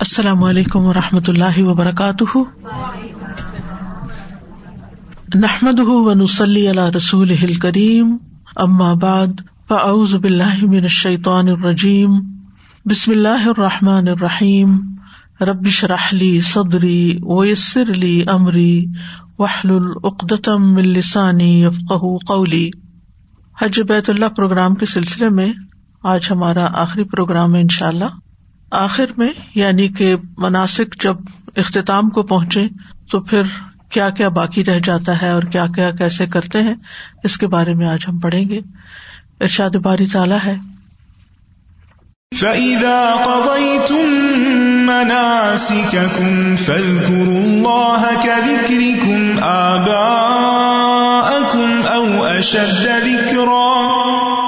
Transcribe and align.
السلام 0.00 0.44
علیکم 0.44 0.80
و 0.80 0.92
رحمۃ 0.92 1.28
اللہ 1.28 1.58
وبرکاتہ۔ 1.58 2.38
نحمد 5.34 5.78
ونسلی 5.78 6.70
علی 6.70 6.96
رسول 6.96 7.54
کریم 7.54 8.16
بعد، 9.00 9.26
فاعوذ 9.68 10.14
باللہ 10.14 10.56
من 10.62 10.82
الشیطان 10.82 11.48
الرجیم۔ 11.48 12.10
بسم 12.84 13.10
اللہ 13.10 13.48
الرحمٰن 13.48 14.08
الرحیم۔ 14.08 14.78
ربش 15.40 15.84
رحلی 15.84 16.40
صدری 16.40 17.18
ویسر 17.22 17.90
علی 17.90 18.24
عمری 18.26 18.86
وحل 19.38 19.70
العقدم 19.70 20.76
السانی 20.76 21.62
یفق 21.62 21.92
قولی۔ 22.26 22.70
حج 23.62 23.80
بیت 23.80 24.10
اللہ 24.10 24.28
پروگرام 24.36 24.74
کے 24.74 24.86
سلسلے 24.86 25.28
میں 25.28 25.52
آج 26.02 26.28
ہمارا 26.30 26.68
آخری 26.72 27.04
پروگرام 27.04 27.54
ہے 27.54 27.60
ان 27.60 27.68
شاء 27.68 27.88
اللہ 27.88 28.27
آخر 28.70 29.04
میں 29.16 29.28
یعنی 29.54 29.88
کہ 29.88 30.16
مناسب 30.38 31.00
جب 31.00 31.16
اختتام 31.56 32.10
کو 32.10 32.22
پہنچے، 32.22 32.66
تو 33.10 33.20
پھر 33.20 33.42
کیا 33.90 34.10
کیا 34.10 34.28
باقی 34.28 34.64
رہ 34.64 34.78
جاتا 34.78 35.22
ہے 35.22 35.30
اور 35.30 35.42
کیا 35.42 35.66
کیا 35.66 35.90
کیسے 35.90 36.26
کرتے 36.26 36.62
ہیں، 36.62 36.74
اس 37.24 37.36
کے 37.36 37.46
بارے 37.46 37.74
میں 37.74 37.86
آج 37.86 37.98
ہم 38.08 38.18
پڑھیں 38.18 38.48
گے۔ 38.48 38.60
ارشاد 39.40 39.70
باری 39.70 40.06
تعالیٰ 40.06 40.38
ہے۔ 40.44 40.56
فَإِذَا 42.38 43.14
قَضَيْتُم 43.24 44.86
مَّنَاسِكَكُمْ 44.86 46.58
فَاذْكُرُوا 46.58 47.24
اللَّهَ 47.24 48.22
كَذِكْرِكُمْ 48.22 49.42
آبَاءَكُمْ 49.42 51.94
أَوْ 51.94 52.38
أَشَدَّ 52.38 53.04
ذِكْرًا۔ 53.04 54.47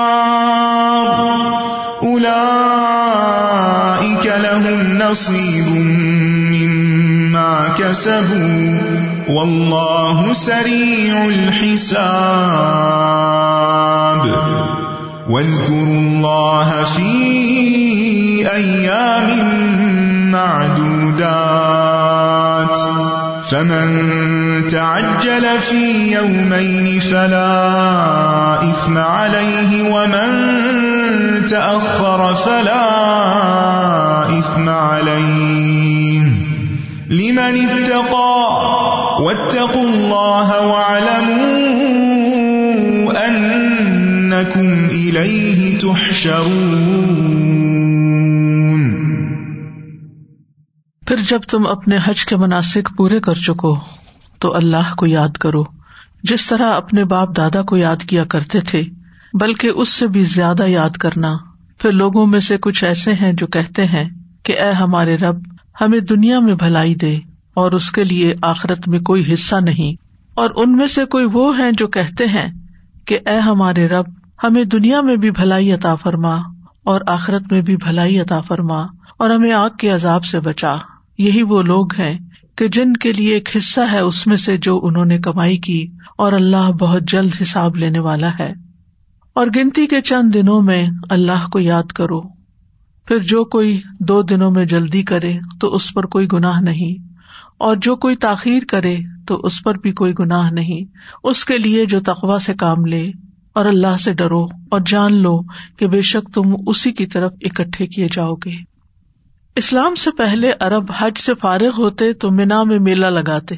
لهم 4.51 4.97
نصيب 4.97 5.67
مما 6.51 7.75
كسبوا 7.77 8.77
والله 9.29 10.33
سريع 10.33 11.25
الحساب 11.25 12.31
واذكروا 15.29 15.83
الله 15.83 16.83
في 16.83 17.11
أيام 18.53 19.29
معدودات 20.31 21.71
فمن 23.51 23.87
تعجل 24.71 25.59
في 25.59 26.13
يومين 26.13 26.99
فلا 26.99 28.63
إثم 28.63 28.97
عليه 28.97 29.91
ومن 29.91 30.90
تأخر 31.49 32.33
فلا 32.43 32.87
إثم 34.29 34.69
عليه. 34.69 36.29
لمن 37.09 37.57
اتقى 37.69 38.41
واتقوا 39.23 39.83
الله 39.83 40.67
واعلموا 40.67 41.61
أنكم 43.29 44.89
إليه 44.91 45.77
تحشرون. 45.79 46.71
پھر 51.07 51.15
جب 51.29 51.39
تم 51.39 51.67
اپنے 51.67 51.97
حج 52.05 52.25
کے 52.25 52.37
مناسب 52.37 52.97
پورے 52.97 53.19
کر 53.19 53.33
چکو، 53.33 53.75
تو 54.39 54.55
اللہ 54.55 54.95
کو 54.97 55.05
یاد 55.05 55.37
کرو۔ 55.37 55.63
جس 56.23 56.47
طرح 56.47 56.73
اپنے 56.73 57.05
باپ 57.05 57.37
دادا 57.37 57.61
کو 57.61 57.77
یاد 57.77 57.95
کیا 57.95 58.23
کرتے 58.23 58.61
تھے 58.61 58.83
بلکہ 59.33 59.67
اس 59.67 59.89
سے 59.89 60.07
بھی 60.07 60.21
زیادہ 60.21 60.67
یاد 60.67 60.89
کرنا۔ 60.89 61.33
پھر 61.77 61.91
لوگوں 61.91 62.27
میں 62.27 62.39
سے 62.39 62.57
کچھ 62.57 62.83
ایسے 62.83 63.13
ہیں 63.13 63.33
جو 63.33 63.47
کہتے 63.47 63.85
ہیں 63.85 64.09
کہ 64.43 64.59
اے 64.59 64.71
ہمارے 64.71 65.17
رب، 65.17 65.35
ہمیں 65.81 65.99
دنیا 65.99 66.39
میں 66.39 66.55
بھلائی 66.55 66.95
دے 66.95 67.15
اور 67.53 67.71
اس 67.71 67.91
کے 67.91 68.03
لیے 68.03 68.35
آخرت 68.41 68.87
میں 68.87 68.99
کوئی 68.99 69.33
حصہ 69.33 69.55
نہیں۔ 69.55 70.01
اور 70.33 70.49
ان 70.55 70.77
میں 70.77 70.87
سے 70.87 71.05
کوئی 71.05 71.25
وہ 71.33 71.57
ہے 71.57 71.71
جو 71.71 71.87
کہتے 71.87 72.25
ہیں 72.25 72.51
کہ 73.05 73.19
اے 73.25 73.37
ہمارے 73.37 73.87
رب، 73.87 74.05
ہمیں 74.43 74.63
دنیا 74.63 75.01
میں 75.01 75.15
بھی 75.15 75.31
بھلائی 75.31 75.71
عطا 75.71 75.95
فرما 75.95 76.35
اور 76.83 77.01
آخرت 77.07 77.51
میں 77.51 77.61
بھی 77.61 77.77
بھلائی 77.77 78.19
عطا 78.19 78.41
فرما 78.41 78.81
اور 79.17 79.29
ہمیں 79.29 79.51
آگ 79.51 79.69
کے 79.69 79.89
عذاب 79.89 80.25
سے 80.25 80.39
بچا۔ 80.39 80.73
یہی 81.17 81.43
وہ 81.43 81.61
لوگ 81.61 81.93
ہیں 81.99 82.17
کہ 82.55 82.67
جن 82.67 82.93
کے 82.93 83.13
لیے 83.13 83.33
ایک 83.33 83.49
حصہ 83.57 83.81
ہے 83.91 83.99
اس 83.99 84.27
میں 84.27 84.37
سے 84.37 84.57
جو 84.57 84.79
انہوں 84.83 85.05
نے 85.05 85.19
کمائی 85.19 85.57
کی 85.57 85.87
اور 86.17 86.33
اللہ 86.33 86.71
بہت 86.71 87.01
جلد 87.01 87.31
حساب 87.41 87.75
لینے 87.75 87.99
والا 87.99 88.29
ہے۔ 88.39 88.70
اور 89.35 89.47
گنتی 89.55 89.85
کے 89.87 90.01
چند 90.01 90.33
دنوں 90.33 90.61
میں 90.61 90.85
اللہ 91.09 91.47
کو 91.51 91.59
یاد 91.59 91.91
کرو۔ 91.91 92.21
پھر 93.07 93.19
جو 93.23 93.43
کوئی 93.45 93.79
دو 93.99 94.21
دنوں 94.21 94.51
میں 94.51 94.65
جلدی 94.65 95.01
کرے 95.03 95.33
تو 95.61 95.73
اس 95.75 95.93
پر 95.93 96.05
کوئی 96.05 96.27
گناہ 96.33 96.59
نہیں، 96.61 97.09
اور 97.57 97.75
جو 97.77 97.95
کوئی 97.95 98.15
تاخیر 98.15 98.63
کرے 98.69 98.95
تو 99.27 99.35
اس 99.37 99.61
پر 99.63 99.77
بھی 99.77 99.91
کوئی 99.93 100.13
گناہ 100.19 100.49
نہیں۔ 100.51 100.83
اس 101.23 101.43
کے 101.45 101.57
لیے 101.57 101.85
جو 101.85 101.99
تقوا 101.99 102.37
سے 102.39 102.53
کام 102.53 102.85
لے 102.85 103.01
اور 103.55 103.65
اللہ 103.65 103.97
سے 103.99 104.13
ڈرو 104.13 104.43
اور 104.43 104.79
جان 104.85 105.13
لو 105.13 105.39
کہ 105.77 105.87
بے 105.87 106.01
شک 106.01 106.33
تم 106.33 106.55
اسی 106.67 106.91
کی 106.91 107.05
طرف 107.05 107.33
اکٹھے 107.41 107.87
کیے 107.87 108.07
جاؤ 108.11 108.33
گے۔ 108.35 108.55
اسلام 109.55 109.95
سے 109.95 110.11
پہلے 110.11 110.51
ارب 110.61 110.91
حج 110.97 111.19
سے 111.19 111.33
فارغ 111.41 111.79
ہوتے 111.79 112.11
تو 112.13 112.31
مینا 112.31 112.61
میں 112.63 112.79
میلہ 112.79 113.07
لگاتے 113.09 113.55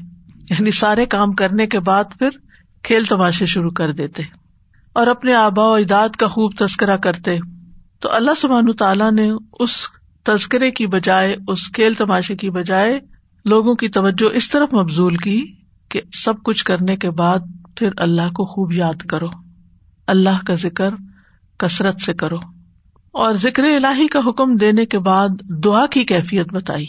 یعنی 0.50 0.72
سارے 0.72 1.06
کام 1.06 1.32
کرنے 1.34 1.68
کے 1.68 1.80
بعد 1.80 2.18
پھر 2.20 2.38
کھیل 2.84 3.04
تماشے 3.06 3.46
شروع 3.46 3.72
کر 3.72 3.92
دیتے۔ 3.92 4.24
اور 4.94 5.08
اپنے 5.08 5.34
آبا 5.34 5.70
و 5.70 5.74
اجداد 5.74 6.10
کا 6.10 6.28
خوب 6.28 6.54
تذکرہ 6.60 6.98
کرتے۔ 6.98 7.38
تو 8.00 8.10
اللہ 8.12 8.32
سبحان 8.38 8.74
تعالیٰ 8.74 9.12
نے 9.12 9.32
اس 9.60 9.88
تذکرے 10.24 10.72
کی 10.72 10.88
بجائے، 10.88 11.36
اس 11.48 11.72
کھیل 11.72 11.94
تماشے 11.94 12.36
کی 12.36 12.50
بجائے 12.50 13.00
لوگوں 13.46 13.76
کی 13.76 13.90
توجہ 13.90 14.36
اس 14.36 14.50
طرف 14.50 14.74
مبزول 14.74 15.18
کی 15.18 15.56
کہ 15.90 16.02
سب 16.14 16.34
کچھ 16.44 16.66
کرنے 16.66 16.98
کے 16.98 17.10
بعد 17.10 17.40
پھر 17.76 17.90
اللہ 17.98 18.30
کو 18.30 18.46
خوب 18.46 18.74
یاد 18.74 19.02
کرو۔ 19.10 19.28
اللہ 20.08 20.46
کا 20.48 20.54
ذکر 20.54 20.90
کثرت 21.58 22.02
سے 22.02 22.14
کرو۔ 22.14 22.36
اور 22.96 23.34
ذکر 23.34 23.64
الہی 23.64 24.08
کا 24.08 24.20
حکم 24.30 24.56
دینے 24.56 24.86
کے 24.86 25.00
بعد 25.00 25.30
دعا 25.64 25.86
کی 25.86 26.04
کیفیت 26.04 26.54
بتائی 26.54 26.86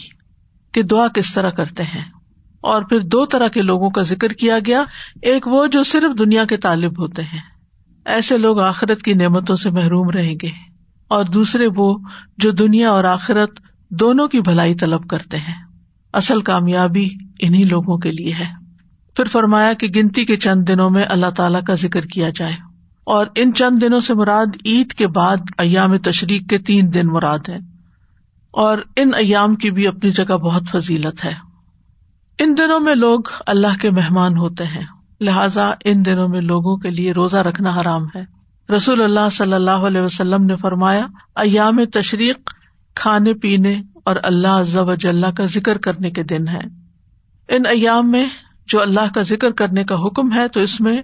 کہ 0.71 0.81
دعا 0.81 1.07
کس 1.07 1.33
طرح 1.33 1.49
کرتے 1.49 1.83
ہیں۔ 1.83 2.05
اور 2.61 2.81
پھر 2.81 2.99
دو 2.99 3.25
طرح 3.25 3.47
کے 3.47 3.61
لوگوں 3.61 3.89
کا 3.89 4.01
ذکر 4.01 4.27
کیا 4.27 4.57
گیا، 4.65 4.83
ایک 5.21 5.47
وہ 5.47 5.67
جو 5.67 5.83
صرف 5.83 6.19
دنیا 6.19 6.45
کے 6.45 6.57
طالب 6.57 7.01
ہوتے 7.01 7.21
ہیں۔ 7.21 7.54
ایسے 8.05 8.37
لوگ 8.37 8.59
آخرت 8.59 9.01
کی 9.01 9.13
نعمتوں 9.13 9.55
سے 9.55 9.69
محروم 9.69 10.09
رہیں 10.09 10.35
گے 10.43 10.49
اور 11.07 11.25
دوسرے 11.25 11.67
وہ 11.75 11.97
جو 12.37 12.51
دنیا 12.51 12.89
اور 12.89 13.03
آخرت 13.03 13.59
دونوں 13.89 14.27
کی 14.27 14.41
بھلائی 14.41 14.75
طلب 14.75 15.07
کرتے 15.07 15.37
ہیں۔ 15.37 15.65
اصل 16.13 16.41
کامیابی 16.41 17.09
انہیں 17.39 17.63
لوگوں 17.63 17.97
کے 17.97 18.11
لیے 18.11 18.33
ہے۔ 18.33 18.45
پھر 19.15 19.25
فرمایا 19.25 19.73
کہ 19.73 19.87
گنتی 19.87 20.25
کے 20.25 20.37
چند 20.37 20.67
دنوں 20.67 20.89
میں 20.89 21.03
اللہ 21.09 21.29
تعالی 21.29 21.59
کا 21.67 21.75
ذکر 21.75 22.05
کیا 22.05 22.29
جائے۔ 22.35 22.53
اور 23.03 23.27
ان 23.35 23.53
چند 23.53 23.81
دنوں 23.81 24.01
سے 24.01 24.13
مراد 24.13 24.45
عید 24.65 24.93
کے 24.93 25.07
بعد 25.07 25.37
ایام 25.57 25.97
تشریق 25.97 26.49
کے 26.49 26.57
تین 26.57 26.93
دن 26.93 27.07
مراد 27.07 27.49
ہے 27.49 27.57
اور 28.51 28.77
ان 28.95 29.09
ایام 29.13 29.55
کی 29.55 29.71
بھی 29.71 29.87
اپنی 29.87 30.11
جگہ 30.11 30.37
بہت 30.37 30.63
فضیلت 30.71 31.25
ہے۔ 31.25 31.33
ان 32.39 32.55
دنوں 32.57 32.79
میں 32.79 32.95
لوگ 32.95 33.19
اللہ 33.47 33.77
کے 33.81 33.89
مہمان 33.89 34.37
ہوتے 34.37 34.63
ہیں۔ 34.63 34.94
لہذا 35.21 35.71
ان 35.85 36.05
دنوں 36.05 36.27
میں 36.27 36.41
لوگوں 36.41 36.77
کے 36.77 36.89
لیے 36.89 37.11
روزہ 37.11 37.37
رکھنا 37.37 37.69
حرام 37.81 38.05
ہے۔ 38.15 38.35
رسول 38.75 39.01
اللہ 39.01 39.29
صلی 39.31 39.53
اللہ 39.53 39.71
علیہ 39.71 40.01
وسلم 40.01 40.43
نے 40.43 40.55
فرمایا، 40.55 41.05
ایام 41.35 41.85
تشریق، 41.85 42.53
کھانے 42.95 43.33
پینے 43.33 43.81
اور 44.05 44.15
اللہ 44.23 44.63
ضب 44.63 44.89
اجلّہ 44.89 45.31
کا 45.31 45.45
ذکر 45.45 45.77
کرنے 45.77 46.11
کے 46.11 46.23
دن 46.23 46.47
ہے 46.47 46.61
ان 47.49 47.65
ایام 47.65 48.11
میں 48.11 48.25
جو 48.67 48.81
اللہ 48.81 49.13
کا 49.15 49.21
ذکر 49.21 49.51
کرنے 49.51 49.83
کا 49.83 49.95
حکم 49.95 50.33
ہے، 50.33 50.47
تو 50.47 50.59
اس 50.59 50.81
میں 50.81 51.01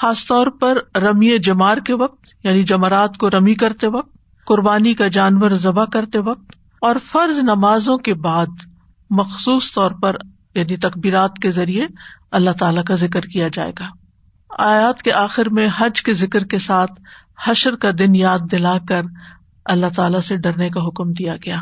خاص 0.00 0.26
طور 0.26 0.46
پر 0.46 0.98
رمی 0.98 1.38
جمار 1.38 1.78
کے 1.78 1.94
وقت 1.94 2.18
یعنی 2.44 2.62
جمرات 2.62 3.16
کو 3.16 3.30
رمی 3.30 3.54
کرتے 3.54 3.86
وقت، 3.86 4.16
قربانی 4.46 4.94
کا 4.94 5.08
جانور 5.08 5.50
ذبح 5.50 5.84
کرتے 5.84 6.18
وقت 6.18 6.52
اور 6.80 6.96
فرض 7.12 7.38
نمازوں 7.38 7.98
کے 7.98 8.14
بعد 8.14 8.46
مخصوص 9.10 9.74
طور 9.74 9.90
پر 9.90 10.16
یعنی 10.54 10.76
تقبیرات 10.76 11.38
کے 11.42 11.50
ذریعے 11.50 11.86
اللہ 12.30 12.50
تعالی 12.50 12.80
کا 12.86 12.94
ذکر 12.94 13.20
کیا 13.20 13.48
جائے 13.52 13.72
گا۔ 13.78 13.86
آیات 14.58 15.02
کے 15.02 15.12
آخر 15.12 15.48
میں 15.48 15.68
حج 15.78 16.02
کے 16.02 16.12
ذکر 16.12 16.44
کے 16.44 16.58
ساتھ 16.58 16.92
حشر 17.44 17.76
کا 17.76 17.90
دن 17.98 18.14
یاد 18.14 18.38
دلا 18.52 18.78
کر 18.88 19.02
اللہ 19.64 19.86
تعالی 19.96 20.18
سے 20.20 20.36
ڈرنے 20.36 20.70
کا 20.70 20.80
حکم 20.80 21.12
دیا 21.12 21.36
گیا۔ 21.36 21.58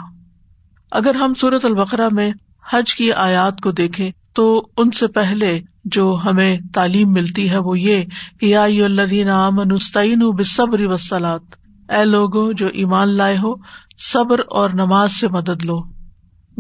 اگر 0.91 1.15
ہم 1.15 1.35
صورت 1.35 1.65
البقرا 1.65 2.09
میں 2.13 2.33
حج 2.71 2.95
کی 2.95 3.13
آیات 3.13 3.61
کو 3.61 3.73
دیکھیں 3.73 4.11
تو 4.33 4.69
ان 4.77 4.91
سے 4.91 5.07
پہلے 5.07 5.61
جو 5.85 6.21
ہمیں 6.25 6.59
تعلیم 6.75 7.13
ملتی 7.13 7.51
ہے 7.51 7.59
وہ 7.59 7.81
یہ 7.81 8.05
کہ 8.41 8.47
یا 8.47 8.63
الدین 8.63 9.29
امنستین 9.29 10.19
بصبری 10.19 10.87
وسلات 10.87 11.43
اے 11.89 12.05
لوگو 12.05 12.53
جو 12.53 12.67
ایمان 12.67 13.17
لائے 13.17 13.39
ہو، 13.39 13.55
صبر 13.99 14.39
اور 14.51 14.71
نماز 14.71 15.13
سے 15.13 15.29
مدد 15.29 15.65
لو۔ 15.65 15.98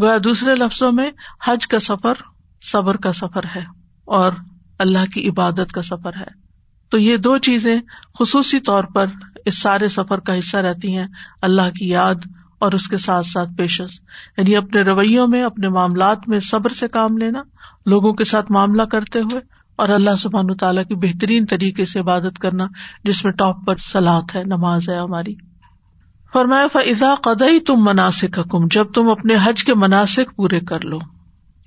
گویا 0.02 0.16
دوسرے 0.24 0.54
لفظوں 0.54 0.92
میں 0.92 1.10
حج 1.44 1.66
کا 1.66 1.80
سفر 1.80 2.14
صبر 2.62 2.96
کا 2.96 3.12
سفر 3.12 3.44
ہے 3.56 3.64
اور 4.04 4.32
اللہ 4.78 5.10
کی 5.14 5.28
عبادت 5.28 5.72
کا 5.72 5.82
سفر 5.82 6.16
ہے۔ 6.16 6.48
تو 6.90 6.98
یہ 6.98 7.16
دو 7.16 7.38
چیزیں 7.38 7.80
خصوصی 8.20 8.60
طور 8.60 8.84
پر 8.84 9.06
اس 9.44 9.58
سارے 9.58 9.88
سفر 9.88 10.20
کا 10.20 10.38
حصہ 10.38 10.56
رہتی 10.56 10.96
ہیں، 10.96 11.06
اللہ 11.42 11.70
کی 11.70 11.88
یاد 11.88 12.14
اور 12.58 12.72
اس 12.72 12.88
کے 12.88 12.96
ساتھ 12.96 13.26
ساتھ 13.26 13.50
پیشز 13.58 14.00
یعنی 14.38 14.56
اپنے 14.56 14.82
رویوں 14.82 15.28
میں، 15.28 15.42
اپنے 15.42 15.68
معاملات 15.68 16.28
میں 16.28 16.38
صبر 16.38 16.70
سے 16.70 16.88
کام 16.88 17.18
لینا، 17.18 17.42
لوگوں 17.86 18.12
کے 18.12 18.24
ساتھ 18.24 18.52
معاملہ 18.52 18.82
کرتے 18.82 19.18
ہوئے 19.18 19.40
اور 19.76 19.88
اللہ 19.88 20.16
سبحان 20.18 20.56
تعالیٰ 20.56 20.84
کی 20.84 20.94
بہترین 20.94 21.46
طریقے 21.46 21.84
سے 21.84 22.00
عبادت 22.00 22.38
کرنا، 22.38 22.66
جس 23.04 23.24
میں 23.24 23.32
ٹاپ 23.32 23.56
پر 23.66 23.76
سلاد 23.76 24.22
ہے، 24.34 24.42
نماز 24.42 24.88
ہے 24.88 24.96
ہماری۔ 24.96 25.47
فرمایا 26.32 26.66
فضا 26.72 27.14
قدئی 27.22 27.60
تم 27.60 27.84
مناسب 27.84 28.38
حکم 28.38 28.66
جب 28.70 28.92
تم 28.94 29.08
اپنے 29.10 29.36
حج 29.42 29.64
کے 29.64 29.74
مناسب 29.74 30.34
پورے 30.36 30.60
کر 30.60 30.84
لو 30.84 30.98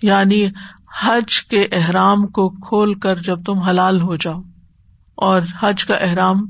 یعنی 0.02 0.46
حج 1.04 1.42
کے 1.44 1.64
احرام 1.72 2.26
کو 2.28 2.48
کھول 2.68 2.94
کر 2.96 3.22
جب 3.26 3.44
تم 3.46 3.60
حلال 3.60 4.02
ہو 4.02 4.16
جاؤ، 4.16 4.40
اور 5.18 5.42
حج 5.62 5.86
کا 5.86 5.96
احرام 5.96 6.46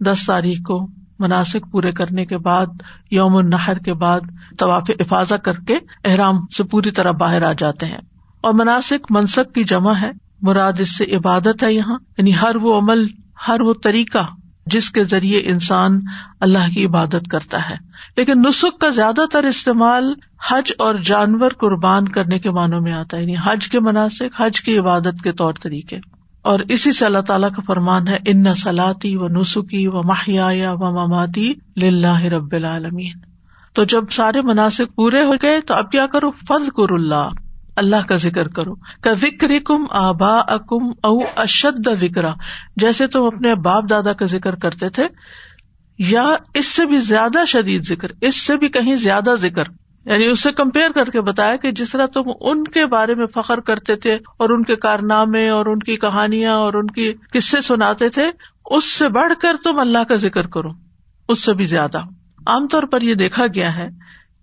دس 0.00 0.26
تاریخ 0.26 0.58
کو 0.58 0.86
مناسب 1.18 1.70
پورے 1.72 1.92
کرنے 1.92 2.24
کے 2.26 2.38
بعد، 2.38 2.82
یوم 3.10 3.36
النحر 3.36 3.78
کے 3.78 3.94
بعد 3.94 4.20
طواف 4.58 4.90
افاظہ 5.00 5.34
کر 5.34 5.60
کے 5.60 5.78
احرام 6.04 6.40
سے 6.56 6.64
پوری 6.64 6.90
طرح 6.90 7.10
باہر 7.18 7.42
آ 7.42 7.52
جاتے 7.58 7.86
ہیں، 7.86 8.00
اور 8.44 8.54
مناسب 8.54 9.10
منصب 9.10 9.52
کی 9.54 9.64
جمع 9.64 9.94
ہے، 10.00 10.10
مراد 10.42 10.80
اس 10.80 10.96
سے 10.98 11.04
عبادت 11.16 11.62
ہے 11.62 11.72
یہاں 11.74 11.98
یعنی 12.18 12.34
ہر 12.36 12.56
وہ 12.56 12.78
عمل، 12.78 13.06
ہر 13.48 13.60
وہ 13.60 13.74
طریقہ 13.82 14.26
جس 14.66 14.90
کے 14.90 15.04
ذریعے 15.04 15.40
انسان 15.44 16.00
اللہ 16.40 16.74
کی 16.74 16.86
عبادت 16.86 17.28
کرتا 17.30 17.70
ہے۔ 17.70 17.74
لیکن 18.16 18.42
نسخ 18.42 18.78
کا 18.80 18.88
زیادہ 18.88 19.20
تر 19.32 19.42
استعمال 19.44 20.14
حج 20.50 20.72
اور 20.78 20.94
جانور 20.94 21.50
قربان 21.50 22.08
کرنے 22.08 22.38
کے 22.38 22.50
معنوں 22.50 22.80
میں 22.80 22.92
آتا 22.92 23.16
ہے 23.16 23.22
یعنی 23.22 23.34
حج 23.44 23.68
کے 23.68 23.80
مناسب 23.80 24.24
حج 24.38 24.60
کی 24.60 24.78
عبادت 24.78 25.22
کے 25.24 25.32
طور 25.32 25.52
طریقے۔ 25.62 25.96
اور 26.42 26.60
اسی 26.68 26.92
سے 26.92 27.06
اللہ 27.06 27.18
تعالیٰ 27.18 27.50
کا 27.50 27.62
فرمان 27.66 28.08
ہے، 28.08 28.18
ان 28.26 28.54
سلاتی 28.54 29.16
و 29.16 29.28
نسخی 29.28 29.86
و 29.86 30.02
ماہیا 30.02 30.72
و 30.72 31.06
مماتی 31.06 31.52
رب 32.28 32.54
العالمین۔ 32.54 33.18
تو 33.74 33.84
جب 33.84 34.10
سارے 34.10 34.40
مناسب 34.40 34.84
پورے 34.94 35.22
ہو 35.22 35.32
گئے 35.42 35.60
تو 35.60 35.74
اب 35.74 35.90
کیا 35.90 36.06
کرو؟ 36.06 36.30
فض 36.30 36.68
کر 36.76 36.92
اللہ 36.92 37.28
اللہ 37.76 38.06
کا 38.08 38.16
ذکر 38.16 38.48
کرو۔ 38.48 38.74
کا 38.74 39.12
ذکر 39.12 39.48
کم 39.64 39.84
آبا 39.90 40.38
اکم 40.38 40.84
او 41.02 41.18
اشد 41.36 41.88
وکرا 42.02 42.32
جیسے 42.76 43.06
تم 43.06 43.22
اپنے 43.22 43.54
باپ 43.54 43.84
دادا 43.90 44.12
کا 44.12 44.26
ذکر 44.26 44.54
کرتے 44.54 44.88
تھے، 44.88 45.08
یا 45.98 46.36
اس 46.54 46.66
سے 46.66 46.86
بھی 46.86 46.98
زیادہ 46.98 47.44
شدید 47.46 47.82
ذکر، 47.82 48.08
اس 48.20 48.36
سے 48.36 48.56
بھی 48.56 48.68
کہیں 48.68 48.96
زیادہ 48.96 49.34
ذکر۔ 49.34 49.64
یعنی 50.04 50.26
اس 50.26 50.42
سے 50.42 50.52
کمپیئر 50.52 50.90
کر 50.90 51.04
کے 51.04 51.20
بتایا 51.20 51.56
کہ 51.56 51.72
جس 51.72 51.90
طرح 51.90 52.06
تم 52.06 52.22
ان 52.40 52.64
کے 52.64 52.86
بارے 52.86 53.14
میں 53.14 53.26
فخر 53.26 53.60
کرتے 53.60 53.96
تھے 53.96 54.14
اور 54.14 54.50
ان 54.50 54.62
کے 54.62 54.76
کارنامے 54.76 55.48
اور 55.48 55.66
ان 55.66 55.78
کی 55.78 55.96
کہانیاں 55.96 56.54
اور 56.54 56.74
ان 56.74 56.86
کی 56.86 57.12
قصے 57.32 57.60
سناتے 57.60 58.08
تھے، 58.08 58.30
اس 58.66 58.84
سے 58.84 59.08
بڑھ 59.08 59.32
کر 59.42 59.56
تم 59.64 59.78
اللہ 59.78 60.04
کا 60.08 60.16
ذکر 60.16 60.46
کرو۔ 60.46 60.68
اس 61.28 61.44
سے 61.44 61.54
بھی 61.54 61.64
زیادہ۔ 61.64 61.98
عام 62.46 62.68
طور 62.68 62.82
پر 62.82 63.00
یہ 63.00 63.14
دیکھا 63.14 63.46
گیا 63.54 63.76
ہے 63.76 63.88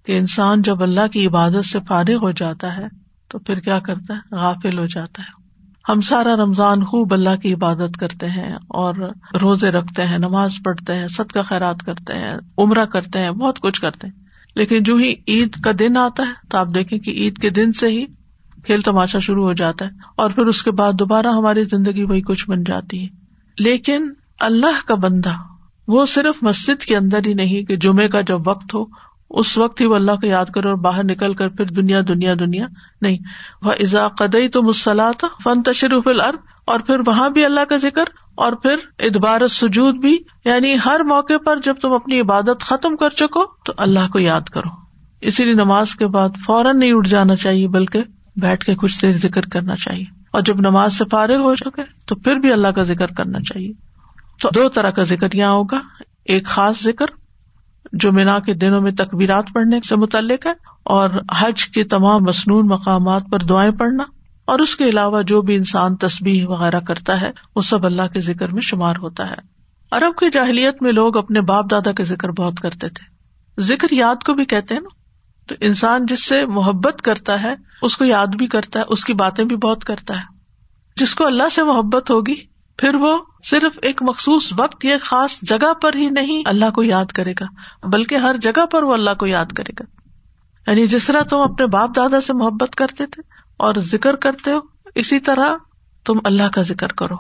کہ 0.05 0.17
انسان 0.17 0.61
جب 0.61 0.83
اللہ 0.83 1.07
کی 1.07 1.27
عبادت 1.27 1.65
سے 1.65 1.79
فارغ 1.87 2.15
ہو 2.15 2.31
جاتا 2.31 2.77
ہے 2.77 3.02
تو 3.33 3.39
پھر 3.39 3.59
کیا 3.59 3.79
کرتا 3.79 4.13
ہے؟ 4.13 4.35
غافل 4.35 4.79
ہو 4.79 4.85
جاتا 4.85 5.23
ہے۔ 5.23 5.43
ہم 5.89 6.01
سارا 6.01 6.35
رمضان 6.35 6.83
خوب 6.83 7.13
اللہ 7.13 7.35
کی 7.35 7.53
عبادت 7.53 7.97
کرتے 7.97 8.29
ہیں 8.29 8.55
اور 8.55 9.11
روزے 9.41 9.69
رکھتے 9.69 10.03
ہیں، 10.03 10.17
نماز 10.17 10.55
پڑھتے 10.65 10.95
ہیں 10.95 11.07
سد 11.07 11.31
کا 11.31 11.41
خیرات 11.41 11.83
کرتے 11.85 12.13
ہیں، 12.13 12.33
عمرہ 12.57 12.85
کرتے 12.85 13.19
ہیں، 13.19 13.31
بہت 13.31 13.59
کچھ 13.59 13.81
کرتے 13.81 14.07
ہیں۔ 14.07 14.23
لیکن 14.55 14.83
جو 14.83 14.95
ہی 14.95 15.13
عید 15.27 15.61
کا 15.61 15.71
دن 15.79 15.97
آتا 15.97 16.23
ہے 16.23 16.33
تو 16.49 16.57
آپ 16.57 16.67
دیکھیں 16.75 16.99
کہ 16.99 17.11
عید 17.11 17.37
کے 17.37 17.49
دن 17.49 17.71
سے 17.71 17.87
ہی 17.87 18.05
کھیل 18.63 18.81
تماشا 18.81 19.19
شروع 19.19 19.43
ہو 19.43 19.53
جاتا 19.53 19.85
ہے 19.85 19.89
اور 20.15 20.29
پھر 20.29 20.45
اس 20.45 20.63
کے 20.63 20.71
بعد 20.71 20.93
دوبارہ 20.93 21.27
ہماری 21.27 21.63
زندگی 21.63 22.03
وہی 22.03 22.21
کچھ 22.21 22.49
بن 22.49 22.63
جاتی 22.63 23.03
ہے۔ 23.03 23.07
لیکن 23.59 24.09
اللہ 24.39 24.87
کا 24.87 24.95
بندہ 24.95 25.33
وہ 25.87 26.05
صرف 26.05 26.43
مسجد 26.43 26.81
کے 26.81 26.97
اندر 26.97 27.19
ہی 27.25 27.33
نہیں 27.33 27.63
کہ 27.63 27.77
جمعے 27.77 28.07
کا 28.07 28.21
جب 28.21 28.47
وقت 28.47 28.73
ہو 28.73 28.85
اس 29.33 29.57
وقت 29.57 29.81
ہی 29.81 29.85
وہ 29.85 29.95
اللہ 29.95 30.11
کو 30.11 30.27
یاد 30.27 30.45
کرو 30.45 30.69
اور 30.69 30.77
باہر 30.77 31.03
نکل 31.03 31.33
کر 31.33 31.47
پھر 31.47 31.65
دنیا 31.65 32.01
دنیا 32.07 32.33
دنیا 32.39 32.67
نہیں۔ 33.01 33.17
وہ 33.61 33.71
ازا 33.71 34.07
قدئی 34.07 34.47
تو 34.47 34.63
مسلاط 34.63 35.25
فن 35.43 35.63
تشریف 35.63 36.07
العرب 36.07 36.39
اور 36.65 36.79
پھر 36.79 36.95
وہاں 37.07 37.29
بھی 37.29 37.45
اللہ 37.45 37.59
کا 37.69 37.77
ذکر 37.77 38.03
اور 38.35 38.53
پھر 38.53 38.75
ادبار 38.99 39.47
سجود 39.47 39.95
بھی 39.95 40.17
یعنی 40.45 40.75
ہر 40.85 40.99
موقع 40.99 41.33
پر 41.45 41.59
جب 41.63 41.75
تم 41.81 41.93
اپنی 41.93 42.21
عبادت 42.21 42.61
ختم 42.61 42.97
کر 42.97 43.09
چکو 43.09 43.45
تو 43.65 43.73
اللہ 43.77 44.11
کو 44.11 44.19
یاد 44.19 44.41
کرو۔ 44.41 44.83
اسی 45.21 45.45
لیے 45.45 45.53
نماز 45.53 45.95
کے 45.95 46.07
بعد 46.07 46.29
فوراً 46.45 46.79
نہیں 46.79 46.93
اٹھ 46.93 47.09
جانا 47.09 47.35
چاہیے، 47.35 47.67
بلکہ 47.67 48.03
بیٹھ 48.35 48.65
کے 48.65 48.75
کچھ 48.75 49.01
دیر 49.01 49.13
ذکر 49.13 49.41
کرنا 49.41 49.75
چاہیے۔ 49.75 50.05
اور 50.33 50.41
جب 50.41 50.59
نماز 50.59 50.97
سے 50.97 51.03
فارغ 51.11 51.35
ہو 51.35 51.55
چکے 51.55 51.81
تو 52.05 52.15
پھر 52.15 52.35
بھی 52.35 52.51
اللہ 52.53 52.67
کا 52.67 52.81
ذکر 52.81 53.07
کرنا 53.07 53.39
چاہیے۔ 53.39 53.71
تو 54.41 54.49
دو 54.55 54.69
طرح 54.69 54.89
کا 54.89 55.03
ذکر 55.03 55.27
یہاں 55.33 55.51
ہوگا۔ 55.51 55.79
ایک 56.25 56.45
خاص 56.45 56.83
ذکر 56.83 57.05
جو 57.93 58.11
مینا 58.11 58.39
کے 58.39 58.53
دنوں 58.53 58.81
میں 58.81 58.91
تقبیرات 58.91 59.45
پڑھنے 59.53 59.79
سے 59.81 59.95
متعلق 59.95 60.45
ہے 60.45 60.51
اور 60.83 61.09
حج 61.37 61.67
کے 61.67 61.83
تمام 61.83 62.23
مصنون 62.23 62.67
مقامات 62.67 63.23
پر 63.31 63.39
دعائیں 63.39 63.71
پڑھنا 63.71 64.03
اور 64.45 64.59
اس 64.59 64.75
کے 64.75 64.85
علاوہ 64.85 65.21
جو 65.21 65.41
بھی 65.41 65.55
انسان 65.55 65.95
تصبیح 65.95 66.45
وغیرہ 66.47 66.79
کرتا 66.79 67.21
ہے، 67.21 67.31
وہ 67.55 67.61
سب 67.61 67.85
اللہ 67.85 68.01
کے 68.13 68.21
ذکر 68.21 68.53
میں 68.53 68.61
شمار 68.61 68.95
ہوتا 68.97 69.29
ہے۔ 69.29 69.53
ارب 69.91 70.19
کی 70.19 70.29
جاہلیت 70.31 70.81
میں 70.81 70.91
لوگ 70.91 71.17
اپنے 71.17 71.41
باپ 71.41 71.71
دادا 71.71 71.91
کے 71.91 72.03
ذکر 72.03 72.31
بہت 72.31 72.59
کرتے 72.59 72.89
تھے۔ 72.89 73.13
ذکر 73.61 73.87
یاد 73.91 74.23
کو 74.23 74.33
بھی 74.33 74.45
کہتے 74.45 74.75
ہیں 74.75 74.81
نا؟ 74.81 74.89
تو 75.47 75.55
انسان 75.61 76.05
جس 76.05 76.25
سے 76.25 76.45
محبت 76.45 77.01
کرتا 77.01 77.43
ہے، 77.43 77.55
اس 77.81 77.97
کو 77.97 78.05
یاد 78.05 78.27
بھی 78.27 78.47
کرتا 78.47 78.79
ہے، 78.79 78.85
اس 78.87 79.05
کی 79.05 79.13
باتیں 79.13 79.45
بھی 79.45 79.55
بہت 79.55 79.85
کرتا 79.85 80.15
ہے۔ 80.15 80.25
جس 80.95 81.15
کو 81.15 81.25
اللہ 81.25 81.49
سے 81.51 81.63
محبت 81.63 82.11
ہوگی، 82.11 82.35
پھر 82.77 82.95
وہ 82.95 83.17
صرف 83.43 83.79
ایک 83.81 84.03
مخصوص 84.03 84.53
وقت 84.57 84.85
یا 84.85 84.97
خاص 85.01 85.39
جگہ 85.41 85.73
پر 85.73 85.95
ہی 85.95 86.09
نہیں 86.09 86.43
اللہ 86.45 86.69
کو 86.69 86.83
یاد 86.83 87.05
کرے 87.05 87.33
گا، 87.39 87.45
بلکہ 87.87 88.15
ہر 88.15 88.37
جگہ 88.37 88.65
پر 88.65 88.83
وہ 88.83 88.93
اللہ 88.93 89.13
کو 89.19 89.27
یاد 89.27 89.45
کرے 89.45 89.71
گا۔ 89.79 89.83
یعنی 90.71 90.87
جس 90.87 91.05
طرح 91.07 91.21
تم 91.21 91.37
اپنے 91.37 91.65
باپ 91.65 91.95
دادا 91.95 92.21
سے 92.21 92.33
محبت 92.33 92.75
کرتے 92.75 93.05
تھے 93.05 93.21
اور 93.57 93.75
ذکر 93.75 94.15
کرتے 94.15 94.51
ہو، 94.51 94.57
اسی 94.95 95.19
طرح 95.19 95.55
تم 96.05 96.13
اللہ 96.23 96.49
کا 96.53 96.61
ذکر 96.61 96.87
کرو۔ 96.87 97.15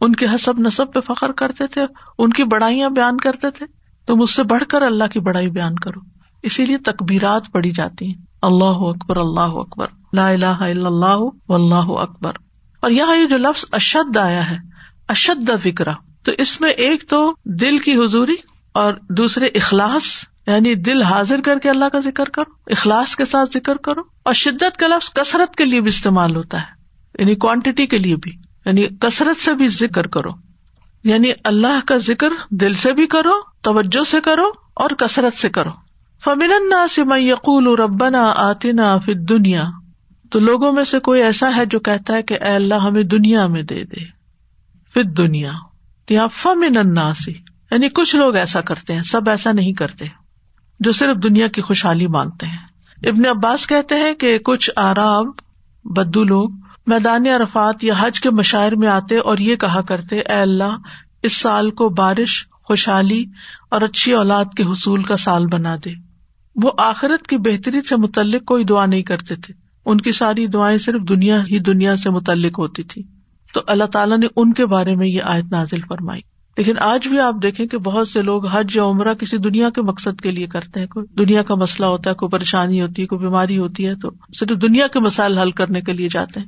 ان 0.00 0.14
کے 0.14 0.26
حسب 0.34 0.58
نصب 0.58 0.92
پہ 0.92 1.00
فخر 1.00 1.32
کرتے 1.32 1.66
تھے، 1.66 1.86
ان 2.18 2.30
کی 2.30 2.44
بڑائیاں 2.44 2.90
بیان 2.90 3.16
کرتے 3.16 3.50
تھے۔ 3.50 3.66
تم 4.06 4.22
اس 4.22 4.34
سے 4.34 4.42
بڑھ 4.42 4.64
کر 4.64 4.82
اللہ 4.82 5.04
کی 5.04 5.20
بڑائی 5.20 5.48
بیان 5.48 5.74
کرو۔ 5.74 6.00
اسی 6.42 6.66
لیے 6.66 6.78
تقبیرات 6.78 7.42
پڑی 7.52 7.70
جاتی 7.70 8.06
ہیں۔ 8.06 8.22
اللہ 8.42 8.64
اکبر 8.64 9.16
اللہ 9.16 9.40
اکبر۔ 9.40 9.86
لا 10.12 10.28
الہ 10.28 10.46
الا 10.46 10.88
اللہ، 10.88 11.24
واللہ 11.48 12.00
اکبر۔ 12.00 12.32
اور 12.80 12.90
یہاں 12.90 13.16
یہ 13.16 13.26
جو 13.26 13.38
لفظ 13.38 13.64
اشد 13.72 14.16
آیا 14.16 14.50
ہے 14.50 14.77
اشد 15.08 15.50
فکرا 15.62 15.92
تو 16.22 16.32
اس 16.38 16.60
میں 16.60 16.70
ایک 16.70 17.08
تو 17.08 17.34
دل 17.44 17.78
کی 17.78 17.96
حضوری 17.96 18.34
اور 18.72 18.94
دوسرے 19.08 19.46
اخلاص 19.46 20.04
یعنی 20.46 20.74
دل 20.74 21.02
حاضر 21.02 21.40
کر 21.40 21.58
کے 21.58 21.70
اللہ 21.70 21.84
کا 21.84 21.98
ذکر 21.98 22.24
کرو، 22.24 22.52
اخلاص 22.66 23.16
کے 23.16 23.24
ساتھ 23.24 23.50
ذکر 23.54 23.76
کرو، 23.76 24.00
اور 24.22 24.34
شدت 24.34 24.76
کا 24.76 24.86
لفظ 24.86 25.12
کثرت 25.12 25.56
کے 25.56 25.64
لیے 25.64 25.80
بھی 25.80 25.88
استعمال 25.88 26.36
ہوتا 26.36 26.58
ہے 26.58 26.78
یعنی 27.18 27.34
کوانٹٹی 27.34 27.86
کے 27.86 27.98
لیے 27.98 28.16
بھی 28.16 28.32
یعنی 28.66 28.86
کثرت 29.00 29.40
سے 29.40 29.54
بھی 29.54 29.68
ذکر 29.68 30.06
کرو۔ 30.06 30.30
یعنی 31.04 31.32
اللہ 31.44 31.86
کا 31.86 31.96
ذکر 31.96 32.28
دل 32.50 32.72
سے 32.72 32.92
بھی 32.92 33.06
کرو، 33.06 33.40
توجہ 33.62 34.04
سے 34.04 34.20
کرو 34.20 34.50
اور 34.74 34.90
کثرت 34.90 35.36
سے 35.36 35.48
کرو۔ 35.48 35.70
فمن 36.24 36.88
سے 36.90 37.04
میں 37.04 37.20
یقول 37.20 37.80
ربنا 37.80 38.34
آتنا 38.36 38.98
فر 38.98 39.12
دنیا 39.12 39.64
تو 40.30 40.40
لوگوں 40.40 40.72
میں 40.72 40.84
سے 40.84 40.98
کوئی 40.98 41.22
ایسا 41.22 41.56
ہے 41.56 41.66
جو 41.66 41.78
کہتا 41.78 42.14
ہے 42.14 42.22
کہ 42.22 42.34
اے 42.34 42.48
اللہ 42.48 42.74
ہمیں 42.74 43.02
دنیا 43.02 43.46
میں 43.46 43.62
دے 43.62 43.84
دے۔ 43.84 44.17
پھر 44.94 45.02
دنیا 45.02 45.52
یہاں 46.10 46.28
فمن 46.32 46.76
اناسی 46.76 47.32
یعنی 47.70 47.88
کچھ 47.88 48.16
لوگ 48.16 48.36
ایسا 48.36 48.60
کرتے 48.60 48.94
ہیں، 48.94 49.02
سب 49.02 49.28
ایسا 49.28 49.52
نہیں 49.52 49.72
کرتے، 49.72 50.04
جو 50.80 50.92
صرف 50.92 51.22
دنیا 51.22 51.46
کی 51.46 51.60
خوشحالی 51.60 52.06
مانگتے 52.06 52.46
ہیں۔ 52.46 52.58
ابن 53.08 53.26
عباس 53.26 53.66
کہتے 53.66 53.94
ہیں 53.94 54.14
کہ 54.14 54.38
کچھ 54.38 54.70
آراب، 54.76 55.26
بدو 55.84 56.24
لوگ، 56.24 56.50
میدان 56.86 57.26
عرفات 57.26 57.84
یا 57.84 57.94
حج 57.98 58.20
کے 58.20 58.30
مشاعر 58.30 58.72
میں 58.72 58.88
آتے 58.88 59.18
اور 59.18 59.38
یہ 59.38 59.56
کہا 59.56 59.80
کرتے، 59.80 60.18
اے 60.18 60.40
اللہ، 60.40 60.76
اس 61.22 61.36
سال 61.36 61.70
کو 61.70 61.88
بارش، 61.88 62.46
خوشحالی 62.50 63.24
اور 63.70 63.80
اچھی 63.80 64.12
اولاد 64.12 64.44
کے 64.56 64.62
حصول 64.62 65.02
کا 65.02 65.16
سال 65.16 65.46
بنا 65.46 65.76
دے۔ 65.84 65.90
وہ 66.56 66.70
آخرت 66.78 67.26
کی 67.26 67.36
بہتری 67.36 67.82
سے 67.82 67.96
متعلق 67.96 68.44
کوئی 68.44 68.64
دعا 68.64 68.86
نہیں 68.86 69.02
کرتے 69.02 69.36
تھے۔ 69.36 69.54
ان 69.84 69.98
کی 69.98 70.12
ساری 70.12 70.46
دعائیں 70.46 70.78
صرف 70.78 71.00
دنیا 71.08 71.40
ہی 71.40 71.58
دنیا 71.58 71.96
سے 71.96 72.10
متعلق 72.10 72.58
ہوتی 72.58 72.82
تھی 72.82 73.02
تو 73.54 73.60
اللہ 73.66 73.84
تعالیٰ 73.84 74.18
نے 74.18 74.26
ان 74.36 74.52
کے 74.52 74.66
بارے 74.66 74.94
میں 74.94 75.06
یہ 75.06 75.22
آیت 75.24 75.44
نازل 75.50 75.80
فرمائی۔ 75.88 76.20
لیکن 76.56 76.74
آج 76.80 77.08
بھی 77.08 77.20
آپ 77.20 77.34
دیکھیں 77.42 77.66
کہ 77.66 77.78
بہت 77.78 78.08
سے 78.08 78.22
لوگ 78.22 78.46
حج 78.46 78.76
یا 78.76 78.84
عمرہ 78.84 79.14
کسی 79.14 79.38
دنیا 79.38 79.70
کے 79.70 79.82
مقصد 79.82 80.20
کے 80.20 80.30
لیے 80.30 80.46
کرتے 80.46 80.80
ہیں۔ 80.80 80.86
کوئی 80.86 81.06
دنیا 81.18 81.42
کا 81.42 81.54
مسئلہ 81.54 81.86
ہوتا 81.86 82.10
ہے، 82.10 82.14
کوئی 82.14 82.30
پریشانی 82.30 82.82
ہوتی 82.82 83.02
ہے، 83.02 83.06
کوئی 83.06 83.18
بیماری 83.18 83.58
ہوتی 83.58 83.86
ہے، 83.86 83.94
تو 83.94 84.10
صرف 84.38 84.62
دنیا 84.62 84.86
کے 84.86 85.00
مسائل 85.00 85.38
حل 85.38 85.50
کرنے 85.50 85.80
کے 85.80 85.92
لیے 85.92 86.08
جاتے 86.08 86.40
ہیں۔ 86.40 86.46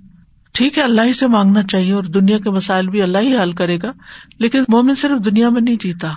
ٹھیک 0.53 0.79
ہے، 0.79 0.83
اللہ 0.83 1.01
ہی 1.01 1.13
سے 1.13 1.27
مانگنا 1.27 1.63
چاہیے 1.63 1.93
اور 1.93 2.03
دنیا 2.03 2.39
کے 2.39 2.51
مسائل 2.51 2.89
بھی 2.89 3.03
اللہ 3.03 3.19
ہی 3.19 3.37
حل 3.37 3.53
کرے 3.53 3.79
گا، 3.83 3.91
لیکن 4.39 4.59
مومن 4.69 4.95
صرف 4.95 5.25
دنیا 5.25 5.49
میں 5.49 5.61
نہیں 5.61 5.77
جیتا۔ 5.81 6.09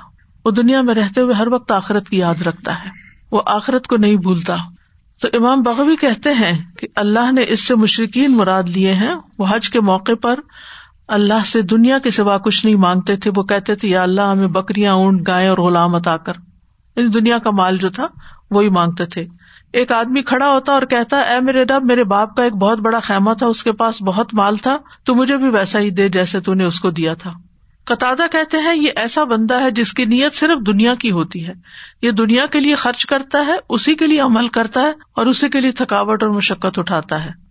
وہ 0.46 0.52
دنیا 0.52 0.82
میں 0.82 0.96
رہتے 0.96 1.22
ہوئے 1.22 1.34
ہر 1.34 1.48
وقت 1.48 1.72
آخرت 1.72 2.10
کی 2.10 2.18
یاد 2.18 2.42
رکھتا 2.42 2.74
ہے۔ 2.74 2.90
وہ 3.32 3.42
آخرت 3.46 3.88
کو 3.88 3.98
نہیں 3.98 4.16
بھولتا۔ 4.16 4.56
تو 5.22 5.28
امام 5.34 5.62
بغوی 5.62 5.96
کہتے 5.96 6.30
ہیں 6.30 6.66
کہ 6.80 6.88
اللہ 6.96 7.32
نے 7.32 7.46
اس 7.48 7.68
سے 7.68 7.76
مشرقین 7.76 8.38
مراد 8.38 8.64
لیے 8.64 8.94
ہیں، 8.94 9.16
وہ 9.38 9.46
حج 9.50 9.70
کے 9.70 9.82
موقع 9.82 10.12
پر 10.22 10.40
اللہ 11.08 11.46
سے 11.46 11.62
دنیا 11.62 12.00
کے 12.00 12.10
سوا 12.10 12.38
کچھ 12.38 12.66
نہیں 12.66 12.76
مانگتے 12.76 13.16
تھے، 13.16 13.32
وہ 13.36 13.44
کہتے 13.44 13.76
تھے، 13.76 13.90
یا 13.90 14.04
اللہ، 14.04 14.22
ہمیں 14.22 14.48
بکریاں، 14.48 14.94
اونٹ، 14.94 15.28
گائے 15.28 15.48
اور 15.48 15.58
غلام 15.58 15.96
عطا 15.96 16.18
کر۔ 16.18 16.34
یعنی 16.96 17.08
دنیا 17.08 17.38
کا 17.38 17.52
مال 17.52 17.78
جو 17.78 17.90
تھا، 17.90 18.08
وہی 18.52 18.70
مانگتے 18.70 19.06
تھے۔ 19.06 19.26
ایک 19.74 19.92
آدمی 19.92 20.22
کھڑا 20.22 20.50
ہوتا 20.50 20.72
اور 20.72 20.82
کہتا، 20.82 21.18
اے 21.20 21.42
میرے 21.42 21.64
رب، 21.64 21.84
میرے 21.84 22.04
باپ 22.04 22.36
کا 22.36 22.44
ایک 22.44 22.54
بہت 22.54 22.80
بڑا 22.80 23.00
خیمہ 23.00 23.34
تھا، 23.34 23.48
اس 23.48 23.64
کے 23.64 23.72
پاس 23.72 24.02
بہت 24.02 24.34
مال 24.34 24.58
تھا، 24.58 24.78
تو 25.04 25.16
مجھے 25.16 25.38
بھی 25.38 25.50
ویسا 25.50 25.80
ہی 25.80 25.90
دے 25.90 26.10
جیسے 26.10 26.40
تو 26.40 26.54
نے 26.54 26.64
اس 26.64 26.80
کو 26.80 26.90
دیا 26.90 27.14
تھا۔ 27.14 27.32
قطع 27.84 28.14
کہتے 28.32 28.58
ہیں، 28.58 28.76
یہ 28.76 28.90
ایسا 28.96 29.24
بندہ 29.24 29.62
ہے 29.62 29.72
جس 29.72 29.94
کی 29.94 30.06
نیت 30.06 30.34
صرف 30.34 30.68
دنیا 30.68 30.96
کی 30.96 31.12
ہوتی 31.12 31.48
ہے۔ 31.48 31.54
یہ 32.02 32.12
دنیا 32.12 32.46
کے 32.46 32.60
لیے 32.60 32.76
خرچ 32.76 33.06
کرتا 33.06 33.46
ہے، 33.46 33.54
اسی 33.70 33.96
کے 33.96 34.08
لیے 34.08 34.20
عمل 34.20 34.48
کرتا 34.48 34.82
ہے 34.82 34.90
اور 34.90 35.26
اسی 35.26 35.50
کے 35.50 35.62
لیے 35.62 35.72
تھکاوٹ 35.72 36.24
اور 36.24 36.32
مشقت 36.32 36.80
اٹھاتا 36.80 37.26
ہے۔ 37.26 37.43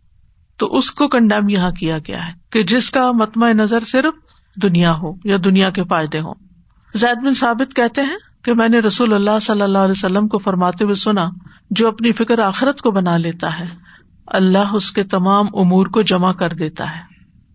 تو 0.63 0.77
اس 0.77 0.91
کو 0.91 1.09
کنڈیم 1.09 1.49
یہاں 1.49 1.71
کیا 1.71 1.99
گیا 1.99 2.27
ہے 2.27 2.33
کہ 2.51 2.63
جس 2.63 2.91
کا 2.91 3.13
متمع 3.13 3.53
نظر 3.53 3.85
صرف 3.85 4.15
دنیا 4.63 4.93
ہو 4.93 5.13
یا 5.25 5.37
دنیا 5.45 5.71
کے 5.71 5.85
فائدے 5.85 6.21
ہوں۔ 6.21 6.35
زید 6.95 7.25
بن 7.25 7.35
ثابت 7.35 7.77
کہتے 7.77 8.01
ہیں 8.01 8.17
کہ 8.45 8.55
میں 8.55 8.69
نے 8.69 8.79
رسول 8.79 9.13
اللہ 9.13 9.39
صلی 9.43 9.63
اللہ 9.63 9.79
علیہ 9.79 9.95
وسلم 9.97 10.29
کو 10.29 10.39
فرماتے 10.39 10.85
ہوئے 10.85 10.95
سنا، 10.95 11.29
جو 11.71 11.89
اپنی 11.89 12.13
فکر 12.13 12.39
آخرت 12.39 12.81
کو 12.81 12.91
بنا 12.91 13.17
لیتا 13.17 13.61
ہے۔ 13.61 13.65
اللہ 14.27 14.75
اس 14.75 14.93
کے 14.93 15.05
تمام 15.05 15.47
امور 15.55 15.87
کو 15.87 16.03
جمع 16.03 16.33
کر 16.33 16.53
دیتا 16.53 16.85
ہے۔ 16.85 17.01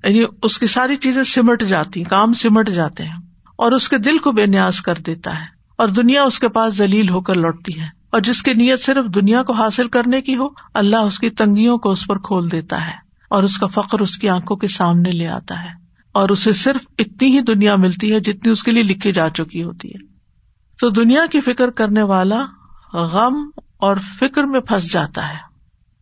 یعنی 0.03 0.25
اس 0.43 0.59
کی 0.59 0.65
ساری 0.65 0.95
چیزیں 0.95 1.23
سمٹ 1.23 1.63
جاتی، 1.63 2.03
کام 2.03 2.33
سمٹ 2.33 2.69
جاتے 2.69 3.03
ہیں 3.03 3.17
اور 3.57 3.71
اس 3.71 3.89
کے 3.89 3.97
دل 3.97 4.17
کو 4.17 4.31
بے 4.31 4.45
نیاز 4.45 4.81
کر 4.81 4.95
دیتا 5.05 5.33
ہے 5.33 5.45
اور 5.77 5.87
دنیا 5.87 6.23
اس 6.23 6.39
کے 6.39 6.47
پاس 6.47 6.73
ذلیل 6.73 7.09
ہو 7.09 7.21
کر 7.21 7.35
لوٹتی 7.35 7.81
ہے۔ 7.81 7.96
اور 8.11 8.21
جس 8.21 8.43
کی 8.43 8.53
نیت 8.53 8.79
صرف 8.79 9.05
دنیا 9.15 9.43
کو 9.43 9.53
حاصل 9.53 9.87
کرنے 9.87 10.21
کی 10.21 10.35
ہو، 10.35 10.47
اللہ 10.73 10.95
اس 10.95 11.19
کی 11.19 11.29
تنگیوں 11.29 11.77
کو 11.77 11.91
اس 11.91 12.07
پر 12.07 12.17
کھول 12.17 12.51
دیتا 12.51 12.85
ہے 12.85 13.07
اور 13.29 13.43
اس 13.43 13.57
کا 13.57 13.67
فخر 13.67 13.99
اس 13.99 14.17
کی 14.17 14.29
آنکھوں 14.29 14.57
کے 14.57 14.67
سامنے 14.67 15.11
لے 15.11 15.27
آتا 15.27 15.63
ہے 15.63 15.69
اور 16.11 16.29
اسے 16.29 16.51
صرف 16.51 16.87
اتنی 16.97 17.35
ہی 17.35 17.41
دنیا 17.41 17.75
ملتی 17.75 18.13
ہے 18.13 18.19
جتنی 18.19 18.51
اس 18.51 18.63
کے 18.63 18.71
لیے 18.71 18.83
لکھی 18.83 19.11
جا 19.11 19.29
چکی 19.29 19.63
ہوتی 19.63 19.89
ہے۔ 19.89 20.05
تو 20.79 20.89
دنیا 20.89 21.25
کی 21.31 21.41
فکر 21.41 21.69
کرنے 21.69 22.01
والا 22.01 22.39
غم 22.93 23.49
اور 23.77 23.95
فکر 24.19 24.43
میں 24.43 24.59
پھنس 24.59 24.93
جاتا 24.93 25.29
ہے۔ 25.29 25.47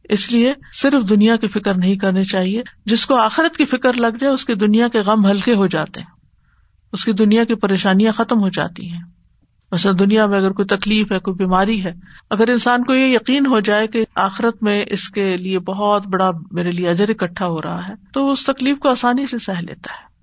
اس 0.04 0.32
لیے 0.32 0.54
صرف 0.74 1.10
دنیا 1.10 1.36
کی 1.36 1.48
فکر 1.48 1.78
نہیں 1.78 1.96
کرنی 1.96 2.24
چاہیے۔ 2.24 2.64
جس 2.86 3.06
کو 3.06 3.16
آخرت 3.16 3.58
کی 3.58 3.66
فکر 3.66 3.94
لگ 3.94 4.18
جائے، 4.20 4.34
اس 4.34 4.46
کی 4.46 4.54
دنیا 4.54 4.88
کے 4.88 5.00
غم 5.00 5.26
ہلکے 5.26 5.54
ہو 5.54 5.68
جاتے 5.68 6.00
ہیں۔ 6.00 6.08
اس 6.94 7.06
کی 7.06 7.12
دنیا 7.12 7.44
کی 7.44 7.56
پریشانیاں 7.56 8.14
ختم 8.14 8.40
ہو 8.40 8.50
جاتی 8.50 8.92
ہیں۔ 8.92 9.02
ویسے 9.76 9.94
دنیا 9.94 10.26
میں 10.26 10.38
اگر 10.38 10.52
کوئی 10.52 10.66
تکلیف 10.66 11.12
ہے، 11.12 11.20
کوئی 11.20 11.36
بیماری 11.36 11.84
ہے، 11.84 11.92
اگر 12.30 12.50
انسان 12.50 12.84
کو 12.84 12.94
یہ 12.94 13.06
یقین 13.06 13.46
ہو 13.46 13.60
جائے 13.60 13.88
کہ 13.88 14.06
آخرت 14.16 14.64
میں 14.64 14.86
اس 14.88 15.10
کے 15.10 15.38
لیے 15.38 15.60
بہت 15.60 16.08
بڑا 16.08 16.32
میرے 16.52 16.72
لیے 16.72 16.90
اجر 16.90 17.10
اکٹھا 17.10 17.48
ہو 17.48 17.62
رہا 17.62 17.88
ہے، 17.88 17.94
تو 18.14 18.30
اس 18.30 18.46
تکلیف 18.46 18.80
کو 18.80 18.90
آسانی 18.90 19.26
سے 19.26 19.38
سہ 19.38 19.52
لیتا 19.52 19.94
ہے۔ 19.94 20.16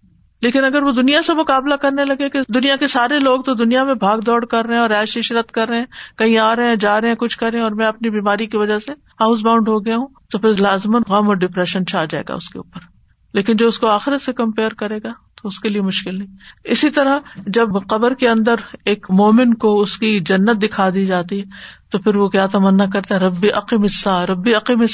لیکن 0.42 0.64
اگر 0.64 0.82
وہ 0.82 0.92
دنیا 0.92 1.22
سے 1.22 1.34
مقابلہ 1.34 1.74
کرنے 1.74 2.04
لگے 2.04 2.28
کہ 2.28 2.38
دنیا 2.54 2.76
کے 2.76 2.86
سارے 2.86 3.18
لوگ 3.18 3.40
تو 3.40 3.54
دنیا 3.54 3.84
میں 3.84 3.94
بھاگ 3.94 4.18
دوڑ 4.18 4.44
کر 4.44 4.64
رہے 4.64 4.74
ہیں 4.74 4.82
اور 4.82 4.90
ایش 4.90 5.18
عشرت 5.18 5.52
کر 5.52 5.68
رہے 5.68 5.78
ہیں، 5.78 6.18
کہیں 6.18 6.38
آ 6.38 6.56
رہے 6.56 6.68
ہیں، 6.68 6.76
جا 6.76 7.00
رہے 7.00 7.08
ہیں، 7.08 7.14
کچھ 7.14 7.38
کر 7.38 7.50
رہے 7.50 7.58
ہیں 7.58 7.64
اور 7.64 7.72
میں 7.72 7.86
اپنی 7.86 8.10
بیماری 8.10 8.46
کی 8.46 8.56
وجہ 8.56 8.78
سے 8.78 8.92
ہاؤس 8.92 9.40
باؤنڈ 9.40 9.68
ہو 9.68 9.84
گیا 9.84 9.96
ہوں، 9.96 10.06
تو 10.30 10.38
پھر 10.38 10.60
لازمن 10.60 11.02
غم 11.08 11.28
اور 11.28 11.36
ڈپریشن 11.36 11.86
چھا 11.86 12.04
جائے 12.04 12.24
گا 12.28 12.34
اس 12.34 12.48
کے 12.48 12.58
اوپر۔ 12.58 12.80
لیکن 13.34 13.56
جو 13.56 13.68
اس 13.68 13.78
کو 13.78 13.88
آخرت 13.88 14.22
سے 14.22 14.32
کمپیئر 14.32 14.70
کرے 14.70 14.98
گا 14.98 15.12
تو 15.42 15.48
اس 15.48 15.60
کے 15.60 15.68
لیے 15.68 15.82
مشکل 15.82 16.18
نہیں۔ 16.18 16.28
اسی 16.64 16.90
طرح 16.90 17.18
جب 17.46 17.68
قبر 17.88 18.14
کے 18.14 18.28
اندر 18.28 18.54
ایک 18.84 19.06
مومن 19.10 19.54
کو 19.54 19.80
اس 19.80 19.98
کی 19.98 20.20
جنت 20.20 20.62
دکھا 20.62 20.90
دی 20.94 21.06
جاتی 21.06 21.38
ہے، 21.38 21.44
تو 21.90 21.98
پھر 21.98 22.16
وہ 22.16 22.28
کیا 22.28 22.46
تمنا 22.46 22.86
کرتا 22.86 23.14
ہے؟ 23.14 23.20
ربی 23.20 23.50
عقیم 23.50 23.84
ربی 24.28 24.54
عقیم 24.54 24.84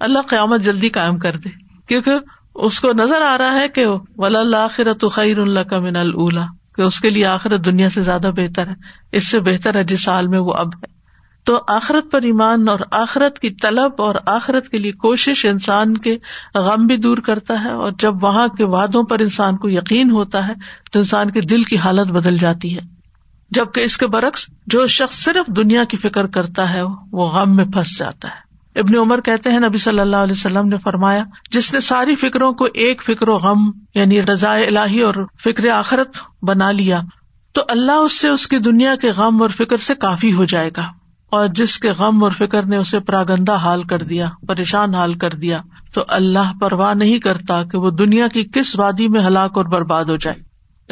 اللہ 0.00 0.18
قیامت 0.28 0.60
جلدی 0.60 0.88
قائم 0.88 1.18
کر 1.18 1.36
دے۔ 1.36 1.48
کیونکہ 1.88 2.12
اس 2.54 2.80
کو 2.80 2.88
نظر 2.92 3.22
آ 3.22 3.38
رہا 3.38 3.52
ہے 3.52 3.68
کہ 3.68 3.86
ولا 4.16 4.64
آخرت 4.64 5.04
خیر 5.12 5.38
اللہ 5.38 5.60
کا 5.60 5.80
من 5.80 5.96
اللہ 5.96 6.74
کہ 6.76 6.82
اس 6.82 7.00
کے 7.00 7.10
لیے 7.10 7.26
آخرت 7.26 7.64
دنیا 7.64 7.88
سے 7.88 8.02
زیادہ 8.02 8.30
بہتر 8.36 8.66
ہے۔ 8.66 8.74
اس 9.12 9.28
سے 9.28 9.40
بہتر 9.40 9.74
ہے 9.74 9.84
جس 9.84 10.04
سال 10.04 10.26
میں 10.26 10.38
وہ 10.38 10.52
اب 10.52 10.68
ہے۔ 10.68 10.91
تو 11.44 11.60
آخرت 11.68 12.12
پر 12.12 12.22
ایمان 12.22 12.68
اور 12.68 12.78
آخرت 12.90 13.38
کی 13.38 13.50
طلب 13.50 13.92
اور 13.98 14.14
آخرت 14.26 14.68
کے 14.68 14.78
لیے 14.78 14.92
کوشش 14.92 15.46
انسان 15.46 15.96
کے 15.96 16.18
غم 16.54 16.86
بھی 16.86 16.96
دور 16.96 17.18
کرتا 17.18 17.60
ہے 17.60 17.72
اور 17.72 17.92
جب 17.98 18.24
وہاں 18.24 18.48
کے 18.48 18.64
وادوں 18.64 19.02
پر 19.02 19.18
انسان 19.18 19.56
کو 19.56 19.68
یقین 19.68 20.10
ہوتا 20.10 20.48
ہے 20.48 20.52
تو 20.92 20.98
انسان 20.98 21.30
کے 21.30 21.40
دل 21.40 21.64
کی 21.64 21.76
حالت 21.76 22.10
بدل 22.10 22.36
جاتی 22.36 22.76
ہے۔ 22.76 22.80
جبکہ 23.50 23.80
اس 23.80 23.96
کے 23.96 24.06
برعکس 24.06 24.46
جو 24.66 24.86
شخص 24.86 25.24
صرف 25.24 25.46
دنیا 25.46 25.84
کی 25.84 25.96
فکر 25.96 26.26
کرتا 26.26 26.72
ہے 26.72 26.82
وہ 27.12 27.30
غم 27.30 27.56
میں 27.56 27.64
پھنس 27.64 27.98
جاتا 27.98 28.28
ہے۔ 28.28 28.52
ابن 28.80 28.96
عمر 28.96 29.20
کہتے 29.20 29.50
ہیں، 29.50 29.60
نبی 29.60 29.78
صلی 29.78 30.00
اللہ 30.00 30.16
علیہ 30.16 30.32
وسلم 30.32 30.68
نے 30.68 30.76
فرمایا، 30.78 31.24
جس 31.50 31.72
نے 31.72 31.80
ساری 31.80 32.16
فکروں 32.16 32.52
کو 32.52 32.64
ایک 32.64 33.02
فکر 33.02 33.28
و 33.28 33.36
غم 33.36 33.70
یعنی 33.94 34.22
رضاء 34.22 34.56
الہی 34.56 35.00
اور 35.00 35.14
فکر 35.44 35.68
آخرت 35.68 36.16
بنا 36.42 36.70
لیا، 36.70 37.00
تو 37.52 37.62
اللہ 37.68 37.92
اس 37.92 38.12
سے 38.12 38.28
اس 38.28 38.46
کی 38.46 38.58
دنیا 38.58 38.96
کے 38.96 39.10
غم 39.10 39.42
اور 39.42 39.50
فکر 39.50 39.76
سے 39.76 39.94
کافی 39.94 40.32
ہو 40.32 40.44
جائے 40.44 40.70
گا۔ 40.76 41.01
اور 41.32 41.46
جس 41.46 41.78
کے 41.78 41.90
غم 41.90 42.24
اور 42.24 42.32
فکر 42.32 42.66
نے 42.66 42.76
اسے 42.76 43.00
پراگندا 43.00 43.54
حال 43.54 43.82
کر 43.82 43.98
دیا، 43.98 44.30
پریشان 44.48 44.94
حال 44.94 45.14
کر 45.14 45.30
دیا، 45.30 45.58
تو 45.94 46.04
اللہ 46.08 46.52
پرواہ 46.60 46.94
نہیں 46.94 47.18
کرتا 47.18 47.64
کہ 47.64 47.78
وہ 47.78 47.90
دنیا 47.90 48.28
کی 48.28 48.44
کس 48.44 48.78
وادی 48.78 49.08
میں 49.08 49.20
ہلاک 49.20 49.56
اور 49.56 49.64
برباد 49.64 50.04
ہو 50.04 50.16
جائے۔ 50.16 50.36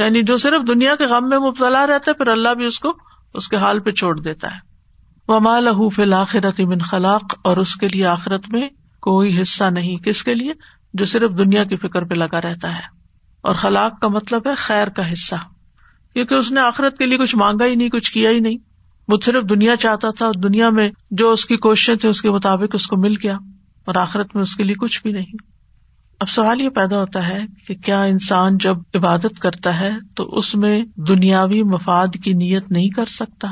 یعنی 0.02 0.22
جو 0.22 0.36
صرف 0.36 0.68
دنیا 0.68 0.94
کے 0.94 1.04
غم 1.04 1.28
میں 1.28 1.38
مبتلا 1.38 1.86
رہتا 1.86 2.10
ہے، 2.10 2.12
پھر 2.12 2.26
اللہ 2.26 2.48
بھی 2.48 2.64
اس 2.64 2.78
کو 2.78 2.92
اس 3.34 3.48
کے 3.48 3.56
حال 3.56 3.80
پہ 3.80 3.90
چھوڑ 3.90 4.20
دیتا 4.20 4.48
ہے۔ 4.48 4.58
وما 5.28 5.60
لہو 5.60 5.88
فل 5.88 6.12
آخرت 6.12 6.60
من 6.60 6.78
خلاق، 6.78 7.34
اور 7.44 7.56
اس 7.56 7.76
کے 7.76 7.88
لیے 7.88 8.06
آخرت 8.06 8.48
میں 8.48 8.68
کوئی 9.00 9.42
حصہ 9.42 9.64
نہیں۔ 9.64 9.96
کس 9.96 10.22
کے 10.22 10.34
لیے؟ 10.34 10.52
جو 10.94 11.04
صرف 11.04 11.30
دنیا 11.38 11.64
کی 11.64 11.76
فکر 11.76 12.04
پہ 12.04 12.14
لگا 12.14 12.40
رہتا 12.40 12.74
ہے۔ 12.74 12.82
اور 13.40 13.54
خلاق 13.54 14.00
کا 14.00 14.08
مطلب 14.08 14.48
ہے 14.48 14.54
خیر 14.54 14.88
کا 14.88 15.12
حصہ۔ 15.12 15.34
کیونکہ 16.12 16.34
اس 16.34 16.52
نے 16.52 16.60
آخرت 16.60 16.98
کے 16.98 17.06
لیے 17.06 17.18
کچھ 17.18 17.36
مانگا 17.36 17.64
ہی 17.64 17.74
نہیں، 17.74 17.88
کچھ 17.88 18.12
کیا 18.12 18.30
ہی 18.30 18.40
نہیں۔ 18.40 18.69
وہ 19.10 19.18
صرف 19.24 19.48
دنیا 19.48 19.76
چاہتا 19.76 20.10
تھا 20.10 20.26
اور 20.26 20.34
دنیا 20.34 20.70
میں 20.70 20.90
جو 21.10 21.30
اس 21.30 21.46
کی 21.46 21.56
کوششیں 21.56 21.94
تھیں 21.94 22.10
اس 22.10 22.22
کے 22.22 22.30
مطابق 22.30 22.74
اس 22.74 22.86
کو 22.86 22.96
مل 22.96 23.14
گیا 23.22 23.38
اور 23.84 23.94
آخرت 23.94 24.34
میں 24.34 24.42
اس 24.42 24.56
کے 24.56 24.64
لیے 24.64 24.74
کچھ 24.74 25.02
بھی 25.02 25.12
نہیں۔ 25.12 25.50
اب 26.20 26.28
سوال 26.28 26.60
یہ 26.60 26.68
پیدا 26.68 26.96
ہوتا 26.96 27.28
ہے 27.28 27.40
کہ 27.66 27.74
کیا 27.74 28.02
انسان 28.02 28.58
جب 28.58 28.76
عبادت 28.94 29.38
کرتا 29.38 29.80
ہے 29.80 29.90
تو 30.14 30.24
اس 30.24 30.54
میں 30.54 30.80
دنیاوی 30.96 31.62
مفاد 31.62 32.06
کی 32.24 32.32
نیت 32.32 32.70
نہیں 32.70 32.88
کر 32.88 33.04
سکتا؟ 33.04 33.48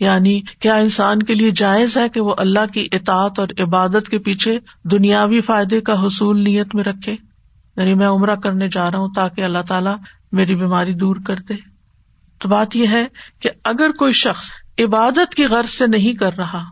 یعنی 0.00 0.40
کیا 0.60 0.74
انسان 0.74 1.18
کے 1.18 1.34
لیے 1.34 1.50
جائز 1.50 1.96
ہے 1.96 2.08
کہ 2.08 2.20
وہ 2.20 2.34
اللہ 2.38 2.72
کی 2.74 2.88
اطاعت 2.92 3.38
اور 3.38 3.48
عبادت 3.58 4.08
کے 4.08 4.18
پیچھے 4.18 4.58
دنیاوی 4.84 5.40
فائدے 5.40 5.80
کا 5.80 6.06
حصول 6.06 6.40
نیت 6.40 6.74
میں 6.74 6.84
رکھے؟ 6.84 7.16
یعنی 7.76 7.94
میں 7.94 8.08
عمرہ 8.08 8.36
کرنے 8.36 8.68
جا 8.68 8.90
رہا 8.90 8.98
ہوں 8.98 9.08
تاکہ 9.14 9.40
اللہ 9.40 9.62
تعالیٰ 9.68 9.96
میری 10.32 10.54
بیماری 10.54 10.94
دور 10.94 11.16
کر 11.26 11.36
دے۔ 11.36 11.54
تو 12.38 12.48
بات 12.48 12.76
یہ 12.76 12.88
ہے 12.88 13.06
کہ 13.40 13.50
اگر 13.64 13.90
کوئی 13.90 14.12
شخص 14.12 14.50
عبادت 14.78 15.34
کی 15.34 15.44
غرض 15.44 15.68
سے 15.68 15.86
نہیں 15.86 16.12
کر 16.12 16.32
رہا۔ 16.32 16.64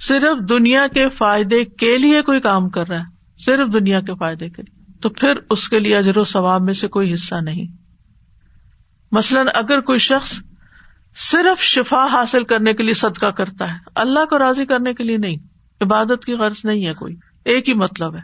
صرف 0.00 0.48
دنیا 0.48 0.86
کے 0.86 1.08
فائدے 1.08 1.64
کے 1.64 1.98
لیے 1.98 2.22
کوئی 2.22 2.40
کام 2.40 2.68
کر 2.68 2.88
رہا 2.88 2.98
ہے۔ 2.98 3.04
صرف 3.38 3.72
دنیا 3.72 4.00
کے 4.00 4.14
فائدے 4.14 4.48
کے 4.48 4.62
لیے۔ 4.62 4.92
تو 5.00 5.08
پھر 5.08 5.32
اس 5.50 5.68
کے 5.68 5.78
لیے 5.78 5.96
اجر 5.96 6.18
و 6.18 6.24
ثواب 6.24 6.62
میں 6.62 6.74
سے 6.74 6.88
کوئی 6.88 7.14
حصہ 7.14 7.34
نہیں۔ 7.34 7.66
مثلاً 9.12 9.46
اگر 9.54 9.80
کوئی 9.80 9.98
شخص 9.98 10.40
صرف 11.16 11.62
شفا 11.62 12.06
حاصل 12.12 12.44
کرنے 12.44 12.72
کے 12.72 12.82
لیے 12.82 12.94
صدقہ 12.94 13.26
کرتا 13.26 13.72
ہے، 13.72 13.78
اللہ 13.94 14.24
کو 14.24 14.38
راضی 14.38 14.66
کرنے 14.66 14.94
کے 14.94 15.04
لیے 15.04 15.16
نہیں۔ 15.16 15.36
عبادت 15.80 16.24
کی 16.24 16.32
غرض 16.32 16.64
نہیں 16.64 16.86
ہے 16.86 16.94
کوئی۔ 16.94 17.14
ایک 17.44 17.68
ہی 17.68 17.74
مطلب 17.74 18.14
ہے۔ 18.14 18.20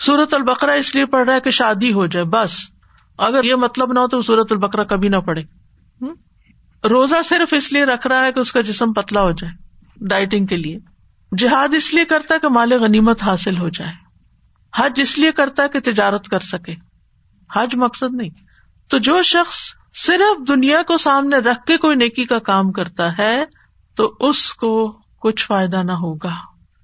سورت 0.00 0.34
البقرا 0.34 0.72
اس 0.72 0.94
لیے 0.94 1.06
پڑھ 1.06 1.26
رہا 1.26 1.34
ہے 1.34 1.40
کہ 1.40 1.50
شادی 1.50 1.92
ہو 1.92 2.06
جائے، 2.06 2.24
بس۔ 2.24 2.58
اگر 3.18 3.44
یہ 3.44 3.54
مطلب 3.54 3.92
نہ 3.92 3.98
ہو 3.98 4.08
تو 4.08 4.20
سورت 4.20 4.52
البقرا 4.52 4.84
کبھی 4.84 5.08
نہ 5.08 5.16
پڑے 5.16 5.42
روزہ 6.88 7.22
صرف 7.24 7.54
اس 7.54 7.72
لیے 7.72 7.84
رکھ 7.84 8.06
رہا 8.06 8.24
ہے 8.24 8.32
کہ 8.32 8.40
اس 8.40 8.52
کا 8.52 8.60
جسم 8.60 8.92
پتلا 8.92 9.22
ہو 9.22 9.30
جائے، 9.30 9.52
ڈائٹنگ 9.96 10.46
کے 10.46 10.56
لیے۔ 10.56 10.78
جہاد 11.38 11.74
اس 11.74 11.94
لیے 11.94 12.04
کرتا 12.04 12.34
ہے 12.34 12.40
کہ 12.40 12.48
مال 12.48 12.72
غنیمت 12.72 13.22
حاصل 13.22 13.58
ہو 13.58 13.68
جائے۔ 13.68 13.92
حج 14.76 15.00
اس 15.02 15.18
لیے 15.18 15.32
کرتا 15.32 15.62
ہے 15.62 15.68
کہ 15.68 15.92
تجارت 15.92 16.28
کر 16.28 16.38
سکے۔ 16.38 16.74
حج 17.56 17.76
مقصد 17.76 18.14
نہیں۔ 18.14 18.30
تو 18.88 18.98
جو 18.98 19.22
شخص 19.22 19.56
صرف 19.94 20.48
دنیا 20.48 20.82
کو 20.82 20.96
سامنے 20.96 21.36
رکھ 21.36 21.66
کے 21.66 21.76
کوئی 21.76 21.96
نیکی 21.96 22.24
کا 22.24 22.38
کام 22.38 22.72
کرتا 22.72 23.18
ہے، 23.18 23.44
تو 23.96 24.16
اس 24.20 24.52
کو 24.52 25.00
کچھ 25.20 25.46
فائدہ 25.46 25.82
نہ 25.82 25.92
ہوگا۔ 25.92 26.34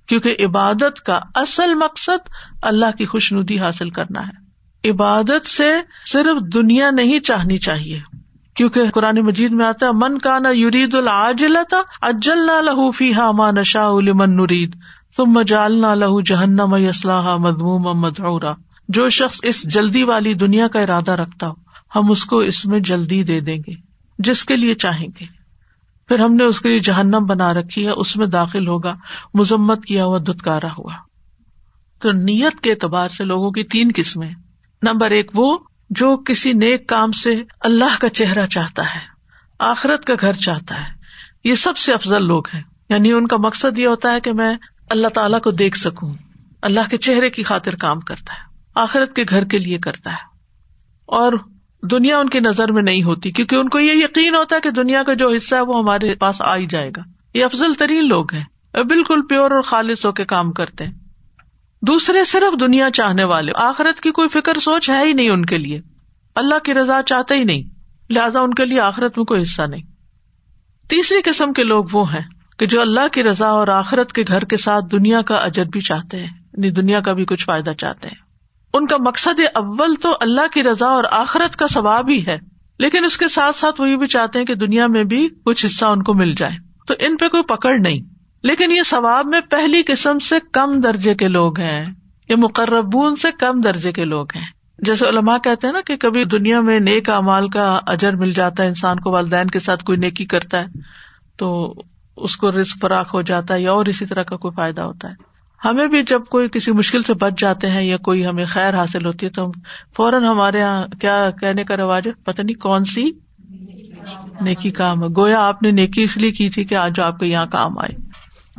کیونکہ 0.07 0.37
عبادت 0.41 1.01
کا 1.01 1.21
اصل 1.35 1.75
مقصد 1.75 2.29
اللہ 2.63 2.97
کی 2.99 3.07
خوش 3.07 3.33
ندی 3.33 3.59
حاصل 3.59 3.91
کرنا 3.91 4.27
ہے۔ 4.27 4.43
عبادت 4.91 5.47
سے 5.47 5.81
صرف 6.07 6.55
دنیا 6.55 6.91
نہیں، 6.91 7.21
چاہنی 7.21 7.59
چاہیے۔ 7.59 8.01
کیونکہ 8.55 8.91
قرآن 8.91 9.17
مجید 9.17 9.53
میں 9.53 9.67
آتا 9.67 9.87
ہے، 9.87 9.91
من 9.93 10.19
کانا 10.19 10.51
یورید 10.51 10.95
العجلتا 10.95 11.77
اجل 12.03 12.39
نہ 12.39 12.61
لہو 12.61 12.91
فی 12.91 13.15
ہا 13.15 13.31
ما 13.31 13.51
نشا 13.51 13.91
لمن 14.01 14.37
نرید 14.37 14.77
تم 15.17 15.25
مجال 15.27 15.79
لہو 15.79 16.21
جہنم 16.21 16.77
اسلحہ 16.89 17.37
مدموم 17.37 18.01
مدعورا۔ 18.01 18.53
جو 18.89 19.09
شخص 19.09 19.41
اس 19.43 19.63
جلدی 19.63 20.05
والی 20.05 20.35
دنیا 20.35 20.69
کا 20.69 20.81
ارادہ 20.81 21.11
رکھتا 21.11 21.49
ہو، 21.49 21.55
ہم 21.97 22.11
اس 22.11 22.25
کو 22.25 22.39
اس 22.39 22.67
میں 22.67 22.81
جلدی 22.81 23.23
دے 23.23 23.41
دیں 23.41 23.57
گے، 23.57 23.73
جس 24.19 24.45
کے 24.45 24.57
لیے 24.57 24.75
چاہیں 24.75 25.09
گے۔ 25.21 25.25
پھر 26.09 26.19
ہم 26.19 26.35
نے 26.35 26.45
اس 26.45 26.61
کے 26.61 26.69
لیے 26.69 26.79
جہنم 26.79 27.25
بنا 27.25 27.55
رکھی 27.55 27.85
ہے، 27.85 27.91
اس 27.91 28.17
میں 28.17 28.27
داخل 28.27 28.69
ہوگا، 28.69 28.95
مذمت 29.35 29.85
کیا 29.85 30.05
ہوا، 30.05 30.19
دتکارا 30.19 30.67
ہوا۔ 30.67 30.93
تو 32.01 32.13
نیت 32.13 32.61
کے 32.61 32.71
اعتبار 32.71 33.09
سے 33.09 33.25
لوگوں 33.25 33.51
کی 33.51 33.65
تین 33.65 33.91
قسمیں 33.95 34.31
نمبر 34.83 35.11
ایک 35.11 35.31
وہ 35.35 35.59
جو 35.97 36.17
کسی 36.17 36.53
نیک 36.53 36.89
کام 36.89 37.13
سے 37.13 37.43
اللہ 37.61 38.01
کا 38.01 38.09
چہرہ 38.09 38.47
چاہتا 38.47 38.95
ہے، 38.95 39.01
آخرت 39.59 40.05
کا 40.05 40.15
گھر 40.21 40.33
چاہتا 40.33 40.81
ہے۔ 40.81 40.89
یہ 41.45 41.55
سب 41.55 41.77
سے 41.77 41.93
افضل 41.93 42.25
لوگ 42.25 42.43
ہیں۔ 42.55 42.63
یعنی 42.89 43.13
ان 43.13 43.27
کا 43.27 43.37
مقصد 43.37 43.79
یہ 43.79 43.87
ہوتا 43.87 44.13
ہے 44.13 44.21
کہ 44.21 44.33
میں 44.33 44.55
اللہ 44.91 45.09
تعالیٰ 45.09 45.41
کو 45.41 45.51
دیکھ 45.51 45.79
سکوں۔ 45.79 46.15
اللہ 46.63 46.81
کے 46.91 46.97
چہرے 46.97 47.31
کی 47.31 47.43
خاطر 47.43 47.75
کام 47.75 48.01
کرتا 48.01 48.35
ہے۔ 48.35 48.57
آخرت 48.75 49.17
کے 49.17 49.25
گھر 49.29 49.45
کے 49.45 49.59
لیے 49.59 49.79
کرتا 49.79 50.11
ہے۔ 50.11 50.25
اور 51.07 51.33
دنیا 51.83 52.19
ان 52.19 52.29
کی 52.29 52.41
نظر 52.41 52.73
میں 52.73 52.83
نہیں 52.83 53.03
ہوتی، 53.03 53.31
کیونکہ 53.31 53.57
ان 53.57 53.69
کو 53.69 53.79
یہ 53.79 53.93
یقین 53.95 54.35
ہوتا 54.35 54.57
ہے 54.57 54.61
کہ 54.61 54.71
دنیا 54.71 55.03
کا 55.03 55.15
جو 55.15 55.31
حصہ 55.31 55.55
ہے 55.55 55.61
وہ 55.61 55.79
ہمارے 55.79 56.15
پاس 56.15 56.43
آ 56.43 56.57
ہی 56.57 56.67
جائے 56.67 56.91
گا۔ 56.97 57.03
یہ 57.35 57.45
افضل 57.45 57.75
ترین 57.75 58.09
لوگ 58.09 58.35
ہیں۔ 58.35 58.45
بالکل 58.75 59.27
پیور 59.29 59.51
اور 59.51 59.63
خالص 59.63 60.07
ہو 60.07 60.13
کے 60.13 60.25
کام 60.25 60.53
کرتے 60.53 60.87
ہیں۔ 60.87 61.02
دوسرے 61.83 62.25
صرف 62.25 62.61
دنیا 62.61 62.91
چاہنے 62.91 63.25
والے، 63.25 63.53
آخرت 63.55 64.01
کی 64.01 64.11
کوئی 64.11 64.29
فکر 64.29 64.55
سوچ 64.55 64.91
ہے 64.91 65.07
ہی 65.07 65.13
نہیں 65.13 65.31
ان 65.31 65.45
کے 65.45 65.59
لیے۔ 65.59 65.81
اللہ 66.35 66.59
کی 66.59 66.75
رضا 66.75 67.01
چاہتے 67.07 67.35
ہی 67.35 67.45
نہیں، 67.45 67.63
لہٰذا 68.11 68.41
ان 68.41 68.55
کے 68.55 68.65
لیے 68.65 68.81
آخرت 68.81 69.19
میں 69.19 69.25
کوئی 69.25 69.43
حصہ 69.43 69.63
نہیں۔ 69.63 69.83
تیسری 70.89 71.19
قسم 71.25 71.53
کے 71.53 71.63
لوگ 71.65 71.85
وہ 71.93 72.15
ہیں 72.15 72.21
کہ 72.59 72.67
جو 72.67 72.81
اللہ 72.81 73.09
کی 73.13 73.23
رضا 73.23 73.47
اور 73.47 73.69
آخرت 73.69 74.13
کے 74.13 74.23
گھر 74.29 74.45
کے 74.45 74.57
ساتھ 74.57 74.85
دنیا 74.93 75.23
کا 75.23 75.35
اجر 75.35 75.65
بھی 75.65 75.81
چاہتے 75.81 76.17
ہیں 76.17 76.27
یعنی 76.27 76.71
دنیا 76.71 77.01
کا 77.01 77.13
بھی 77.13 77.25
کچھ 77.25 77.45
فائدہ 77.45 77.71
چاہتے 77.79 78.09
ہیں۔ 78.09 78.23
ان 78.75 78.87
کا 78.87 78.97
مقصد 79.01 79.41
اول 79.55 79.95
تو 79.95 80.17
اللہ 80.21 80.47
کی 80.55 80.63
رضا 80.63 80.87
اور 80.87 81.05
آخرت 81.11 81.57
کا 81.57 81.67
ثواب 81.67 82.09
ہی 82.09 82.27
ہے، 82.27 82.39
لیکن 82.79 83.05
اس 83.05 83.19
کے 83.19 83.29
ساتھ 83.29 83.57
ساتھ 83.57 83.81
وہ 83.81 83.89
یہ 83.89 83.97
بھی 83.97 84.07
چاہتے 84.07 84.39
ہیں 84.39 84.47
کہ 84.47 84.55
دنیا 84.55 84.87
میں 84.87 85.05
بھی 85.05 85.29
کچھ 85.45 85.67
حصہ 85.67 85.85
ان 85.85 86.03
کو 86.03 86.15
مل 86.15 86.33
جائے۔ 86.33 86.53
تو 86.87 86.95
ان 86.99 87.17
پہ 87.17 87.29
کوئی 87.29 87.43
پکڑ 87.43 87.79
نہیں۔ 87.79 88.12
لیکن 88.43 88.71
یہ 88.71 88.83
ثواب 88.87 89.27
میں 89.27 89.41
پہلی 89.51 89.83
قسم 89.87 90.19
سے 90.19 90.37
کم 90.53 90.81
درجے 90.81 91.15
کے 91.15 91.29
لوگ 91.29 91.61
ہیں۔ 91.61 91.91
یہ 92.29 92.37
مقربون 92.39 93.17
سے 93.17 93.29
کم 93.39 93.61
درجے 93.61 93.93
کے 93.93 94.05
لوگ 94.05 94.27
ہیں۔ 94.35 94.47
جیسے 94.79 95.09
علماء 95.09 95.39
کہتے 95.39 95.67
ہیں 95.67 95.75
نا 95.75 95.81
کہ 95.81 95.97
کبھی 95.97 96.25
دنیا 96.25 96.61
میں 96.61 96.81
نیک 96.81 97.11
امال 97.11 97.49
کا 97.49 97.81
اجر 97.87 98.13
مل 98.17 98.33
جاتا 98.33 98.63
ہے، 98.63 98.69
انسان 98.69 99.01
کو 99.01 99.11
والدین 99.11 99.47
کے 99.47 99.59
ساتھ 99.59 99.85
کوئی 99.85 99.99
نیکی 99.99 100.25
کرتا 100.25 100.61
ہے 100.61 100.67
تو 101.37 101.75
اس 102.17 102.37
کو 102.37 102.51
رسک 102.51 102.79
فراخ 102.81 103.15
ہو 103.15 103.23
جاتا 103.23 103.55
ہے 103.55 103.61
یا 103.61 103.73
اور 103.73 103.87
اسی 103.87 104.07
طرح 104.07 104.23
کا 104.23 104.37
کوئی 104.37 104.53
فائدہ 104.57 104.83
ہوتا 104.83 105.09
ہے۔ 105.09 105.15
ہمیں 105.65 105.87
بھی 105.87 106.03
جب 106.03 106.25
کوئی 106.25 106.49
کسی 106.49 106.73
مشکل 106.73 107.03
سے 107.03 107.15
بچ 107.15 107.33
جاتے 107.39 107.71
ہیں 107.71 107.83
یا 107.83 107.97
کوئی 107.97 108.27
ہمیں 108.27 108.45
خیر 108.45 108.75
حاصل 108.75 109.07
ہوتی 109.07 109.27
ہے 109.27 109.31
تو 109.31 109.53
فوراً 109.97 110.25
ہمارے 110.25 110.59
یہاں 110.59 110.87
کیا 111.01 111.31
کہنے 111.41 111.65
کا 111.65 111.77
رواج 111.77 112.07
ہے؟ 112.07 112.13
پتہ 112.25 112.43
نہیں 112.43 112.61
کون 112.61 112.85
سی؟ 112.85 113.11
نیکی 114.41 114.71
کام۔ 114.71 115.03
ہے 115.03 115.09
گویا 115.17 115.41
آپ 115.41 115.63
نے 115.63 115.71
نیکی 115.71 116.03
اس 116.03 116.17
لیے 116.17 116.31
کی 116.31 116.51
تھی 116.51 116.65
کہ 116.65 116.75
آج 116.75 117.01
آپ 117.01 117.19
کو 117.19 117.25
یہاں 117.25 117.47
کام 117.47 117.79
آئے۔ 117.79 118.12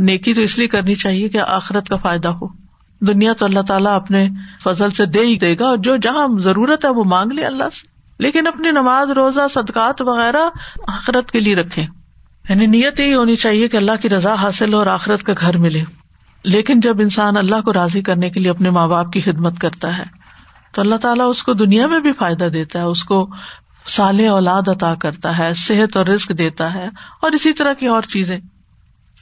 نیکی 0.04 0.34
تو 0.34 0.42
اس 0.42 0.58
لیے 0.58 0.68
کرنی 0.68 0.96
چاہیے 0.96 1.30
کہ 1.30 1.38
آخرت 1.38 1.90
کا 1.90 1.96
فائدہ 1.96 2.28
ہو۔ 2.28 2.48
دنیا 3.02 3.34
تو 3.34 3.46
اللہ 3.46 3.60
تعالیٰ 3.60 3.96
اپنے 3.96 4.30
فضل 4.64 4.92
سے 4.92 5.06
دے 5.06 5.20
ہی 5.20 5.38
دے 5.38 5.56
گا 5.60 5.66
اور 5.66 5.78
جو 5.78 5.98
جہاں 5.98 6.28
ضرورت 6.40 6.86
ہے 6.86 6.90
وہ 6.90 7.04
مانگ 7.04 7.32
لے 7.32 7.46
اللہ 7.46 7.70
سے۔ 7.70 7.94
لیکن 8.20 8.48
اپنی 8.48 8.72
نماز، 8.72 9.12
روزہ، 9.12 9.42
صدقات 9.50 10.02
وغیرہ 10.02 10.50
آخرت 10.88 11.32
کے 11.32 11.40
لیے 11.40 11.56
رکھے 11.56 11.82
یعنی 12.50 12.66
نیت 12.66 13.00
یہی 13.00 13.14
ہونی 13.14 13.36
چاہیے 13.36 13.68
کہ 13.68 13.78
اللہ 13.78 13.92
کی 14.02 14.10
رضا 14.10 14.34
حاصل 14.34 14.74
ہو 14.74 14.80
اور 14.80 14.88
آخرت 14.88 15.24
کا 15.24 15.34
گھر 15.42 15.58
ملے۔ 15.58 15.82
لیکن 16.44 16.80
جب 16.80 17.02
انسان 17.02 17.38
اللہ 17.38 17.62
کو 17.62 17.74
راضی 17.74 18.02
کرنے 18.02 18.30
کے 18.30 18.40
لیے 18.40 18.50
اپنے 18.50 18.70
ماں 18.70 18.88
باپ 18.88 19.12
کی 19.12 19.22
خدمت 19.22 19.60
کرتا 19.60 19.98
ہے، 19.98 20.04
تو 20.72 20.82
اللہ 20.82 20.96
تعالیٰ 20.96 21.30
اس 21.30 21.44
کو 21.44 21.54
دنیا 21.54 21.88
میں 21.88 22.00
بھی 22.00 22.12
فائدہ 22.12 22.44
دیتا 22.44 22.80
ہے، 22.80 22.84
اس 22.84 23.04
کو 23.04 23.30
سال 23.88 24.28
اولاد 24.28 24.68
عطا 24.68 24.96
کرتا 24.96 25.38
ہے، 25.38 25.54
صحت 25.54 25.98
اور 25.98 26.06
رسک 26.06 26.30
دیتا 26.38 26.74
ہے 26.74 26.90
اور 27.22 27.32
اسی 27.32 27.54
طرح 27.54 27.74
کی 27.74 27.88
اور 27.88 28.02
چیزیں۔ 28.02 28.40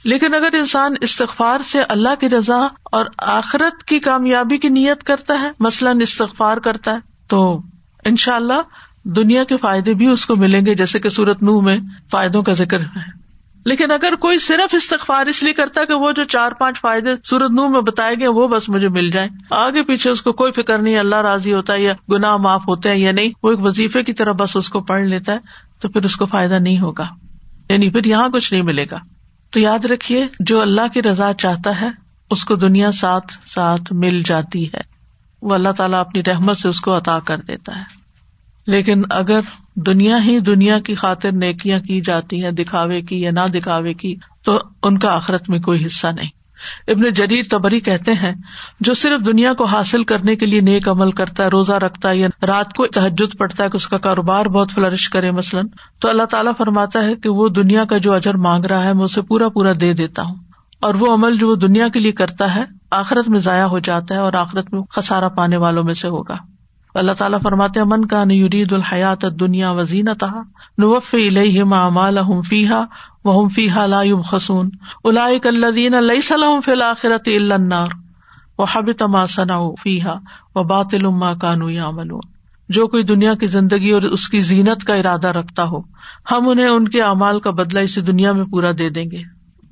لیکن 0.04 0.34
اگر 0.34 0.48
انسان 0.52 0.94
استغفار 1.00 1.60
سے 1.60 1.82
اللہ 1.82 2.14
کی 2.20 2.30
رضا 2.30 2.66
اور 2.84 3.04
آخرت 3.18 3.84
کی 3.84 3.98
کامیابی 3.98 4.58
کی 4.58 4.68
نیت 4.68 5.04
کرتا 5.04 5.40
ہے، 5.42 5.50
مثلاً 5.60 6.00
استغفار 6.00 6.56
کرتا 6.56 6.92
ہے، 6.92 6.98
تو 7.28 7.60
ان 8.04 8.16
شاء 8.16 8.36
اللہ 8.36 8.60
دنیا 9.04 9.44
کے 9.44 9.56
فائدے 9.56 9.94
بھی 9.94 10.06
اس 10.06 10.26
کو 10.26 10.36
ملیں 10.36 10.66
گے، 10.66 10.74
جیسے 10.74 11.00
کہ 11.00 11.08
سورت 11.08 11.42
نو 11.42 11.60
میں 11.60 11.78
فائدوں 12.10 12.42
کا 12.42 12.52
ذکر 12.52 12.80
ہے۔ 12.80 13.22
لیکن 13.64 13.90
اگر 13.90 14.14
کوئی 14.14 14.38
صرف 14.38 14.74
استغفار 14.74 15.26
اس 15.26 15.42
لیے 15.42 15.52
کرتا 15.52 15.80
ہے 15.80 15.86
کہ 15.86 15.94
وہ 15.94 16.12
جو 16.12 16.24
چار 16.24 16.52
پانچ 16.52 16.80
فائدے 16.80 17.10
سورت 17.24 17.50
نو 17.50 17.68
میں 17.68 17.80
بتائے 17.80 18.14
گئے 18.20 18.28
وہ 18.28 18.48
بس 18.48 18.68
مجھے 18.68 18.88
مل 18.88 19.10
جائیں۔ 19.10 19.28
آگے 19.50 19.82
پیچھے 19.82 20.10
اس 20.10 20.22
کو 20.22 20.32
کوئی 20.32 20.52
فکر 20.52 20.78
نہیں، 20.78 20.98
اللہ 20.98 21.16
راضی 21.16 21.52
ہوتا 21.52 21.72
ہے 21.72 21.80
یا 21.80 21.92
گنا 22.10 22.36
معاف 22.36 22.62
ہوتے 22.68 22.90
ہیں 22.90 22.98
یا 22.98 23.12
نہیں، 23.12 23.30
وہ 23.42 23.50
ایک 23.50 23.60
وظیفے 23.62 24.02
کی 24.02 24.12
طرح 24.12 24.32
بس 24.32 24.56
اس 24.56 24.68
کو 24.68 24.80
پڑھ 24.80 25.02
لیتا 25.02 25.32
ہے، 25.32 25.38
تو 25.80 25.88
پھر 25.88 26.04
اس 26.04 26.16
کو 26.16 26.26
فائدہ 26.26 26.54
نہیں 26.54 26.80
ہوگا۔ 26.80 27.08
یعنی 27.70 27.90
پھر 27.90 28.04
یہاں 28.04 28.28
کچھ 28.28 28.52
نہیں 28.52 28.62
ملے 28.62 28.84
گا۔ 28.90 28.98
تو 29.52 29.60
یاد 29.60 29.84
رکھیے، 29.84 30.26
جو 30.40 30.60
اللہ 30.60 30.88
کی 30.94 31.02
رضا 31.02 31.32
چاہتا 31.38 31.80
ہے، 31.80 31.88
اس 32.30 32.44
کو 32.44 32.54
دنیا 32.54 32.92
ساتھ 32.92 33.48
ساتھ 33.48 33.92
مل 33.92 34.22
جاتی 34.22 34.66
ہے۔ 34.66 34.80
وہ 35.42 35.54
اللہ 35.54 35.72
تعالیٰ 35.72 36.00
اپنی 36.00 36.22
رحمت 36.26 36.56
سے 36.56 36.68
اس 36.68 36.80
کو 36.80 36.96
عطا 36.96 37.18
کر 37.18 37.36
دیتا 37.38 37.78
ہے۔ 37.78 38.02
لیکن 38.66 39.02
اگر 39.10 39.40
دنیا 39.74 40.24
ہی 40.24 40.38
دنیا 40.38 40.78
کی 40.78 40.94
خاطر 40.94 41.32
نیکیاں 41.32 41.80
کی 41.80 42.00
جاتی 42.00 42.44
ہیں، 42.44 42.50
دکھاوے 42.50 43.02
کی 43.02 43.20
یا 43.20 43.30
نہ 43.30 43.46
دکھاوے 43.48 43.94
کی، 43.94 44.16
تو 44.44 44.58
ان 44.82 44.98
کا 44.98 45.14
آخرت 45.14 45.50
میں 45.50 45.60
کوئی 45.60 45.86
حصہ 45.86 46.06
نہیں۔ 46.06 46.41
ابن 46.88 47.12
جدید 47.12 47.50
تبری 47.50 47.80
کہتے 47.80 48.12
ہیں، 48.12 48.34
جو 48.80 48.94
صرف 48.94 49.26
دنیا 49.26 49.54
کو 49.54 49.64
حاصل 49.64 50.04
کرنے 50.04 50.36
کے 50.36 50.46
لیے 50.46 50.60
نیک 50.60 50.88
عمل 50.88 51.12
کرتا 51.12 51.42
ہے، 51.42 51.48
روزہ 51.48 51.72
رکھتا 51.72 52.10
ہے 52.10 52.16
یا 52.16 52.28
رات 52.46 52.72
کو 52.72 52.86
تحجد 52.86 53.38
پڑتا 53.38 53.64
ہے 53.64 53.70
کہ 53.70 53.76
اس 53.76 53.88
کا 53.88 53.96
کاروبار 53.96 54.46
بہت 54.46 54.70
فلرش 54.70 55.08
کرے 55.08 55.30
مثلاً، 55.30 55.66
تو 56.00 56.08
اللہ 56.08 56.22
تعالیٰ 56.22 56.52
فرماتا 56.58 57.04
ہے 57.04 57.16
کہ 57.16 57.28
وہ 57.28 57.48
دنیا 57.48 57.84
کا 57.84 57.98
جو 57.98 58.12
اجر 58.12 58.34
مانگ 58.34 58.66
رہا 58.66 58.84
ہے، 58.84 58.94
میں 58.94 59.04
اسے 59.04 59.22
پورا 59.22 59.48
پورا 59.48 59.72
دے 59.80 59.92
دیتا 59.92 60.22
ہوں۔ 60.22 60.34
اور 60.80 60.94
وہ 60.94 61.14
عمل 61.14 61.38
جو 61.38 61.48
وہ 61.48 61.56
دنیا 61.56 61.88
کے 61.88 62.00
لیے 62.00 62.12
کرتا 62.12 62.54
ہے، 62.54 62.64
آخرت 62.90 63.28
میں 63.28 63.38
ضائع 63.38 63.64
ہو 63.64 63.78
جاتا 63.78 64.14
ہے 64.14 64.20
اور 64.20 64.32
آخرت 64.32 64.74
میں 64.74 64.82
خسارا 64.82 65.28
پانے 65.28 65.56
والوں 65.56 65.84
میں 65.84 65.94
سے 65.94 66.08
ہوگا۔ 66.08 66.51
اللہ 66.94 67.12
تعالیٰ 67.12 67.38
فرماتے 67.42 67.84
من 67.84 68.06
کا 68.06 68.24
نیورید 68.24 68.72
الحیات 68.72 69.24
دنیا 69.40 69.70
وزین 69.70 70.14
تھا 70.18 70.42
نوف 70.78 71.14
الحم 71.14 72.42
فیحا 72.42 72.80
وہ 73.24 73.48
فیحا 73.48 73.86
لا 73.86 74.02
خسون 74.24 74.70
الاک 75.04 75.46
الدین 75.46 75.94
علیہ 75.94 76.20
سلم 76.20 76.60
فی 76.60 76.72
الآخرت 76.72 77.28
النار۔ 77.28 77.86
و 78.58 78.64
حب 78.64 78.92
تما 78.92 79.26
ثنا 79.26 79.58
فیحا 79.82 80.12
و 80.54 80.62
بات 80.62 80.86
الما 80.92 81.34
کانو 81.34 81.70
یا 81.70 81.90
جو 82.68 82.86
کوئی 82.86 83.02
دنیا 83.02 83.34
کی 83.34 83.46
زندگی 83.46 83.90
اور 83.90 84.02
اس 84.02 84.28
کی 84.28 84.40
زینت 84.40 84.84
کا 84.84 84.94
ارادہ 84.94 85.26
رکھتا 85.26 85.64
ہو، 85.64 85.80
ہم 86.30 86.48
انہیں 86.48 86.68
ان 86.68 86.88
کے 86.88 87.02
اعمال 87.02 87.40
کا 87.40 87.50
بدلا 87.50 87.80
اسی 87.80 88.00
دنیا 88.00 88.32
میں 88.32 88.44
پورا 88.44 88.70
دے 88.78 88.88
دیں 88.88 89.04
گے۔ 89.10 89.22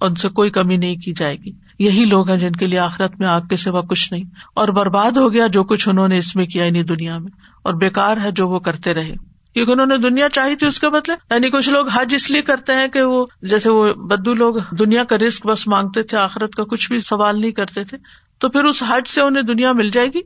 ان 0.01 0.15
سے 0.15 0.29
کوئی 0.29 0.51
کمی 0.51 0.77
نہیں 0.77 0.97
کی 0.97 1.13
جائے 1.13 1.37
گی۔ 1.37 1.51
یہی 1.81 2.05
لوگ 2.05 2.31
ہیں 2.31 2.37
جن 2.37 2.53
کے 2.53 2.67
لیے 2.67 2.79
آخرت 2.79 3.21
میں 3.21 3.29
آگ 3.29 3.41
کے 3.41 3.57
سوا 3.57 3.81
کچھ 3.81 4.13
نہیں۔ 4.13 4.25
اور 4.55 4.69
برباد 4.69 5.13
ہو 5.13 5.33
گیا 5.33 5.47
جو 5.47 5.65
کچھ 5.65 5.89
انہوں 5.89 6.09
نے 6.09 6.17
اس 6.17 6.37
میں 6.37 6.47
کیا 6.47 6.71
نہیں 6.71 6.83
دنیا 6.83 7.19
میں۔ 7.19 7.31
اور 7.63 7.75
بےکار 7.75 8.17
ہے 8.25 8.31
جو 8.31 8.49
وہ 8.49 8.59
کرتے 8.59 8.95
رہے۔ 8.95 9.15
کیونکہ 9.55 9.73
انہوں 9.73 9.87
نے 9.87 9.97
دنیا 9.97 10.29
چاہی 10.29 10.57
تھی 10.57 10.67
اس 10.67 10.81
کے 10.81 10.89
بدلے 10.89 11.35
یعنی 11.35 11.51
کچھ 11.51 11.71
لوگ 11.71 11.89
حج 11.89 12.15
اس 12.15 12.31
لیے 12.31 12.43
کرتے 12.43 12.75
ہیں 12.75 12.89
کہ 12.89 13.03
وہ 13.03 13.27
جیسے 13.43 13.73
وہ 13.73 13.87
بدو 13.87 14.35
لوگ 14.35 14.55
دنیا 14.71 15.05
کا 15.05 15.17
رسک 15.19 15.47
بس 15.47 15.69
مانگتے 15.69 16.03
تھے، 16.03 16.19
آخرت 16.19 16.55
کا 16.55 16.65
کچھ 16.65 16.93
بھی 16.93 17.01
سوال 17.01 17.41
نہیں 17.41 17.51
کرتے 17.51 17.85
تھے، 17.85 17.99
تو 18.39 18.49
پھر 18.49 18.65
اس 18.65 18.83
حج 18.89 19.09
سے 19.09 19.23
انہیں 19.23 19.43
دنیا 19.43 19.73
مل 19.73 19.91
جائے 19.91 20.07
گی۔ 20.07 20.21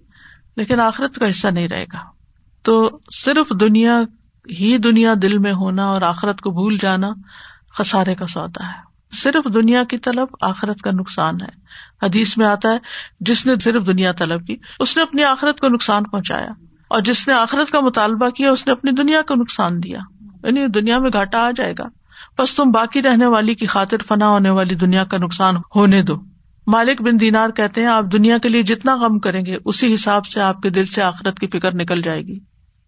لیکن 0.57 0.81
آخرت 0.81 1.15
کا 1.15 1.31
حصہ 1.31 1.49
نہیں 1.49 1.69
رہے 1.69 1.85
گا۔ 1.85 1.99
تو 2.63 2.99
صرف 3.13 3.61
دنیا 3.61 4.01
ہی 4.61 4.79
دنیا 4.79 5.15
دل 5.23 5.39
میں 5.39 5.53
ہونا 5.53 5.87
اور 5.87 6.03
آخرت 6.03 6.41
کو 6.41 6.51
بھول 6.51 6.77
جانا 6.81 7.09
خسارے 7.79 8.15
کا 8.15 8.27
سودا 8.27 8.67
ہے۔ 8.67 8.94
صرف 9.15 9.55
دنیا 9.55 9.85
کی 9.85 9.99
طلب 9.99 10.29
آخرت 10.41 10.81
کا 10.81 10.91
نقصان 10.91 11.41
ہے۔ 11.41 11.65
حدیث 12.03 12.37
میں 12.37 12.47
آتا 12.47 12.73
ہے، 12.73 12.79
جس 13.21 13.47
نے 13.47 13.53
صرف 13.57 13.87
دنیا 13.87 14.13
طلب 14.13 14.47
کی، 14.47 14.57
اس 14.79 14.97
نے 14.97 15.03
اپنی 15.03 15.25
آخرت 15.25 15.61
کو 15.61 15.69
نقصان 15.69 16.05
پہنچایا۔ 16.05 16.51
اور 16.89 17.01
جس 17.01 17.29
نے 17.29 17.35
آخرت 17.35 17.71
کا 17.71 17.81
مطالبہ 17.81 18.29
کیا، 18.29 18.51
اس 18.51 18.67
نے 18.67 18.73
اپنی 18.73 18.91
دنیا 18.91 19.23
کو 19.23 19.35
نقصان 19.35 19.83
دیا۔ 19.83 19.99
یعنی 20.45 20.67
دنیا 20.67 20.99
میں 20.99 21.11
گھاٹا 21.13 21.47
آ 21.47 21.51
جائے 21.57 21.75
گا۔ 21.79 21.85
بس 22.39 22.55
تم 22.55 22.71
باقی 22.71 23.03
رہنے 23.03 23.27
والی 23.27 23.55
کی 23.55 23.67
خاطر 23.67 23.97
فنا 24.09 24.29
ہونے 24.29 24.51
والی 24.51 24.75
دنیا 24.75 25.05
کا 25.05 25.19
نقصان 25.19 25.55
ہونے 25.77 26.03
دو۔ 26.03 26.15
مالک 26.67 27.03
بن 27.03 27.21
دینار 27.21 27.51
کہتے 27.51 27.81
ہیں، 27.81 27.89
آپ 27.89 28.05
دنیا 28.13 28.39
کے 28.39 28.49
لیے 28.49 28.63
جتنا 28.63 28.97
غم 28.97 29.19
کریں 29.19 29.47
گے، 29.47 29.57
اسی 29.65 29.95
حساب 29.95 30.27
سے 30.27 30.41
آپ 30.41 30.63
کے 30.63 30.71
دل 30.71 30.87
سے 30.87 31.03
آخرت 31.03 31.39
کی 31.39 31.47
فکر 31.47 31.75
نکل 31.75 32.03
جائے 32.03 32.23
گی۔ 32.23 32.39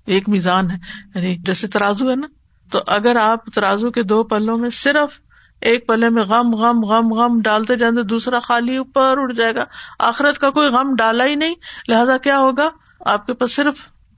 ایک 0.06 0.28
میزان 0.28 0.70
ہے 0.70 0.76
یعنی 1.14 1.36
جیسے 1.36 1.68
ترازو 1.68 2.10
ہے 2.10 2.16
نا۔ 2.16 2.26
تو 2.70 2.80
اگر 2.86 3.16
آپ 3.16 3.46
ترازو 3.46 3.90
کے 3.90 4.02
دو 4.02 4.22
پلوں 4.22 4.58
میں 4.58 4.68
صرف 4.68 5.20
ایک 5.60 5.86
پلے 5.86 6.08
میں 6.08 6.22
غم 6.22 6.54
غم 6.54 6.84
غم 6.84 7.14
غم 7.14 7.40
ڈالتے 7.40 7.76
جاتے، 7.76 8.02
دوسرا 8.02 8.38
خالی 8.38 8.76
اوپر 8.76 9.14
اٹھ 9.16 9.34
جائے 9.34 9.54
گا۔ 9.54 9.64
آخرت 9.98 10.38
کا 10.38 10.50
کوئی 10.50 10.68
غم 10.68 10.94
ڈالا 10.94 11.24
ہی 11.24 11.34
نہیں۔ 11.34 11.54
لہذا 11.88 12.16
کیا 12.16 12.38
ہوگا؟ 12.38 12.68
آپ 13.06 13.26
کے 13.26 13.32
پاس 13.32 13.56
صرف 13.56 13.74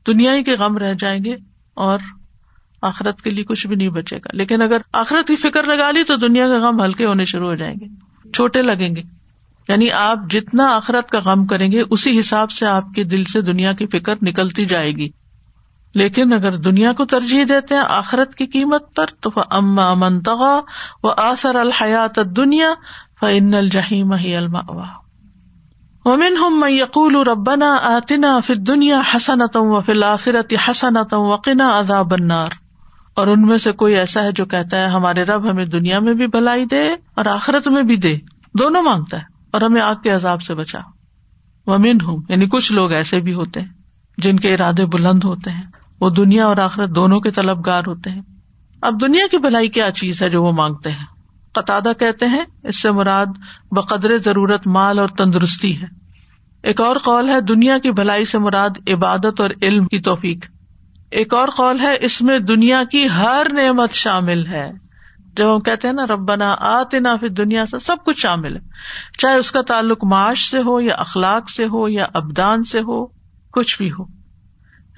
دنیا 0.07 0.35
ہی 0.35 0.43
کے 0.43 0.53
غم 0.53 0.79
رہ 0.79 0.95
جائیں 0.99 1.25
گے 1.25 1.37
اور 1.75 1.99
آخرت 2.83 3.23
کے 3.23 3.31
لیے 3.31 3.45
کچھ 3.45 3.67
بھی 3.67 3.77
نہیں 3.77 3.89
بچے 3.89 4.17
گا۔ 4.17 4.29
لیکن 4.33 4.63
اگر 4.63 4.77
آخرت 4.93 5.29
کی 5.29 5.37
فکر 5.37 5.65
لگا 5.65 5.91
لی 5.91 6.03
تو 6.03 6.17
دنیا 6.17 6.47
کا 6.47 6.59
غم 6.59 6.83
ہلکے 6.83 7.05
ہونے 7.05 7.25
شروع 7.25 7.49
ہو 7.49 7.55
جائیں 7.55 7.75
گے، 7.81 7.87
چھوٹے 8.31 8.63
لگیں 8.63 8.97
گے۔ 8.97 9.03
یعنی 9.69 9.91
آپ 9.91 10.19
جتنا 10.31 10.77
آخرت 10.77 11.11
کا 11.11 11.19
غم 11.21 11.47
کریں 11.47 11.73
گے، 11.73 11.83
اسی 11.91 12.21
حساب 12.21 12.51
سے 12.51 12.67
آپ 12.67 12.85
کے 12.95 13.05
دل 13.05 13.25
سے 13.25 13.41
دنیا 13.41 13.73
کی 13.73 13.87
فکر 13.87 14.15
نکلتی 14.23 14.65
جائے 14.65 14.93
گی۔ 14.93 15.09
لیکن 15.99 16.33
اگر 16.33 16.57
دنیا 16.57 16.93
کو 16.93 17.05
ترجیح 17.05 17.45
دیتے 17.49 17.75
ہیں 17.75 17.83
آخرت 17.89 18.35
کی 18.35 18.47
قیمت 18.47 18.97
پر، 18.97 19.07
تو 19.21 19.31
اما 19.51 19.95
منتغا 19.95 20.61
و 21.03 21.09
آثر 21.17 21.55
الحیات 21.55 22.19
دنیا 22.37 22.69
فن 23.21 23.55
الجہیم 23.55 24.13
ہی 24.13 24.37
الما 24.37 24.61
ومن 26.05 26.37
ہم 26.37 26.65
یقول 26.69 27.29
ربنا 27.29 27.79
آتنا 27.83 28.41
فی 28.41 28.55
دنیا 28.55 29.01
حسنتم 29.15 29.61
و 29.61 29.81
فی 29.81 29.93
الآخرت 29.93 30.55
حسنتم 30.71 31.21
وقنا 31.21 31.81
عذاب 31.81 32.15
النار۔ 32.15 32.49
اور 33.17 33.27
ان 33.27 33.43
میں 33.43 33.59
سے 33.59 33.73
کوئی 33.73 33.95
ایسا 33.95 34.23
ہے 34.23 34.33
جو 34.33 34.47
کہتا 34.47 34.77
ہے، 34.77 34.87
ہمارے 34.87 35.23
رب 35.23 35.51
ہمیں 35.51 35.65
دنیا 35.65 36.01
میں 36.01 36.15
بھی 36.15 36.27
بھلائی 36.27 36.65
دے 36.65 36.87
اور 36.89 37.27
آخرت 37.27 37.69
میں 37.69 37.83
بھی 37.83 37.97
دے۔ 37.97 38.17
دونوں 38.55 38.83
مانگتا 38.83 39.17
ہے 39.17 39.23
اور 39.53 39.61
ہمیں 39.61 39.81
آگ 39.81 39.95
کے 39.95 40.11
عذاب 40.11 40.43
سے 40.43 40.55
بچا۔ 40.55 40.79
ومن 41.67 42.01
ہوں 42.03 42.19
یعنی 42.29 42.47
کچھ 42.47 42.73
لوگ 42.73 42.93
ایسے 42.93 43.21
بھی 43.21 43.35
ہوتے 43.35 43.61
ہیں 43.61 43.69
جن 44.19 44.37
کے 44.37 44.55
ارادے 44.55 44.87
بلند 44.87 45.25
ہوتے 45.25 45.51
ہیں۔ 45.51 45.78
وہ 46.01 46.11
دنیا 46.11 46.47
اور 46.47 46.57
آخرت 46.57 46.91
دونوں 46.91 47.21
کے 47.21 47.31
طلبگار 47.31 47.83
ہوتے 47.87 48.11
ہیں۔ 48.11 48.23
اب 48.83 49.01
دنیا 49.01 49.27
کی 49.31 49.39
بھلائی 49.39 49.69
کیا 49.69 49.91
چیز 49.91 50.23
ہے 50.23 50.29
جو 50.29 50.43
وہ 50.43 50.53
مانگتے 50.53 50.91
ہیں؟ 50.91 51.07
قطع 51.53 51.93
کہتے 51.99 52.27
ہیں، 52.27 52.45
اس 52.63 52.83
سے 52.83 52.91
مراد 52.91 53.27
بقدر 53.71 54.19
ضرورت 54.19 54.67
مال 54.67 54.99
اور 54.99 55.09
تندرستی 55.09 55.83
ہے۔ 55.83 55.87
ایک 56.63 56.81
اور 56.81 56.97
قول 56.97 57.29
ہے، 57.29 57.41
دنیا 57.41 57.79
کی 57.79 57.91
بھلائی 57.91 58.25
سے 58.25 58.39
مراد 58.39 58.71
عبادت 58.89 59.41
اور 59.41 59.51
علم 59.63 59.87
کی 59.87 59.99
توفیق۔ 59.99 60.47
ایک 61.11 61.35
اور 61.35 61.49
قول 61.49 61.81
ہے، 61.81 61.97
اس 62.01 62.23
میں 62.23 62.39
دنیا 62.39 62.85
کی 62.91 63.09
ہر 63.09 63.47
نعمت 63.53 63.93
شامل 63.93 64.47
ہے۔ 64.47 64.73
جب 65.37 65.55
ہم 65.55 65.61
کہتے 65.61 65.89
ہیں 65.89 65.95
نا، 65.95 66.03
ربنا 66.11 66.57
آتے 66.59 66.99
نا 66.99 67.17
پھر 67.17 67.29
دنیا 67.29 67.67
سے 67.67 67.79
سب 67.79 67.97
کچھ 68.07 68.21
شامل 68.21 68.57
ہے۔ 68.57 68.61
چاہے 69.19 69.35
اس 69.35 69.53
کا 69.53 69.63
تعلق 69.63 70.05
معاش 70.05 70.51
سے 70.51 70.59
ہو 70.59 70.81
یا 70.81 70.95
اخلاق 70.95 71.51
سے 71.51 71.65
ہو 71.65 71.89
یا 71.89 72.07
ابدان 72.15 72.63
سے 72.63 72.81
ہو، 72.81 73.07
کچھ 73.53 73.79
بھی 73.79 73.91
ہو۔ 73.93 74.05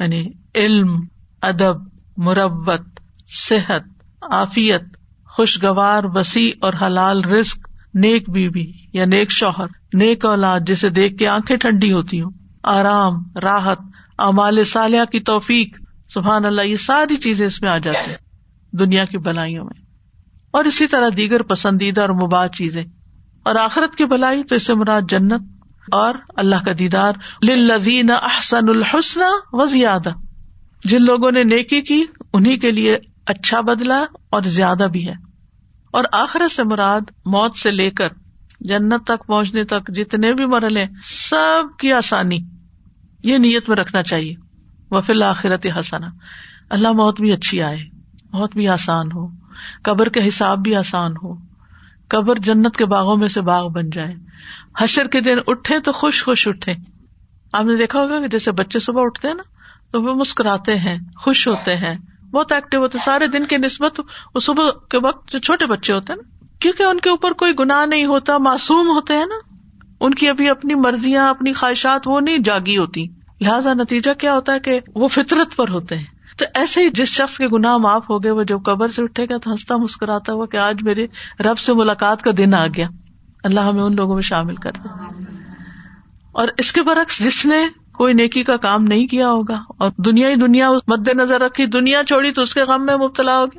یعنی 0.00 0.30
علم، 0.54 1.00
ادب، 1.42 1.76
مربت، 2.16 2.80
صحت، 3.28 3.82
عافیت، 4.22 4.82
خوشگوار، 5.28 6.04
وسیع 6.04 6.50
اور 6.60 6.72
حلال 6.82 7.24
رسک 7.24 7.68
نیک 7.94 8.30
بیوی 8.30 8.72
یا 8.92 9.04
نیک 9.04 9.30
شوہر، 9.30 9.66
نیک 9.94 10.24
اولاد 10.24 10.60
جسے 10.60 10.88
دیکھ 10.88 11.16
کے 11.16 11.28
آنکھیں 11.28 11.56
ٹھنڈی 11.56 11.92
ہوتی 11.92 12.20
ہوں، 12.20 12.30
آرام، 12.62 13.12
راحت 13.42 13.78
امال 14.18 14.64
سالیہ 14.64 15.04
کی 15.12 15.20
توفیق، 15.20 15.78
سبحان 16.14 16.44
اللہ، 16.44 16.62
یہ 16.62 16.76
ساری 16.76 17.16
چیزیں 17.16 17.46
اس 17.46 17.62
میں 17.62 17.70
آ 17.70 17.78
جاتی 17.78 18.10
ہیں 18.10 18.16
دنیا 18.76 19.04
کی 19.04 19.18
بلائیوں 19.18 19.64
میں۔ 19.64 19.82
اور 20.50 20.64
اسی 20.64 20.86
طرح 20.86 21.08
دیگر 21.16 21.42
پسندیدہ 21.42 22.00
اور 22.00 22.08
مباح 22.08 22.46
چیزیں۔ 22.46 22.84
اور 23.44 23.54
آخرت 23.54 23.96
کی 23.96 24.04
بلائی 24.04 24.44
تو 24.44 24.54
اس 24.54 24.66
سے 24.66 24.74
مراد 24.74 25.02
جنت 25.08 25.42
اور 25.92 26.14
اللہ 26.36 26.56
کا 26.64 26.72
دیدار۔ 26.78 27.12
للذین 27.42 28.10
احسن 28.10 28.68
الحسن 28.68 29.20
و 29.52 29.66
زیادہ 29.66 30.10
جن 30.85 31.03
لوگوں 31.03 31.33
نے 31.33 31.45
نیکی 31.45 31.83
کی 31.83 32.05
انہیں 32.33 32.57
کے 32.57 32.71
لیے 32.71 32.99
اچھا 33.27 33.61
بدلا 33.61 34.05
اور 34.31 34.43
زیادہ 34.43 34.87
بھی 34.93 35.09
ہے۔ 35.09 35.14
اور 35.90 36.05
آخرت 36.12 36.53
سے 36.53 36.64
مراد 36.64 37.01
موت 37.25 37.57
سے 37.57 37.71
لے 37.71 37.90
کر 37.90 38.09
جنت 38.61 39.07
تک 39.07 39.27
پہنچنے 39.27 39.64
تک 39.64 39.95
جتنے 39.95 40.35
بھی 40.35 40.47
مرحلے، 40.47 40.85
سب 41.03 41.79
کی 41.79 41.93
آسانی 41.93 42.38
یہ 43.25 43.38
نیت 43.38 43.69
میں 43.69 43.77
رکھنا 43.77 44.03
چاہیے۔ 44.03 44.35
وفیل 44.90 45.23
آخرت 45.23 45.66
حسنا 45.79 46.07
اللہ 46.71 46.93
موت 46.93 47.21
بھی 47.21 47.33
اچھی 47.33 47.62
آئے، 47.62 47.79
موت 48.33 48.53
بھی 48.53 48.69
آسان 48.69 49.12
ہو۔ 49.14 49.29
قبر 49.83 50.09
کے 50.09 50.29
حساب 50.29 50.59
بھی 50.59 50.75
آسان 50.75 51.12
ہو۔ 51.23 51.35
قبر 52.09 52.38
جنت 52.38 52.77
کے 52.77 52.87
باغوں 52.87 53.16
میں 53.16 53.29
سے 53.29 53.40
باغ 53.40 53.69
بن 53.69 53.90
جائے۔ 53.90 54.14
حشر 54.79 55.07
کے 55.07 55.21
دن 55.21 55.37
اٹھے 55.47 55.81
تو 55.81 55.93
خوش 55.93 56.25
خوش 56.25 56.49
اٹھے 56.49 56.73
آپ 57.53 57.64
نے 57.64 57.77
دیکھا 57.77 58.01
ہوگا 58.01 58.21
کہ 58.21 58.29
جیسے 58.29 58.53
بچے 58.53 58.79
صبح 58.79 59.03
اٹھتے 59.05 59.29
ہیں 59.29 59.35
نا 59.35 59.43
تو 59.92 60.03
وہ 60.03 60.14
مسکراتے 60.14 60.74
ہیں، 60.74 60.96
خوش 61.16 61.48
ہوتے 61.48 61.76
ہیں۔ 61.76 61.98
بہت 62.31 62.53
ایکٹیو 62.53 62.81
ہوتے 62.81 62.98
سارے 62.98 63.26
دن 63.26 63.44
کی 63.44 63.57
نسبت 63.57 64.00
وہ 64.35 64.40
صبح 64.40 64.70
کے 64.90 64.98
وقت 64.98 65.33
جو 65.33 65.38
چھوٹے 65.38 65.66
بچے 65.66 65.92
ہوتے 65.92 66.12
ہیں 66.12 66.20
نا، 66.22 66.44
کیونکہ 66.61 66.83
ان 66.83 67.00
کے 67.00 67.11
اوپر 67.11 67.33
کوئی 67.33 67.53
گناہ 67.59 67.87
نہیں 67.87 68.05
ہوتا، 68.05 68.38
معصوم 68.38 68.87
ہوتے 68.88 69.14
ہیں 69.14 69.26
نا۔ 69.26 69.55
ان 70.00 70.14
کی 70.14 70.29
ابھی 70.29 70.48
اپنی 70.48 70.74
مرضیاں، 70.74 71.31
اپنی 71.31 71.53
خواہشات، 71.53 72.09
وہ 72.09 72.20
نہیں 72.20 72.38
جاگی 72.38 72.79
ہوتی۔ 72.79 73.07
لہٰذا 73.40 73.74
نتیجہ 73.74 74.14
کیا 74.14 74.35
ہوتا 74.35 74.55
ہے 74.55 74.61
کہ 74.61 74.81
وہ 74.94 75.09
فطرت 75.09 75.57
پر 75.57 75.68
ہوتے 75.68 75.96
ہیں۔ 75.96 76.05
تو 76.38 76.46
ایسے 76.55 76.81
ہی 76.81 76.90
جس 76.90 77.09
شخص 77.09 77.38
کے 77.38 77.48
گناہ 77.48 77.76
معاف 77.76 78.11
ہو 78.11 78.22
گئے، 78.22 78.31
وہ 78.31 78.42
جب 78.42 78.62
قبر 78.62 78.88
سے 78.88 79.03
اٹھے 79.03 79.24
گا 79.24 79.37
تو 79.37 79.50
ہنستا 79.50 79.76
مسکراتا 79.76 80.33
ہوا 80.33 80.46
کہ 80.46 80.57
آج 80.57 80.83
میرے 80.83 81.07
رب 81.40 81.59
سے 81.59 81.72
ملاقات 81.72 82.22
کا 82.22 82.31
دن 82.38 82.55
آ 82.55 82.66
گیا۔ 82.66 82.88
اللہ 83.44 83.61
ہمیں 83.61 83.83
ان 83.83 83.96
لوگوں 83.96 84.14
میں 84.14 84.22
شامل 84.22 84.55
کر 84.55 84.70
دیا 84.70 85.03
اور 86.33 86.48
اس 86.59 86.72
کے 86.72 86.83
برعکس 86.83 87.18
جس 87.18 87.46
نے 87.46 87.68
کوئی 88.00 88.14
نیکی 88.14 88.42
کا 88.42 88.56
کام 88.56 88.84
نہیں 88.84 89.06
کیا 89.06 89.28
ہوگا 89.28 89.62
اور 89.78 89.90
دنیا 89.98 90.28
ہی 90.28 90.34
دنیا 90.34 90.70
مد 90.86 91.08
نظر 91.08 91.40
رکھی، 91.40 91.66
دنیا 91.66 92.04
چھوڑی 92.04 92.32
تو 92.32 92.42
اس 92.42 92.54
کے 92.54 92.62
غم 92.62 92.86
میں 92.86 92.96
مبتلا 92.96 93.38
ہوگی 93.38 93.58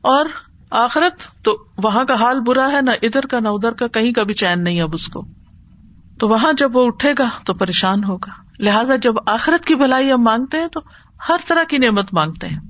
اور 0.00 0.26
آخرت 0.70 1.44
تو 1.44 1.64
وہاں 1.82 2.04
کا 2.04 2.14
حال 2.14 2.40
برا 2.40 2.72
ہے، 2.72 2.82
نہ 2.82 2.90
ادھر 3.02 3.26
کا 3.26 3.38
نہ 3.40 3.48
ادھر 3.48 3.72
کا، 3.72 3.86
کہیں 3.86 4.12
کا 4.12 4.22
بھی 4.22 4.34
چین 4.34 4.64
نہیں 4.64 4.80
اب 4.80 4.90
اس 4.92 5.08
کو۔ 5.08 5.24
تو 6.18 6.28
وہاں 6.28 6.52
جب 6.52 6.76
وہ 6.76 6.86
اٹھے 6.86 7.14
گا 7.18 7.28
تو 7.44 7.54
پریشان 7.54 8.04
ہوگا۔ 8.04 8.30
لہٰذا 8.58 8.96
جب 8.96 9.14
آخرت 9.26 9.64
کی 9.64 9.74
بھلائی 9.74 10.12
ہم 10.12 10.22
مانگتے 10.22 10.58
ہیں 10.58 10.68
تو 10.68 10.80
ہر 11.28 11.36
طرح 11.48 11.64
کی 11.64 11.78
نعمت 11.78 12.14
مانگتے 12.14 12.46
ہیں۔ 12.46 12.60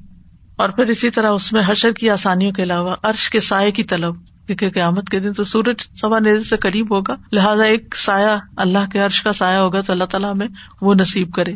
اور 0.56 0.68
پھر 0.68 0.84
اسی 0.84 1.10
طرح 1.10 1.30
اس 1.30 1.52
میں 1.52 1.62
حشر 1.66 1.92
کی 1.92 2.10
آسانیوں 2.10 2.52
کے 2.52 2.62
علاوہ 2.62 2.94
عرش 3.02 3.30
کے 3.30 3.40
سائے 3.40 3.70
کی 3.70 3.84
طلب۔ 3.84 4.14
کیونکہ 4.48 4.70
قیامت 4.70 5.08
کے 5.08 5.20
دن 5.20 5.32
تو 5.32 5.44
سورج 5.44 5.88
سوا 6.00 6.18
نیز 6.18 6.50
سے 6.50 6.56
قریب 6.56 6.94
ہوگا، 6.94 7.14
لہٰذا 7.32 7.64
ایک 7.64 7.96
سایہ 7.96 8.36
اللہ 8.56 8.90
کے 8.92 8.98
عرش 8.98 9.22
کا 9.22 9.32
سایہ 9.32 9.58
ہوگا 9.58 9.80
تو 9.80 9.92
اللہ 9.92 10.04
تعالیٰ 10.04 10.32
ہمیں 10.32 10.46
وہ 10.80 10.94
نصیب 10.94 11.32
کرے۔ 11.32 11.54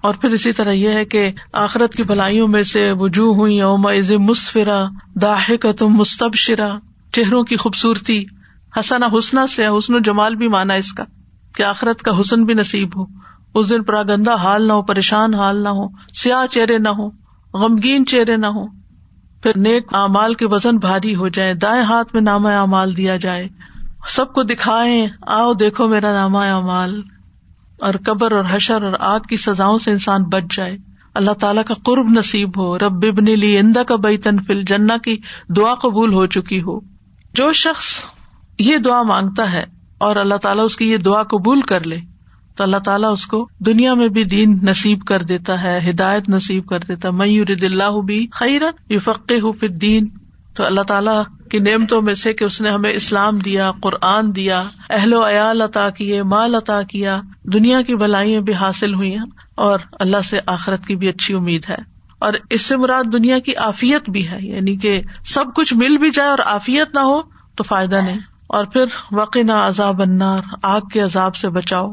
اور 0.00 0.14
پھر 0.14 0.30
اسی 0.30 0.52
طرح 0.52 0.70
یہ 0.70 0.88
ہے 0.88 1.04
کہ 1.04 1.32
آخرت 1.52 1.94
کی 1.94 2.02
بھلائیوں 2.02 2.48
میں 2.48 2.62
سے 2.62 2.92
وجوہ 2.92 3.34
ہوئی 3.34 3.60
عز 3.62 4.12
مسفرا 4.12 4.84
داہ 5.22 5.50
کا 5.60 5.72
تم 5.72 5.88
مستبشرا 5.88 6.68
چہروں 7.12 7.42
کی 7.42 7.56
خوبصورتی 7.56 8.24
حسنا 8.78 9.06
حسنا 9.06 9.46
سے 9.46 9.66
حسن 9.66 9.94
و 9.94 9.98
جمال 9.98 10.34
بھی 10.34 10.48
مانا 10.48 10.74
اس 10.74 10.92
کا، 10.92 11.04
کہ 11.56 11.62
آخرت 11.62 12.02
کا 12.02 12.20
حسن 12.20 12.44
بھی 12.44 12.54
نصیب 12.54 13.00
ہو۔ 13.00 13.04
اس 13.54 13.70
دن 13.70 13.82
پراگندا 13.82 14.34
حال 14.34 14.68
نہ 14.68 14.72
ہو، 14.72 14.82
پریشان 14.82 15.34
حال 15.34 15.62
نہ 15.62 15.68
ہو، 15.68 15.88
سیاہ 16.14 16.46
چہرے 16.46 16.78
نہ 16.78 16.88
ہو، 16.88 17.08
غمگین 17.54 18.06
چہرے 18.06 18.36
نہ 18.36 18.46
ہو۔ 18.46 18.87
پھر 19.42 19.52
نیک 19.56 19.94
اعمال 19.94 20.34
کے 20.34 20.46
وزن 20.46 20.76
بھاری 20.76 21.14
ہو 21.14 21.28
جائے 21.28 21.54
دائیں 21.54 21.82
ہاتھ 21.82 22.14
میں 22.14 22.22
نامہ 22.22 22.48
اعمال 22.48 22.96
دیا 22.96 23.16
جائے۔ 23.16 23.48
سب 24.06 24.32
کو 24.32 24.42
دکھائے 24.42 25.06
آؤ 25.26 25.54
دیکھو 25.54 25.88
میرا 25.88 26.12
نامہ 26.12 26.38
اعمال۔ 26.38 27.02
اور 27.80 27.94
قبر 28.06 28.32
اور 28.32 28.44
حشر 28.50 28.82
اور 28.82 28.92
آگ 29.00 29.20
کی 29.20 29.36
سزاؤں 29.36 29.78
سے 29.78 29.90
انسان 29.90 30.22
بچ 30.22 30.56
جائے۔ 30.56 30.76
اللہ 31.14 31.30
تعالیٰ 31.30 31.64
کا 31.64 31.74
قرب 31.74 32.08
نصیب 32.10 32.48
ہو۔ 32.48 32.78
رب 32.78 33.06
ابن 33.06 33.24
لی 33.24 33.58
اندا 33.58 33.82
کا 33.82 33.96
بئی 33.96 34.16
تنفل 34.16 34.62
جنا 34.62 34.96
کی 34.96 35.16
دعا 35.56 35.74
قبول 35.74 36.14
ہو 36.14 36.26
چکی 36.26 36.62
ہو۔ 36.62 36.80
جو 37.34 37.52
شخص 37.52 37.84
یہ 38.58 38.78
دعا 38.78 39.02
مانگتا 39.02 39.52
ہے 39.52 39.64
اور 39.98 40.16
اللہ 40.16 40.34
تعالیٰ 40.34 40.64
اس 40.64 40.76
کی 40.76 40.92
یہ 40.92 40.96
دعا 40.96 41.22
قبول 41.22 41.60
کر 41.60 41.86
لے 41.86 41.96
تو 42.58 42.64
اللہ 42.64 42.76
تعالیٰ 42.76 43.12
اس 43.12 43.26
کو 43.26 43.48
دنیا 43.58 43.94
میں 43.94 44.08
بھی 44.08 44.24
دین 44.24 44.58
نصیب 44.62 45.04
کر 45.04 45.22
دیتا 45.22 45.62
ہے، 45.62 45.90
ہدایت 45.90 46.28
نصیب 46.28 46.66
کر 46.66 46.78
دیتا 46.78 47.08
ہے۔ 47.08 47.12
میور 47.12 47.64
اللہ 47.64 48.00
بھی 48.00 48.26
خیرن 48.32 48.92
یو 48.92 49.10
ہو 49.30 49.52
پھر 49.52 49.68
دین 49.68 50.08
تو 50.56 50.64
اللہ 50.64 50.80
تعالیٰ 50.80 51.22
کی 51.50 51.58
نعمتوں 51.58 52.02
میں 52.02 52.14
سے 52.14 52.32
کہ 52.32 52.44
اس 52.44 52.60
نے 52.60 52.70
ہمیں 52.70 52.92
اسلام 52.92 53.38
دیا، 53.38 53.70
قرآن 53.82 54.36
دیا، 54.36 54.64
اہل 54.90 55.14
و 55.14 55.28
عیال 55.28 55.60
عطا 55.60 55.90
کیے، 55.90 56.22
مال 56.22 56.54
عطا 56.54 56.82
کیا، 56.82 57.20
دنیا 57.44 57.82
کی 57.82 57.96
بلائیاں 57.96 58.40
بھی 58.40 58.52
حاصل 58.52 58.94
ہوئی 58.94 59.10
ہیں 59.10 59.26
اور 59.54 59.78
اللہ 60.00 60.20
سے 60.30 60.38
آخرت 60.46 60.86
کی 60.86 60.96
بھی 60.96 61.08
اچھی 61.08 61.34
امید 61.34 61.62
ہے۔ 61.68 61.76
اور 62.18 62.32
اس 62.50 62.66
سے 62.66 62.76
مراد 62.76 63.04
دنیا 63.12 63.38
کی 63.38 63.56
آفیت 63.56 64.10
بھی 64.10 64.28
ہے 64.28 64.38
یعنی 64.40 64.76
کہ 64.76 65.02
سب 65.24 65.44
کچھ 65.54 65.74
مل 65.74 65.96
بھی 65.96 66.10
جائے 66.10 66.28
اور 66.28 66.38
آفیت 66.44 66.94
نہ 66.94 67.00
ہو 67.00 67.22
تو 67.56 67.62
فائدہ 67.62 67.96
نہیں۔ 67.96 68.18
اور 68.46 68.64
پھر 68.64 68.84
وقنا 69.12 69.68
عذاب 69.68 70.02
انار 70.02 70.40
آگ 70.62 70.80
کے 70.80 71.00
عذاب 71.00 71.36
سے 71.36 71.48
بچاؤ۔ 71.48 71.92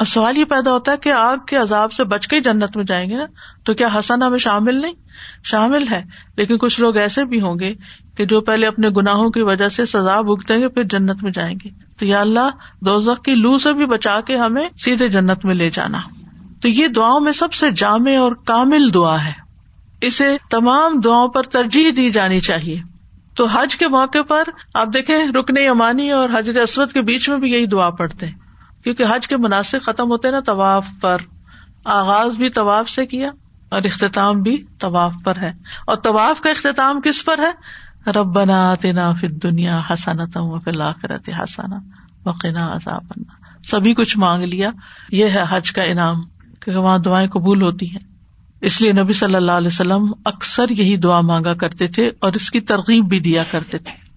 اب 0.00 0.08
سوال 0.08 0.38
یہ 0.38 0.44
پیدا 0.44 0.70
ہوتا 0.72 0.92
ہے 0.92 0.96
کہ 0.96 1.12
آگ 1.12 1.36
کے 1.46 1.56
عذاب 1.56 1.92
سے 1.92 2.04
بچ 2.04 2.28
کے 2.28 2.36
ہی 2.36 2.40
جنت 2.40 2.76
میں 2.76 2.84
جائیں 2.84 3.10
گے 3.10 3.16
نا؟ 3.16 3.24
تو 3.64 3.74
کیا 3.74 3.88
حسن 3.98 4.22
ہمیں 4.22 4.38
شامل 4.38 4.80
نہیں؟ 4.80 4.92
شامل 5.44 5.84
ہے، 5.90 6.04
لیکن 6.36 6.58
کچھ 6.58 6.80
لوگ 6.80 6.96
ایسے 6.96 7.24
بھی 7.24 7.40
ہوں 7.40 7.58
گے 7.58 7.74
کہ 8.16 8.26
جو 8.26 8.40
پہلے 8.40 8.66
اپنے 8.66 8.88
گناہوں 8.88 9.30
کی 9.30 9.42
وجہ 9.42 9.68
سے 9.68 9.84
سزا 9.84 10.20
بھگتیں 10.20 10.58
گے، 10.58 10.68
پھر 10.68 10.82
جنت 10.82 11.22
میں 11.22 11.30
جائیں 11.30 11.56
گے۔ 11.64 11.70
تو 11.98 12.04
یا 12.04 12.20
اللہ، 12.20 12.50
دوزخ 12.80 13.22
کی 13.22 13.34
لو 13.34 13.58
سے 13.58 13.72
بھی 13.72 13.86
بچا 13.86 14.20
کے 14.20 14.36
ہمیں 14.36 14.68
سیدھے 14.78 15.08
جنت 15.08 15.44
میں 15.44 15.54
لے 15.54 15.70
جانا۔ 15.70 15.98
تو 16.62 16.68
یہ 16.68 16.88
دعاؤں 16.88 17.20
میں 17.20 17.32
سب 17.32 17.52
سے 17.52 17.70
جامع 17.70 18.18
اور 18.18 18.32
کامل 18.32 18.94
دعا 18.94 19.24
ہے۔ 19.24 19.32
اسے 20.00 20.36
تمام 20.50 21.00
دعاؤں 21.00 21.28
پر 21.28 21.42
ترجیح 21.42 21.90
دی 21.96 22.10
جانی 22.10 22.40
چاہیے۔ 22.40 22.82
تو 23.36 23.46
حج 23.46 23.76
کے 23.76 23.88
موقع 23.88 24.22
پر 24.28 24.42
آپ 24.74 24.88
دیکھیں، 24.94 25.24
رکن 25.34 25.68
امانی 25.68 26.10
اور 26.10 26.30
حجر 26.38 26.60
اسود 26.60 26.92
کے 26.92 27.02
بیچ 27.02 27.28
میں 27.28 27.38
بھی 27.38 27.52
یہی 27.52 27.66
دعا 27.66 27.90
پڑھتے 27.90 28.26
ہیں۔ 28.26 28.49
کیونکہ 28.84 29.04
حج 29.10 29.28
کے 29.28 29.36
مناسب 29.36 29.82
ختم 29.82 30.10
ہوتے 30.10 30.30
نا 30.30 30.40
طواف 30.40 30.86
پر۔ 31.00 31.16
آغاز 31.84 32.36
بھی 32.36 32.48
طواف 32.48 32.88
سے 32.88 33.06
کیا 33.06 33.28
اور 33.68 33.82
اختتام 33.84 34.42
بھی 34.42 34.64
طواف 34.78 35.12
پر 35.24 35.36
ہے۔ 35.36 35.52
اور 35.86 35.96
طواف 35.96 36.40
کا 36.40 36.50
اختتام 36.50 37.00
کس 37.00 37.24
پر 37.24 37.38
ہے؟ 37.38 37.52
رب 38.10 38.26
بنا 38.26 38.74
تنا 38.74 39.12
پھر 39.20 39.28
دنیا 39.28 39.80
حسنت 39.90 40.38
فی 40.64 40.80
آخرت 40.80 41.30
حسنا 41.42 41.78
وقنا 42.26 42.76
عذاب 42.76 43.12
سبھی 43.64 43.94
کچھ 43.94 44.18
مانگ 44.18 44.44
لیا۔ 44.44 44.70
یہ 45.12 45.26
ہے 45.26 45.44
حج 45.48 45.72
کا 45.72 45.82
انعام، 45.82 46.22
کیونکہ 46.60 46.76
وہاں 46.76 46.98
دعائیں 46.98 47.28
قبول 47.28 47.62
ہوتی 47.62 47.90
ہیں۔ 47.90 48.10
اس 48.60 48.80
لیے 48.80 48.92
نبی 48.92 49.12
صلی 49.12 49.34
اللہ 49.34 49.52
علیہ 49.52 49.66
وسلم 49.66 50.12
اکثر 50.24 50.70
یہی 50.70 50.96
دعا 50.96 51.20
مانگا 51.20 51.54
کرتے 51.54 51.88
تھے 51.88 52.10
اور 52.20 52.32
اس 52.32 52.50
کی 52.50 52.60
ترغیب 52.60 53.08
بھی 53.08 53.20
دیا 53.20 53.44
کرتے 53.50 53.78
تھے۔ 53.78 54.09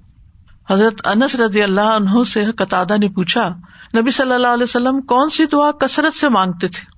حضرت 0.71 1.08
انس 1.08 1.36
رضی 1.36 1.63
اللہ 1.63 1.82
عنہ 1.82 2.23
سے 2.23 2.52
قطع 2.52 2.84
نے 2.99 3.10
پوچھا، 3.10 3.49
نبی 3.97 4.12
صلی 4.12 4.34
اللہ 4.34 4.47
علیہ 4.47 4.63
وسلم 4.63 5.02
کون 5.02 5.30
سی 5.30 5.45
دعا 5.45 5.71
کثرت 5.71 6.13
سے 6.13 6.30
مانگتے 6.30 6.67
تھے؟ 6.67 6.93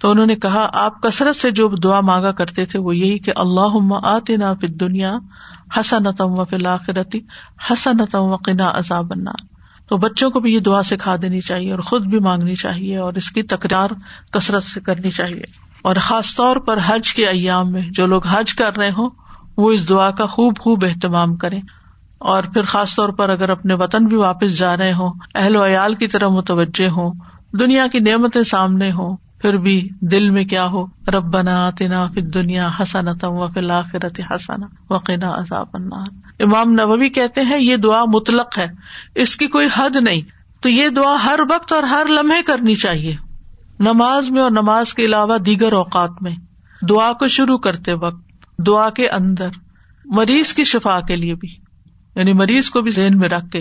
تو 0.00 0.10
انہوں 0.10 0.26
نے 0.26 0.36
کہا، 0.36 0.68
آپ 0.72 1.02
کثرت 1.02 1.36
سے 1.36 1.50
جو 1.50 1.68
دعا 1.68 2.00
مانگا 2.00 2.32
کرتے 2.32 2.64
تھے 2.64 2.78
وہ 2.78 2.96
یہی 2.96 3.18
کہ 3.18 3.32
اللہ 3.36 3.94
آتے 4.02 4.36
نا 4.36 4.54
پھر 4.54 4.68
دنیا 4.68 5.18
حسنتم 5.80 6.38
و 6.38 6.44
فی 6.44 6.56
الآخرتی 6.56 7.20
حسنتم 7.70 8.20
و 8.20 8.36
قنا 8.36 8.70
عذاب 8.74 9.12
النار۔ 9.16 9.44
تو 9.88 9.96
بچوں 9.96 10.30
کو 10.30 10.40
بھی 10.40 10.54
یہ 10.54 10.60
دعا 10.60 10.82
سکھا 10.82 11.16
دینی 11.22 11.40
چاہیے 11.40 11.70
اور 11.70 11.78
خود 11.78 12.06
بھی 12.06 12.18
مانگنی 12.18 12.54
چاہیے 12.54 12.96
اور 12.96 13.14
اس 13.14 13.30
کی 13.30 13.42
تکرار 13.42 13.88
کثرت 14.32 14.62
سے 14.62 14.80
کرنی 14.80 15.10
چاہیے۔ 15.10 15.42
اور 15.82 15.96
خاص 16.00 16.36
طور 16.36 16.56
پر 16.56 16.78
حج 16.86 17.14
کے 17.14 17.26
ایام 17.26 17.72
میں 17.72 17.82
جو 17.90 18.06
لوگ 18.06 18.26
حج 18.26 18.54
کر 18.54 18.76
رہے 18.76 18.90
ہوں، 18.90 19.10
وہ 19.56 19.72
اس 19.72 19.88
دعا 19.88 20.10
کا 20.10 20.26
خوب 20.26 20.58
خوب 20.58 20.84
اہتمام 20.84 21.36
کریں۔ 21.36 21.60
اور 22.20 22.42
پھر 22.42 22.62
خاص 22.62 22.96
طور 22.96 23.08
پر 23.08 23.28
اگر 23.28 23.50
اپنے 23.50 23.74
وطن 23.74 24.06
بھی 24.06 24.16
واپس 24.16 24.58
جا 24.58 24.76
رہے 24.76 24.92
ہوں، 24.92 25.12
اہل 25.34 25.56
و 25.56 25.66
عیال 25.66 25.94
کی 25.94 26.06
طرح 26.06 26.28
متوجہ 26.28 26.88
ہوں، 26.88 27.12
دنیا 27.58 27.86
کی 27.86 27.98
نعمتیں 27.98 28.42
سامنے 28.42 28.92
ہوں، 28.92 29.16
پھر 29.38 29.56
بھی 29.56 29.88
دل 30.00 30.30
میں 30.30 30.44
کیا 30.44 30.66
ہو؟ 30.66 30.86
رب 30.86 31.24
بنا 31.24 31.70
تنا 31.70 32.06
پھر 32.06 32.22
دنیا 32.22 32.68
حسن 32.80 33.18
تم 33.18 33.28
و 33.30 33.46
فی 33.46 33.60
الآخرت 33.60 34.20
حسنا 34.30 34.66
وقنا 34.94 35.34
عذاب 35.34 35.66
النار۔ 35.72 36.42
امام 36.42 36.72
نبوی 36.72 37.08
کہتے 37.08 37.40
ہیں، 37.40 37.58
یہ 37.58 37.76
دعا 37.76 38.04
مطلق 38.04 38.58
ہے، 38.58 38.66
اس 39.14 39.36
کی 39.36 39.46
کوئی 39.46 39.68
حد 39.76 39.96
نہیں۔ 39.96 40.20
تو 40.60 40.68
یہ 40.68 40.88
دعا 40.88 41.16
ہر 41.24 41.40
وقت 41.50 41.72
اور 41.72 41.82
ہر 41.82 42.06
لمحے 42.08 42.42
کرنی 42.42 42.74
چاہیے۔ 42.74 43.16
نماز 43.80 44.30
میں 44.30 44.42
اور 44.42 44.50
نماز 44.50 44.94
کے 44.94 45.04
علاوہ 45.04 45.38
دیگر 45.38 45.72
اوقات 45.72 46.10
میں۔ 46.20 46.32
دعا 46.88 47.12
کو 47.12 47.28
شروع 47.28 47.58
کرتے 47.58 47.94
وقت، 47.94 48.22
دعا 48.58 48.90
کے 48.90 49.08
اندر، 49.08 49.48
مریض 50.04 50.52
کی 50.52 50.64
شفا 50.64 51.00
کے 51.00 51.16
لیے 51.16 51.34
بھی۔ 51.34 51.69
یعنی 52.16 52.32
مریض 52.32 52.70
کو 52.70 52.80
بھی 52.80 52.90
ذہن 52.90 53.18
میں 53.18 53.28
رکھ 53.28 53.50
کے 53.50 53.58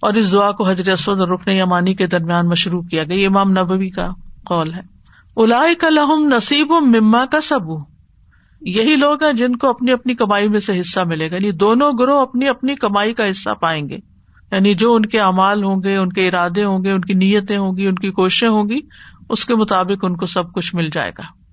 اور 0.00 0.12
اس 0.12 0.32
دعا 0.32 0.50
کو 0.50 0.68
حضرت 0.68 0.88
اسود 0.88 1.20
اور 1.20 1.28
رکن 1.28 1.50
یمانی 1.50 1.94
کے 1.94 2.06
درمیان 2.06 2.48
مشروع 2.48 2.82
کیا 2.82 3.04
گیا۔ 3.04 3.28
امام 3.28 3.50
نبوی 3.50 3.90
کا 3.90 4.08
قول 4.44 4.74
ہے۔ 4.74 4.80
الا 5.36 5.62
کا 5.80 5.88
لہم 5.88 6.28
نصیب 6.36 6.66
و 6.70 6.80
مما 6.80 7.24
کا 7.24 7.40
سبو 7.40 7.96
یہی 8.60 8.96
لوگ 8.96 9.24
ہیں 9.24 9.32
جن 9.32 9.56
کو 9.56 9.70
اپنی 9.70 9.92
اپنی 9.92 10.14
کمائی 10.14 10.48
میں 10.48 10.60
سے 10.60 10.80
حصہ 10.80 11.00
ملے 11.00 11.30
گا۔ 11.30 11.34
یعنی 11.34 11.50
دونوں 11.50 11.92
گروہ 12.00 12.22
اپنی 12.22 12.48
اپنی 12.48 12.74
کمائی 12.74 13.14
کا 13.14 13.30
حصہ 13.30 13.50
پائیں 13.50 13.88
گے۔ 13.88 13.96
یعنی 14.52 14.74
جو 14.74 14.94
ان 14.94 15.06
کے 15.06 15.20
امال 15.20 15.64
ہوں 15.64 15.82
گے، 15.82 15.96
ان 15.96 16.12
کے 16.12 16.28
ارادے 16.28 16.64
ہوں 16.64 16.84
گے، 16.84 16.90
ان 16.90 17.00
کی 17.00 17.14
نیتیں 17.14 17.58
ہوں 17.58 17.76
گی، 17.76 17.86
ان 17.86 17.94
کی 17.94 18.10
کوششیں 18.10 18.48
ہوں 18.48 18.68
گی، 18.68 18.80
اس 19.30 19.44
کے 19.44 19.54
مطابق 19.54 20.04
ان 20.04 20.16
کو 20.16 20.26
سب 20.26 20.52
کچھ 20.52 20.74
مل 20.74 20.90
جائے 20.90 21.10
گا۔ 21.18 21.45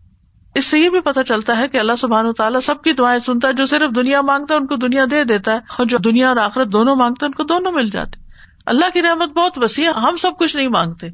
اس 0.55 0.65
سے 0.65 0.79
یہ 0.79 0.89
بھی 0.89 0.99
پتا 0.99 1.23
چلتا 1.23 1.57
ہے 1.57 1.67
کہ 1.67 1.77
اللہ 1.77 1.95
سبحان 1.97 2.25
و 2.25 2.33
تعالیٰ 2.33 2.61
سب 2.61 2.81
کی 2.81 2.93
دعائیں 2.93 3.19
سنتا 3.19 3.47
ہے، 3.47 3.53
جو 3.53 3.65
صرف 3.65 3.95
دنیا 3.95 4.21
مانگتا 4.21 4.53
ہے، 4.53 4.59
ان 4.59 4.67
کو 4.67 4.75
دنیا 4.75 5.05
دے 5.11 5.23
دیتا 5.23 5.53
ہے، 5.53 5.57
اور 5.57 5.85
جو 5.85 5.97
دنیا 5.97 6.27
اور 6.27 6.37
آخرت 6.37 6.67
دونوں 6.67 6.95
مانگتا 6.95 7.25
ہے، 7.25 7.27
ان 7.27 7.33
کو 7.33 7.43
دونوں 7.43 7.71
مل 7.71 7.89
جاتے 7.89 8.23
اللہ 8.65 8.85
کی 8.93 9.01
رحمت 9.01 9.29
بہت 9.29 9.57
وسیع 9.57 9.89
ہے، 9.89 9.93
ہم 9.93 10.15
سب 10.15 10.31
کچھ 10.39 10.55
نہیں 10.55 10.67
مانگتے۔ 10.67 11.07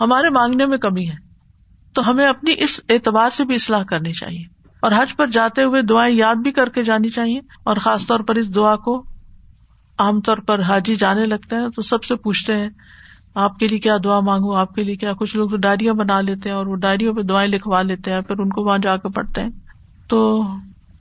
ہمارے 0.00 0.30
مانگنے 0.30 0.66
میں 0.66 0.78
کمی 0.78 1.08
ہے۔ 1.08 1.14
تو 1.94 2.10
ہمیں 2.10 2.26
اپنی 2.26 2.54
اس 2.58 2.80
اعتبار 2.88 3.30
سے 3.30 3.44
بھی 3.44 3.54
اصلاح 3.54 3.82
کرنی 3.82 4.12
چاہیے۔ 4.12 4.44
اور 4.82 4.92
حج 4.92 5.16
پر 5.16 5.26
جاتے 5.26 5.62
ہوئے 5.62 5.82
دعائیں 5.82 6.16
یاد 6.16 6.34
بھی 6.34 6.52
کر 6.52 6.68
کے 6.68 6.82
جانی 6.82 7.08
چاہیے۔ 7.08 7.40
اور 7.64 7.76
خاص 7.76 8.06
طور 8.06 8.20
پر 8.20 8.34
اس 8.34 8.54
دعا 8.54 8.76
کو 8.76 9.04
عام 9.98 10.20
طور 10.20 10.36
پر 10.36 10.62
حاجی 10.62 10.96
جانے 10.96 11.24
لگتے 11.24 11.56
ہیں، 11.56 11.68
تو 11.68 11.82
سب 11.82 12.04
سے 12.04 12.14
پوچھتے 12.14 12.54
ہیں 12.54 12.68
آپ 13.34 13.58
کے 13.58 13.66
لیے 13.66 13.78
کیا 13.78 13.96
دعا 14.04 14.20
مانگو 14.20 14.54
آپ 14.54 14.74
کے 14.74 14.84
لیے 14.84 14.96
کیا؟ 14.96 15.12
کچھ 15.12 15.36
لوگ 15.36 15.50
تو 15.50 15.56
ڈائریاں 15.56 15.94
بنا 15.94 16.20
لیتے 16.20 16.48
ہیں 16.48 16.56
اور 16.56 16.66
وہ 16.66 16.76
ڈائریوں 16.76 17.14
پہ 17.14 17.22
دعائیں 17.22 17.50
لکھوا 17.50 17.82
لیتے 17.82 18.12
ہیں، 18.12 18.20
پھر 18.20 18.38
ان 18.38 18.48
کو 18.48 18.62
وہاں 18.62 18.78
جا 18.78 18.96
کے 18.96 19.08
پڑھتے 19.08 19.42
ہیں۔ 19.42 19.50
تو 20.08 20.42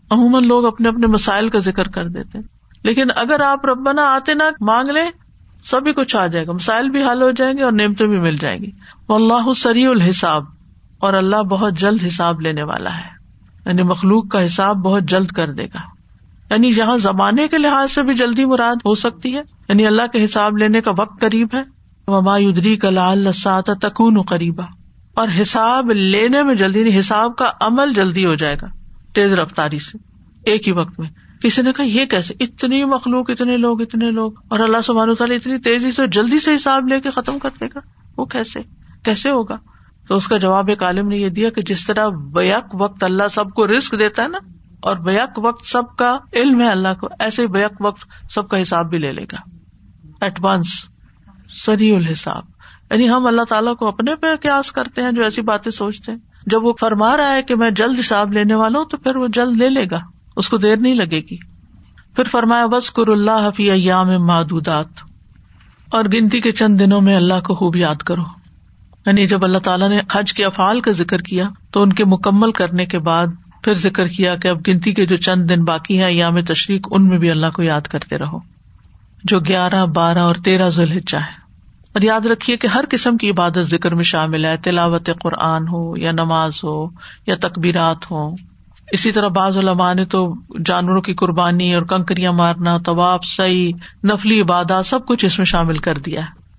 عموماً 0.09 0.47
لوگ 0.47 0.65
اپنے 0.65 0.89
اپنے 0.89 1.07
مسائل 1.07 1.49
کا 1.49 1.59
ذکر 1.59 1.87
کر 1.87 2.07
دیتے 2.07 2.37
ہیں۔ 2.37 2.45
لیکن 2.83 3.07
اگر 3.15 3.39
آپ 3.39 3.65
ربنا 3.65 4.01
آتے 4.01 4.33
نہ 4.33 4.43
مانگ 4.61 4.89
لیں، 4.89 5.05
سبھی 5.63 5.93
کچھ 5.93 6.15
آ 6.15 6.27
جائے 6.27 6.47
گا۔ 6.47 6.51
مسائل 6.51 6.89
بھی 6.89 7.03
حل 7.03 7.21
ہو 7.21 7.31
جائیں 7.31 7.57
گے 7.57 7.63
اور 7.63 7.71
نعمتیں 7.71 8.07
بھی 8.07 8.19
مل 8.19 8.37
جائیں 8.37 8.59
گی۔ 8.59 8.71
وہ 9.09 9.15
اللہ 9.15 9.53
سری 9.53 9.85
الحساب 9.85 10.43
اور 10.99 11.13
اللہ 11.13 11.35
بہت 11.35 11.73
جلد 11.73 12.03
حساب 12.07 12.41
لینے 12.41 12.63
والا 12.63 12.97
ہے۔ 12.97 13.19
یعنی 13.65 13.83
مخلوق 13.83 14.27
کا 14.27 14.45
حساب 14.45 14.75
بہت 14.75 15.03
جلد 15.03 15.27
کر 15.27 15.51
دے 15.51 15.65
گا۔ 15.65 15.79
یعنی 16.49 16.71
جہاں 16.71 16.97
زمانے 16.97 17.47
کے 17.47 17.57
لحاظ 17.57 17.91
سے 17.91 18.03
بھی 18.03 18.13
جلدی 18.13 18.45
مراد 18.45 18.75
ہو 18.75 18.95
سکتی 18.95 19.35
ہے۔ 19.35 19.41
یعنی 19.69 19.87
اللہ 19.87 20.01
کے 20.13 20.25
حساب 20.25 20.57
لینے 20.57 20.81
کا 20.81 20.91
وقت 20.97 21.21
قریب 21.21 21.47
ہے۔ 21.53 21.78
وما 22.09 22.37
یدری 22.37 22.77
کلال 22.77 23.27
تکون 23.81 24.21
قریبا۔ 24.21 24.63
اور 25.13 25.27
حساب 25.41 25.91
لینے 25.91 26.43
میں 26.43 26.55
جلدی 26.55 26.83
نہیں، 26.83 26.99
حساب 26.99 27.35
کا 27.35 27.51
عمل 27.61 27.93
جلدی 27.93 28.25
ہو 28.25 28.35
جائے 28.35 28.55
گا، 28.61 28.67
تیز 29.13 29.33
رفتاری 29.33 29.79
سے۔ 29.79 29.97
ایک 30.45 30.67
ہی 30.67 30.73
وقت 30.73 30.99
میں۔ 30.99 31.09
کسی 31.41 31.61
نے 31.61 31.73
کہا، 31.73 31.85
یہ 31.85 32.05
کیسے؟ 32.05 32.33
اتنی 32.39 32.85
مخلوق، 32.85 33.29
اتنے 33.29 33.57
لوگ 33.57 33.81
اتنے 33.81 34.11
لوگ۔ 34.11 34.31
اور 34.47 34.59
اللہ 34.59 34.81
سبحانہ 34.83 35.13
تعالیٰ 35.13 35.35
اتنی 35.35 35.57
تیزی 35.57 35.91
سے 35.91 36.07
جلدی 36.07 36.39
سے 36.39 36.55
حساب 36.55 36.87
لے 36.87 37.01
کے 37.01 37.09
ختم 37.09 37.39
کر 37.39 37.49
دے 37.59 37.65
گا۔ 37.65 37.79
وہ 38.17 38.25
کیسے؟ 38.25 38.59
کیسے 39.03 39.29
ہوگا؟ 39.29 39.55
تو 40.07 40.15
اس 40.15 40.27
کا 40.27 40.37
جواب 40.37 40.67
ایک 40.67 40.83
عالم 40.83 41.07
نے 41.07 41.17
یہ 41.17 41.29
دیا 41.29 41.49
کہ 41.49 41.61
جس 41.61 41.87
طرح 41.87 42.07
بیک 42.07 42.75
وقت 42.81 43.03
اللہ 43.03 43.27
سب 43.31 43.49
کو 43.49 43.67
رسک 43.67 43.99
دیتا 43.99 44.23
ہے 44.23 44.27
نا، 44.27 44.37
اور 44.81 44.95
بیک 44.95 45.39
وقت 45.39 45.65
سب 45.65 45.83
کا 45.97 46.17
علم 46.33 46.61
ہے 46.61 46.67
اللہ 46.67 46.93
کو، 47.01 47.07
ایسے 47.19 47.41
ہی 47.41 47.47
بیک 47.47 47.81
وقت 47.81 48.31
سب 48.31 48.49
کا 48.49 48.61
حساب 48.61 48.89
بھی 48.89 48.97
لے 48.97 49.11
لے 49.11 49.23
گا۔ 49.23 49.37
ایڈوانس 50.21 50.67
سری 51.53 51.95
الحساب۔ 51.95 52.43
یعنی 52.91 53.09
ہم 53.09 53.27
اللہ 53.27 53.41
تعالیٰ 53.41 53.75
کو 53.75 53.87
اپنے 53.87 54.15
پہ 54.15 54.27
قیاس 54.41 54.71
کرتے 54.71 55.03
ہیں 55.03 55.11
جو 55.11 55.23
ایسی 55.23 55.41
باتیں 55.41 55.71
سوچتے 55.71 56.11
ہیں۔ 56.11 56.19
جب 56.45 56.65
وہ 56.65 56.73
فرما 56.79 57.17
رہا 57.17 57.33
ہے 57.35 57.43
کہ 57.43 57.55
میں 57.55 57.71
جلد 57.71 57.99
حساب 57.99 58.33
لینے 58.33 58.55
والا 58.55 58.79
ہوں 58.79 58.85
تو 58.85 58.97
پھر 58.97 59.15
وہ 59.15 59.27
جلد 59.27 59.57
لے 59.57 59.69
لے 59.69 59.85
گا۔ 59.91 59.99
اس 60.37 60.49
کو 60.49 60.57
دیر 60.57 60.77
نہیں 60.77 60.95
لگے 60.95 61.19
گی۔ 61.19 61.37
پھر 62.15 62.23
فرمایا 62.23 62.65
بس 62.65 62.91
کر 62.91 63.07
اللہ 63.07 63.47
حفیع 63.47 63.73
ایام 63.73 64.07
معدودات 64.07 64.87
اور 65.91 66.05
گنتی 66.05 66.41
کے 66.41 66.51
چند 66.51 66.79
دنوں 66.79 67.01
میں 67.01 67.15
اللہ 67.15 67.39
کو 67.39 67.55
خوب 67.55 67.75
یاد 67.75 67.95
کرو۔ 67.95 68.23
یعنی 69.05 69.27
جب 69.27 69.39
اللہ 69.43 69.57
تعالیٰ 69.57 69.89
نے 69.89 69.99
حج 70.11 70.33
کے 70.33 70.45
افعال 70.45 70.79
کا 70.79 70.91
ذکر 70.91 71.17
کیا 71.17 71.45
تو 71.71 71.81
ان 71.81 71.93
کے 71.93 72.05
مکمل 72.05 72.51
کرنے 72.51 72.85
کے 72.85 72.99
بعد 72.99 73.27
پھر 73.63 73.73
ذکر 73.73 74.07
کیا 74.07 74.35
کہ 74.35 74.47
اب 74.47 74.57
گنتی 74.67 74.93
کے 74.93 75.05
جو 75.05 75.17
چند 75.17 75.49
دن 75.49 75.63
باقی 75.63 75.97
ہیں 75.97 76.05
ایام 76.05 76.41
تشریق، 76.41 76.87
ان 76.91 77.07
میں 77.07 77.17
بھی 77.17 77.31
اللہ 77.31 77.47
کو 77.47 77.63
یاد 77.63 77.81
کرتے 77.81 78.17
رہو۔ 78.17 78.58
جو 79.23 79.39
گیارہ، 79.39 79.85
بارہ 79.85 80.17
اور 80.17 80.35
تیرہ 80.35 80.69
ذوالحجہ 80.69 81.17
ہے۔ 81.17 81.39
اور 81.93 82.01
یاد 82.01 82.25
رکھیے 82.25 82.57
کہ 82.57 82.67
ہر 82.67 82.85
قسم 82.89 83.17
کی 83.17 83.29
عبادت 83.29 83.59
ذکر 83.59 83.95
میں 83.95 84.03
شامل 84.03 84.45
ہے، 84.45 84.57
تلاوت 84.57 85.09
قرآن 85.21 85.67
ہو 85.67 85.97
یا 85.97 86.11
نماز 86.11 86.53
ہو 86.63 86.87
یا 87.27 87.35
تقبیرات 87.35 88.11
ہو 88.11 88.35
اسی 88.91 89.11
طرح 89.11 89.27
بعض 89.27 89.57
علماء 89.57 89.93
نے 89.93 90.05
تو 90.05 90.33
جانوروں 90.65 91.01
کی 91.01 91.13
قربانی 91.13 91.75
اور 91.75 91.83
کنکریاں 91.83 92.33
مارنا، 92.33 92.77
طواف، 92.77 93.25
سعی، 93.25 93.71
نفلی 94.03 94.41
عبادات 94.41 94.85
سب 94.85 95.05
کچھ 95.05 95.25
اس 95.25 95.37
میں 95.37 95.45
شامل 95.45 95.77
کر 95.77 95.93
دیا 95.93 96.21
ہے۔ 96.21 96.49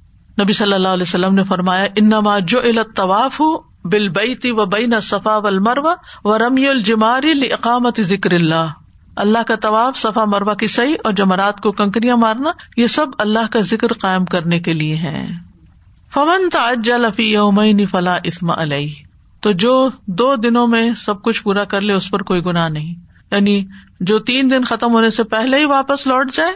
نبی 0.42 0.52
صلی 0.52 0.72
اللہ 0.72 0.88
علیہ 0.88 1.02
وسلم 1.02 1.34
نے 1.34 1.44
فرمایا، 1.44 1.86
انما 1.96 2.38
جو 2.38 2.60
علت 2.60 2.96
طواف 2.96 3.40
ہو 3.40 3.58
بل 3.88 4.08
بیتی 4.08 4.50
و 4.50 4.64
بین 4.64 5.00
صفا 5.00 5.36
و 5.36 5.46
المروا 5.46 5.94
و 6.24 6.38
رمی 6.38 6.68
الجماری 6.68 7.52
اقامت 7.52 8.00
ذکر 8.00 8.32
اللہ۔ 8.32 8.66
اللہ 9.16 9.42
کا 9.42 9.56
طواب 9.56 9.96
صفا 9.96 10.24
مروا 10.24 10.54
کی 10.54 10.66
صحیح 10.66 10.94
اور 11.04 11.12
جمرات 11.12 11.60
کو 11.60 11.72
کنکریاں 11.72 12.16
مارنا، 12.16 12.50
یہ 12.76 12.86
سب 12.86 13.06
اللہ 13.18 13.46
کا 13.50 13.60
ذکر 13.60 13.92
قائم 13.92 14.24
کرنے 14.24 14.60
کے 14.60 14.72
لیے 14.72 14.96
ہے 14.96 15.28
فون 16.14 16.48
تاجی 16.52 17.32
یومین 17.32 17.86
فلاح 17.86 18.18
اسما 18.24 18.62
علیہ۔ 18.62 18.94
تو 19.40 19.52
جو 19.52 19.88
دو 20.06 20.36
دنوں 20.36 20.66
میں 20.66 20.94
سب 20.94 21.22
کچھ 21.22 21.42
پورا 21.42 21.64
کر 21.64 21.80
لے، 21.80 21.92
اس 21.92 22.10
پر 22.10 22.22
کوئی 22.22 22.44
گناہ 22.44 22.68
نہیں۔ 22.68 22.94
یعنی 23.30 23.66
جو 24.00 24.18
تین 24.18 24.50
دن 24.50 24.64
ختم 24.64 24.92
ہونے 24.92 25.10
سے 25.10 25.24
پہلے 25.24 25.58
ہی 25.58 25.64
واپس 25.64 26.06
لوٹ 26.06 26.32
جائے، 26.32 26.52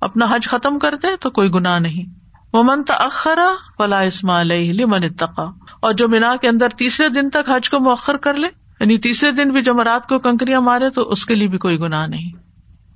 اپنا 0.00 0.26
حج 0.30 0.48
ختم 0.48 0.78
کر 0.78 0.94
دے، 0.94 1.16
تو 1.20 1.30
کوئی 1.30 1.48
گناہ 1.48 1.78
نہیں۔ 1.78 2.18
وہ 2.52 2.62
تخرا 2.86 3.54
فلاح 3.78 4.02
اسما 4.02 4.40
علیہ 4.40 4.72
لمن 4.72 5.04
اتقا۔ 5.04 5.44
اور 5.80 5.92
جو 5.92 6.08
مینا 6.08 6.36
کے 6.36 6.48
اندر 6.48 6.68
تیسرے 6.68 7.08
دن 7.08 7.30
تک 7.30 7.50
حج 7.50 7.70
کو 7.70 7.78
مؤخر 7.78 8.16
کر 8.16 8.34
لے 8.34 8.48
یعنی 8.80 8.98
تیسرے 8.98 9.32
دن 9.32 9.52
بھی 9.52 9.62
جمعرات 9.62 10.08
کو 10.08 10.18
کنکریاں 10.18 10.60
مارے 10.60 10.90
تو 10.90 11.02
اس 11.02 11.26
کے 11.26 11.34
لیے 11.34 11.48
بھی 11.48 11.58
کوئی 11.58 11.80
گناہ 11.80 12.06
نہیں۔ 12.06 12.32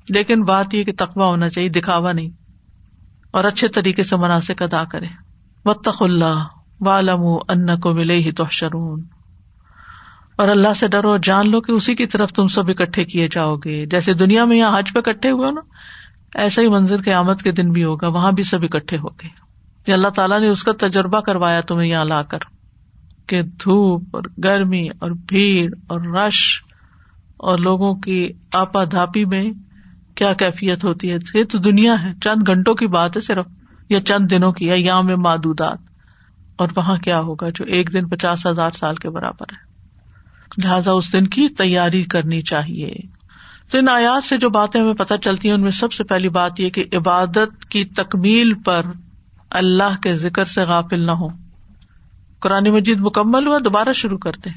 لیکن 0.09 0.43
بات 0.43 0.75
یہ 0.75 0.85
کہ 0.85 0.93
تقوا 0.99 1.27
ہونا 1.27 1.49
چاہیے، 1.49 1.69
دکھاوا 1.69 2.13
نہیں۔ 2.13 2.29
اور 3.31 3.45
اچھے 3.45 3.69
طریقے 3.69 4.03
سے 4.03 4.17
مناسب 4.17 4.55
ادا 4.61 4.85
کرے۔ 4.85 5.07
وطخ 5.65 6.03
اللہ 6.03 6.47
والم 6.81 7.21
ان 7.49 7.81
کو 7.81 7.95
ملے 7.95 8.15
ہی 8.15 8.33
تو 8.33 8.45
شرون 8.51 9.03
اور 10.37 10.49
اللہ 10.49 10.75
سے 10.75 10.89
ڈرو، 10.89 11.17
جان 11.17 11.51
لو 11.51 11.61
کہ 11.61 11.73
اسی 11.73 11.95
کی 11.95 12.07
طرف 12.07 12.33
تم 12.33 12.47
سب 12.47 12.69
اکٹھے 12.69 13.05
کیے 13.05 13.29
جاؤ 13.31 13.57
گے۔ 13.57 13.87
جیسے 13.87 14.15
دنیا 14.15 14.45
میں 14.45 14.57
یہاں 14.57 14.79
حج 14.79 14.93
پہ 14.93 14.99
اکٹھے 14.99 15.31
ہوئے 15.31 15.53
نا، 15.53 15.61
ایسا 16.35 16.63
ہی 16.63 16.69
منظر 16.69 17.03
کے 17.03 17.13
آمد 17.13 17.43
کے 17.43 17.53
دن 17.53 17.73
بھی 17.73 17.85
ہوگا، 17.85 18.09
وہاں 18.09 18.33
بھی 18.33 18.43
سب 18.43 18.63
اکٹھے 18.63 18.97
ہو 18.99 19.09
گئے۔ 19.09 19.93
اللہ 19.93 20.09
تعالیٰ 20.09 20.41
نے 20.41 20.49
اس 20.49 20.63
کا 20.63 20.73
تجربہ 20.81 21.21
کروایا 21.21 21.61
تمہیں 21.61 21.91
یہاں 21.91 22.05
لا 22.05 22.23
کر۔ 22.23 22.39
کہ 23.33 23.43
دھوپ 23.43 24.03
اور 24.13 24.23
گرمی 24.45 24.89
اور 24.99 25.11
بھیڑ 25.11 25.75
اور 25.87 26.01
رش 26.01 26.63
اور 27.37 27.59
لوگوں 27.59 27.95
کی 27.95 28.31
آپا 28.53 28.85
دھاپی 28.85 29.25
میں 29.25 29.45
کیا 30.15 30.33
کیفیت 30.33 30.85
ہوتی 30.85 31.13
ہے؟ 31.13 31.17
یہ 31.35 31.45
تو 31.45 31.59
دنیا 31.59 31.95
ہے۔ 32.03 32.13
چند 32.21 32.43
گھنٹوں 32.47 32.75
کی 32.75 32.87
بات 32.87 33.17
ہے 33.17 33.21
صرف، 33.21 33.47
یا 33.89 34.01
چند 34.01 34.31
دنوں 34.31 34.53
کی، 34.53 34.67
یا 34.67 35.01
میں 35.01 35.17
معدودات۔ 35.17 35.79
اور 36.57 36.69
وہاں 36.77 36.97
کیا 36.97 37.19
ہوگا 37.19 37.49
جو 37.49 37.65
ایک 37.65 37.93
دن 37.93 38.09
پچاس 38.09 38.47
ہزار 38.47 38.71
سال 38.71 38.95
کے 38.95 39.11
برابر 39.11 39.53
ہے؟ 39.53 39.73
لہذا 40.65 40.93
اس 40.93 41.13
دن 41.13 41.27
کی 41.27 41.49
تیاری 41.49 42.03
کرنی 42.03 42.43
چاہیے۔ 42.43 42.95
تو 43.71 43.79
ان 43.79 43.89
آیات 43.89 44.25
سے 44.25 44.37
جو 44.37 44.51
باتیں 44.51 44.81
ہمیں 44.81 44.95
پتہ 44.95 45.15
چلتی 45.15 45.49
ہیں، 45.49 45.55
ان 45.55 45.63
میں 45.63 45.71
سب 45.71 45.93
سے 45.93 46.05
پہلی 46.05 46.29
بات 46.29 46.61
یہ 46.61 46.71
کہ 46.71 46.85
عبادت 46.93 47.65
کی 47.69 47.85
تکمیل 47.85 48.55
پر 48.55 48.83
اللہ 49.51 50.01
کے 50.03 50.15
ذکر 50.15 50.45
سے 50.45 50.63
غافل 50.63 51.01
نہ 51.01 51.11
ہو۔ 51.11 51.42
قرآن 52.43 52.65
مجید 52.65 52.99
مکمل 53.01 53.47
ہوا، 53.47 53.59
دوبارہ 53.65 53.93
شروع 53.93 54.19
کرتے 54.19 54.51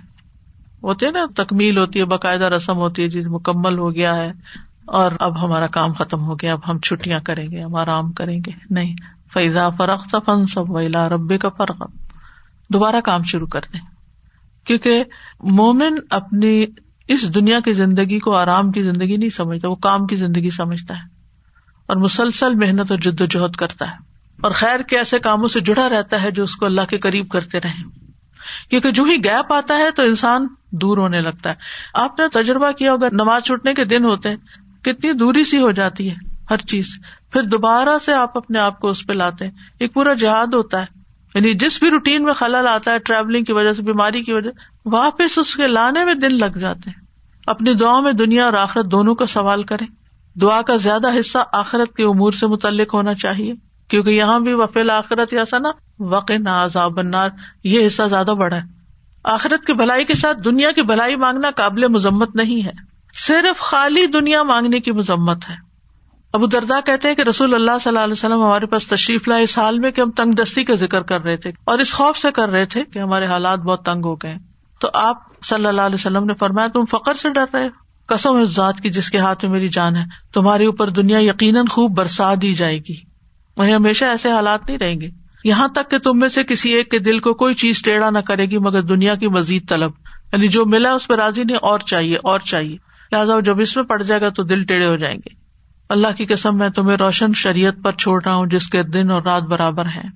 ہوتے 0.83 1.11
نا، 1.11 1.25
تکمیل 1.35 1.77
ہوتی 1.77 1.99
ہے، 1.99 2.05
باقاعدہ 2.05 2.45
رسم 2.45 2.75
ہوتی 2.75 3.03
ہے 3.03 3.07
جی 3.07 3.21
مکمل 3.25 3.77
ہو 3.77 3.95
گیا 3.95 4.15
ہے 4.15 4.31
اور 4.87 5.11
اب 5.19 5.45
ہمارا 5.45 5.67
کام 5.67 5.93
ختم 5.93 6.23
ہو 6.23 6.35
گیا، 6.35 6.53
اب 6.53 6.59
ہم 6.67 6.79
چھٹیاں 6.79 7.19
کریں 7.19 7.51
گے، 7.51 7.61
ہم 7.61 7.75
آرام 7.75 8.11
کریں 8.11 8.39
گے۔ 8.45 8.51
نہیں 8.69 8.95
فیضا 9.33 9.69
فرق 9.69 10.15
فن 10.25 10.45
سب 10.47 10.71
ویلا 10.71 11.09
ربے 11.09 11.37
کا 11.37 11.49
فرق 11.49 11.83
دوبارہ 12.69 13.01
کام 13.01 13.23
شروع 13.23 13.47
کر 13.47 13.61
دیں 13.73 13.79
کیونکہ 14.65 15.03
مومن 15.39 15.97
اپنی 16.09 16.65
اس 17.07 17.35
دنیا 17.35 17.59
کی 17.59 17.73
زندگی 17.73 18.19
کو 18.19 18.35
آرام 18.35 18.71
کی 18.71 18.81
زندگی 18.81 19.17
نہیں 19.17 19.29
سمجھتا، 19.29 19.69
وہ 19.69 19.75
کام 19.75 20.05
کی 20.05 20.15
زندگی 20.15 20.49
سمجھتا 20.49 20.97
ہے 20.97 21.03
اور 21.87 21.95
مسلسل 21.95 22.55
محنت 22.55 22.91
اور 22.91 22.99
جد 22.99 23.21
و 23.21 23.25
جہد 23.25 23.55
کرتا 23.55 23.91
ہے۔ 23.91 24.14
اور 24.43 24.51
خیر 24.51 24.79
کے 24.79 24.97
ایسے 24.97 25.19
کاموں 25.19 25.47
سے 25.47 25.59
جڑا 25.59 25.89
رہتا 25.89 26.23
ہے 26.23 26.31
جو 26.31 26.43
اس 26.43 26.55
کو 26.55 26.65
اللہ 26.65 26.81
کے 26.89 26.97
قریب 26.97 27.29
کرتے 27.29 27.59
رہے 27.59 27.83
کیونکہ 28.69 28.91
جو 28.91 29.03
ہی 29.03 29.23
گیپ 29.23 29.53
آتا 29.53 29.77
ہے 29.77 29.91
تو 29.91 30.03
انسان 30.03 30.47
دور 30.71 30.97
ہونے 30.97 31.21
لگتا 31.21 31.49
ہے۔ 31.49 31.55
آپ 31.93 32.19
نے 32.19 32.27
تجربہ 32.27 32.71
کیا 32.71 32.91
ہوگا، 32.91 33.07
نماز 33.11 33.43
چھوٹنے 33.43 33.73
کے 33.73 33.85
دن 33.85 34.05
ہوتے 34.05 34.29
ہیں، 34.29 34.35
کتنی 34.83 35.13
دوری 35.13 35.43
سی 35.43 35.61
ہو 35.61 35.71
جاتی 35.71 36.09
ہے 36.09 36.15
ہر 36.49 36.57
چیز۔ 36.57 36.87
پھر 37.31 37.43
دوبارہ 37.43 37.99
سے 38.05 38.13
آپ 38.13 38.37
اپنے 38.37 38.59
آپ 38.59 38.79
کو 38.79 38.87
اس 38.87 39.07
پہ 39.07 39.13
لاتے 39.13 39.45
ہیں۔ 39.45 39.51
ایک 39.79 39.93
پورا 39.93 40.13
جہاد 40.13 40.47
ہوتا 40.47 40.81
ہے۔ 40.81 40.85
یعنی 41.35 41.53
جس 41.53 41.79
بھی 41.79 41.91
روٹین 41.91 42.23
میں 42.23 42.33
خلل 42.33 42.67
آتا 42.69 42.91
ہے 42.91 42.99
ٹریولنگ 42.99 43.43
کی 43.43 43.53
وجہ 43.53 43.73
سے، 43.73 43.81
بیماری 43.81 44.23
کی 44.23 44.33
وجہ 44.33 44.49
سے، 44.51 44.89
واپس 44.95 45.37
اس 45.37 45.55
کے 45.55 45.67
لانے 45.67 46.05
میں 46.05 46.13
دن 46.13 46.37
لگ 46.37 46.57
جاتے 46.59 46.89
ہیں۔ 46.89 47.05
اپنی 47.47 47.73
دعا 47.73 47.99
میں 47.99 48.11
دنیا 48.11 48.45
اور 48.45 48.53
آخرت 48.53 48.85
دونوں 48.85 49.15
کا 49.15 49.25
سوال 49.25 49.63
کریں۔ 49.63 49.87
دعا 50.39 50.61
کا 50.61 50.75
زیادہ 50.75 51.19
حصہ 51.19 51.37
آخرت 51.53 51.95
کے 51.95 52.03
امور 52.03 52.31
سے 52.31 52.47
متعلق 52.47 52.93
ہونا 52.93 53.13
چاہیے۔ 53.13 53.53
کیونکہ 53.87 54.09
یہاں 54.09 54.39
بھی 54.39 54.53
وفیل 54.53 54.89
آخرت 54.89 55.33
یا 55.33 55.45
سنا 55.45 55.69
وق 55.99 56.31
عذاب 56.47 56.99
النار، 56.99 57.29
یہ 57.63 57.85
حصہ 57.85 58.03
زیادہ 58.09 58.31
بڑا 58.39 58.55
ہے۔ 58.55 58.61
آخرت 59.23 59.65
کی 59.65 59.73
بھلائی 59.73 60.05
کے 60.05 60.13
ساتھ 60.13 60.37
دنیا 60.45 60.71
کی 60.71 60.81
بھلائی 60.81 61.15
مانگنا 61.15 61.51
قابل 61.55 61.87
مذمت 61.87 62.35
نہیں 62.35 62.65
ہے۔ 62.65 62.71
صرف 63.17 63.59
خالی 63.59 64.05
دنیا 64.05 64.43
مانگنے 64.43 64.79
کی 64.79 64.91
مذمت 64.91 65.49
ہے۔ 65.49 65.55
ابو 66.33 66.47
دردا 66.47 66.79
کہتے 66.85 67.07
ہیں 67.07 67.15
کہ 67.15 67.21
رسول 67.21 67.53
اللہ 67.53 67.71
صلی 67.81 67.89
اللہ 67.89 68.03
علیہ 68.03 68.11
وسلم 68.11 68.43
ہمارے 68.43 68.65
پاس 68.65 68.87
تشریف 68.87 69.27
لائے۔ 69.27 69.43
اس 69.43 69.57
حال 69.57 69.79
میں 69.79 69.91
کہ 69.91 70.01
ہم 70.01 70.11
تنگ 70.11 70.31
دستی 70.31 70.63
کا 70.63 70.75
ذکر 70.75 71.01
کر 71.01 71.21
رہے 71.21 71.37
تھے 71.37 71.51
اور 71.63 71.79
اس 71.79 71.93
خوف 71.93 72.17
سے 72.17 72.31
کر 72.31 72.49
رہے 72.49 72.65
تھے 72.65 72.83
کہ 72.83 72.99
ہمارے 72.99 73.25
حالات 73.25 73.59
بہت 73.59 73.85
تنگ 73.85 74.05
ہو 74.05 74.15
گئے۔ 74.15 74.35
تو 74.79 74.89
آپ 74.93 75.43
صلی 75.43 75.65
اللہ 75.65 75.81
علیہ 75.81 75.95
وسلم 75.95 76.23
نے 76.23 76.33
فرمایا، 76.33 76.67
تم 76.67 76.85
فخر 76.85 77.13
سے 77.13 77.29
ڈر 77.29 77.45
رہے 77.53 77.69
قسم 78.07 78.35
اس 78.35 78.49
ذات 78.49 78.81
کی 78.81 78.89
جس 78.89 79.09
کے 79.09 79.19
ہاتھ 79.19 79.45
میں 79.45 79.53
میری 79.53 79.69
جان 79.69 79.95
ہے۔ 79.95 80.03
تمہارے 80.33 80.65
اوپر 80.65 80.89
دنیا 80.89 81.19
یقیناً 81.19 81.65
خوب 81.65 81.97
برسا 81.97 82.33
دی 82.41 82.53
جائے 82.53 82.77
گی۔ 82.77 83.14
وہیں 83.57 83.75
ہمیشہ 83.75 84.05
ایسے 84.05 84.31
حالات 84.31 84.67
نہیں 84.67 84.77
رہیں 84.77 85.01
گے۔ 85.01 85.09
یہاں 85.43 85.67
تک 85.67 85.91
کہ 85.91 85.97
تم 85.97 86.19
میں 86.19 86.27
سے 86.27 86.43
کسی 86.43 86.73
ایک 86.73 86.91
کے 86.91 86.99
دل 86.99 87.17
کو 87.17 87.33
کوئی 87.33 87.53
چیز 87.53 87.81
ٹیڑھا 87.81 88.09
نہ 88.09 88.19
کرے 88.19 88.45
گی، 88.45 88.57
مگر 88.57 88.81
دنیا 88.81 89.15
کی 89.15 89.27
مزید 89.27 89.69
طلب۔ 89.69 89.91
یعنی 90.33 90.47
جو 90.47 90.65
ملا 90.65 90.93
اس 90.93 91.07
پہ 91.07 91.13
راضی 91.13 91.43
نہیں، 91.43 91.57
اور 91.61 91.79
چاہیے 91.79 92.15
اور 92.15 92.39
چاہیے۔ 92.39 92.77
لہٰذا 93.11 93.39
جب 93.39 93.59
اس 93.59 93.75
میں 93.75 93.83
پڑ 93.83 94.03
جائے 94.03 94.21
گا 94.21 94.29
تو 94.29 94.43
دل 94.43 94.61
ٹیڑھے 94.61 94.87
ہو 94.87 94.95
جائیں 94.95 95.17
گے۔ 95.17 95.35
اللہ 95.89 96.07
کی 96.17 96.25
قسم، 96.25 96.57
میں 96.57 96.69
تمہیں 96.69 96.97
روشن 96.97 97.33
شریعت 97.33 97.73
پر 97.83 97.91
چھوڑ 97.91 98.23
رہا 98.23 98.35
ہوں، 98.35 98.45
جس 98.45 98.69
کے 98.69 98.83
دن 98.83 99.11
اور 99.11 99.21
رات 99.21 99.43
برابر 99.43 99.85
ہیں۔ 99.85 100.09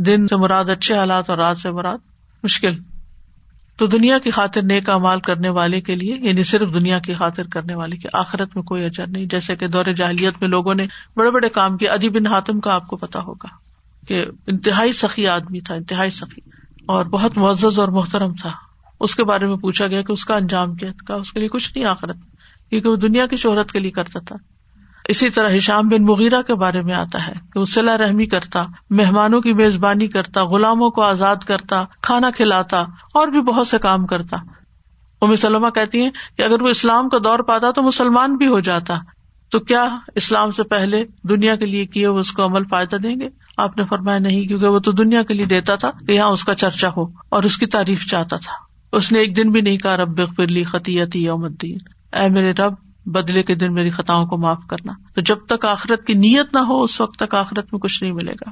دن 0.00 0.26
سے 0.26 0.36
مراد 0.36 0.64
اچھے 0.64 0.94
حالات 0.94 1.30
اور 1.30 1.38
رات 1.38 1.58
سے 1.58 1.70
مراد 1.70 1.98
مشکل۔ 2.42 2.72
تو 3.76 3.86
دنیا 3.86 4.18
کی 4.18 4.30
خاطر 4.30 4.62
نیک 4.62 4.88
امال 4.88 5.20
کرنے 5.20 5.48
والے 5.48 5.80
کے 5.80 5.94
لیے 5.94 6.18
یعنی 6.20 6.42
صرف 6.42 6.74
دنیا 6.74 6.98
کی 6.98 7.14
خاطر 7.14 7.42
کرنے 7.42 7.74
والے 7.74 7.96
کی 7.96 8.08
آخرت 8.12 8.56
میں 8.56 8.62
کوئی 8.62 8.84
اجر 8.84 9.06
نہیں۔ 9.06 9.24
جیسے 9.24 9.56
کہ 9.56 9.68
دور 9.68 9.84
جاہلیت 9.96 10.34
میں 10.40 10.48
لوگوں 10.48 10.74
نے 10.74 10.86
بڑے 11.16 11.30
بڑے 11.30 11.48
کام 11.48 11.76
کیے۔ 11.76 11.88
ادیب 11.88 12.14
بن 12.14 12.26
حاتم 12.26 12.60
کا 12.60 12.74
آپ 12.74 12.86
کو 12.86 12.96
پتا 12.96 13.20
ہوگا 13.20 13.48
کہ 14.08 14.24
انتہائی 14.46 14.92
سخی 14.92 15.26
آدمی 15.26 15.60
تھا، 15.60 15.74
انتہائی 15.74 16.10
سخی، 16.10 16.50
اور 16.86 17.04
بہت 17.04 17.38
معزز 17.38 17.80
اور 17.80 17.88
محترم 17.88 18.34
تھا۔ 18.34 18.50
اس 19.00 19.14
کے 19.14 19.24
بارے 19.24 19.46
میں 19.46 19.56
پوچھا 19.56 19.86
گیا 19.86 20.02
کہ 20.02 20.12
اس 20.12 20.24
کا 20.24 20.36
انجام 20.36 20.74
کیا 20.74 20.90
تھا، 21.06 21.14
اس 21.14 21.32
کے 21.32 21.40
لیے 21.40 21.48
کچھ 21.48 21.72
نہیں 21.74 21.86
آخرت، 21.86 22.16
کیونکہ 22.70 22.88
وہ 22.88 22.96
دنیا 22.96 23.26
کی 23.26 23.36
شہرت 23.36 23.72
کے 23.72 23.78
لیے 23.78 23.90
کرتا 23.90 24.20
تھا۔ 24.20 24.36
اسی 25.08 25.30
طرح 25.30 25.56
ہشام 25.56 25.88
بن 25.88 26.04
مغیرہ 26.04 26.42
کے 26.42 26.54
بارے 26.54 26.82
میں 26.82 26.94
آتا 26.94 27.26
ہے 27.26 27.32
کہ 27.52 27.60
وہ 27.60 27.64
صلاح 27.64 27.96
رحمی 27.96 28.26
کرتا، 28.26 28.66
مہمانوں 28.90 29.40
کی 29.40 29.52
میزبانی 29.52 30.06
کرتا، 30.06 30.44
غلاموں 30.44 30.90
کو 30.90 31.02
آزاد 31.02 31.36
کرتا، 31.36 31.84
کھانا 32.02 32.30
کھلاتا 32.30 32.80
اور 33.14 33.28
بھی 33.28 33.40
بہت 33.40 33.68
سے 33.68 33.78
کام 33.78 34.06
کرتا۔ 34.06 34.36
ام 35.20 35.34
سلمہ 35.34 35.70
کہتی 35.70 36.02
ہیں 36.02 36.10
کہ 36.36 36.42
اگر 36.42 36.62
وہ 36.62 36.68
اسلام 36.68 37.08
کا 37.08 37.18
دور 37.24 37.38
پاتا 37.38 37.70
تو 37.70 37.82
مسلمان 37.82 38.36
بھی 38.36 38.46
ہو 38.46 38.60
جاتا۔ 38.60 38.98
تو 39.50 39.60
کیا 39.60 39.98
اسلام 40.14 40.50
سے 40.50 40.62
پہلے 40.62 41.04
دنیا 41.28 41.56
کے 41.56 41.66
لیے 41.66 41.86
کیے 41.86 42.06
وہ 42.06 42.18
اس 42.18 42.32
کو 42.32 42.44
عمل 42.44 42.64
فائدہ 42.64 42.96
دیں 42.96 43.20
گے؟ 43.20 43.28
آپ 43.56 43.78
نے 43.78 43.84
فرمایا 43.84 44.18
نہیں، 44.18 44.42
کیونکہ 44.42 44.66
وہ 44.66 44.78
تو 44.78 44.92
دنیا 44.92 45.22
کے 45.22 45.34
لیے 45.34 45.46
دیتا 45.46 45.74
تھا 45.74 45.90
کہ 45.90 46.12
یہاں 46.12 46.28
اس 46.28 46.44
کا 46.44 46.54
چرچا 46.54 46.88
ہو 46.96 47.02
اور 47.28 47.42
اس 47.42 47.58
کی 47.58 47.66
تعریف 47.66 48.06
چاہتا 48.06 48.36
تھا۔ 48.36 48.52
اس 48.92 49.12
نے 49.12 49.18
ایک 49.18 49.36
دن 49.36 49.50
بھی 49.50 49.60
نہیں 49.60 49.76
کہا، 49.76 49.96
رب 49.96 50.36
فرلی 50.36 50.64
خطیتی 50.64 51.24
یوم 51.24 51.44
الدین۔ 51.44 51.78
اے 52.12 52.28
میرے 52.28 52.52
رب 52.52 52.74
بدلے 53.06 53.42
کے 53.42 53.54
دن 53.54 53.74
میری 53.74 53.90
خطاؤں 53.90 54.26
کو 54.26 54.38
معاف 54.38 54.58
کرنا۔ 54.68 54.92
تو 55.14 55.20
جب 55.20 55.38
تک 55.48 55.64
آخرت 55.64 56.06
کی 56.06 56.14
نیت 56.14 56.54
نہ 56.54 56.58
ہو، 56.58 56.82
اس 56.82 57.00
وقت 57.00 57.18
تک 57.18 57.34
آخرت 57.34 57.72
میں 57.72 57.80
کچھ 57.80 58.02
نہیں 58.02 58.12
ملے 58.12 58.32
گا۔ 58.32 58.50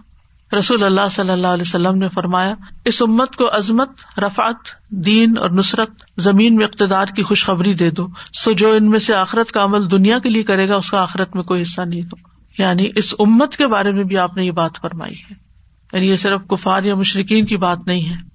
رسول 0.57 0.85
اللہ 0.85 1.09
صلی 1.11 1.31
اللہ 1.31 1.47
علیہ 1.47 1.63
وسلم 1.63 1.99
نے 1.99 2.09
فرمایا، 2.09 2.55
اس 2.85 3.03
امت 3.03 3.37
کو 3.37 3.49
عظمت، 3.53 3.89
رفعت، 4.19 4.57
دین 4.91 5.35
اور 5.39 5.51
نصرت، 5.51 5.91
زمین 6.17 6.57
میں 6.57 6.65
اقتدار 6.65 7.07
کی 7.07 7.23
خوشخبری 7.23 7.75
دے 7.75 7.91
دو۔ 7.91 8.07
سو 8.33 8.53
جو 8.53 8.73
ان 8.73 8.91
میں 8.91 8.99
سے 8.99 9.15
آخرت 9.15 9.53
کا 9.53 9.65
عمل 9.65 9.91
دنیا 9.91 10.19
کے 10.19 10.29
لیے 10.29 10.43
کرے 10.43 10.69
گا، 10.69 10.77
اس 10.77 10.91
کا 10.91 11.03
آخرت 11.03 11.35
میں 11.35 11.43
کوئی 11.43 11.63
حصہ 11.63 11.83
نہیں 11.83 12.03
دو۔ 12.03 12.17
یعنی 12.59 12.89
اس 12.97 13.15
امت 13.19 13.57
کے 13.57 13.67
بارے 13.67 13.93
میں 13.93 14.05
بھی 14.05 14.19
آپ 14.19 14.37
نے 14.37 14.45
یہ 14.45 14.51
بات 14.51 14.71
فرمائی 14.83 15.15
ہے۔ 15.15 15.35
یعنی 15.93 16.11
یہ 16.11 16.17
صرف 16.17 16.41
کفار 16.49 16.83
یا 16.83 16.95
مشرقین 16.95 17.47
کی 17.47 17.57
بات 17.57 17.79
نہیں 17.87 18.11
ہے۔ 18.11 18.34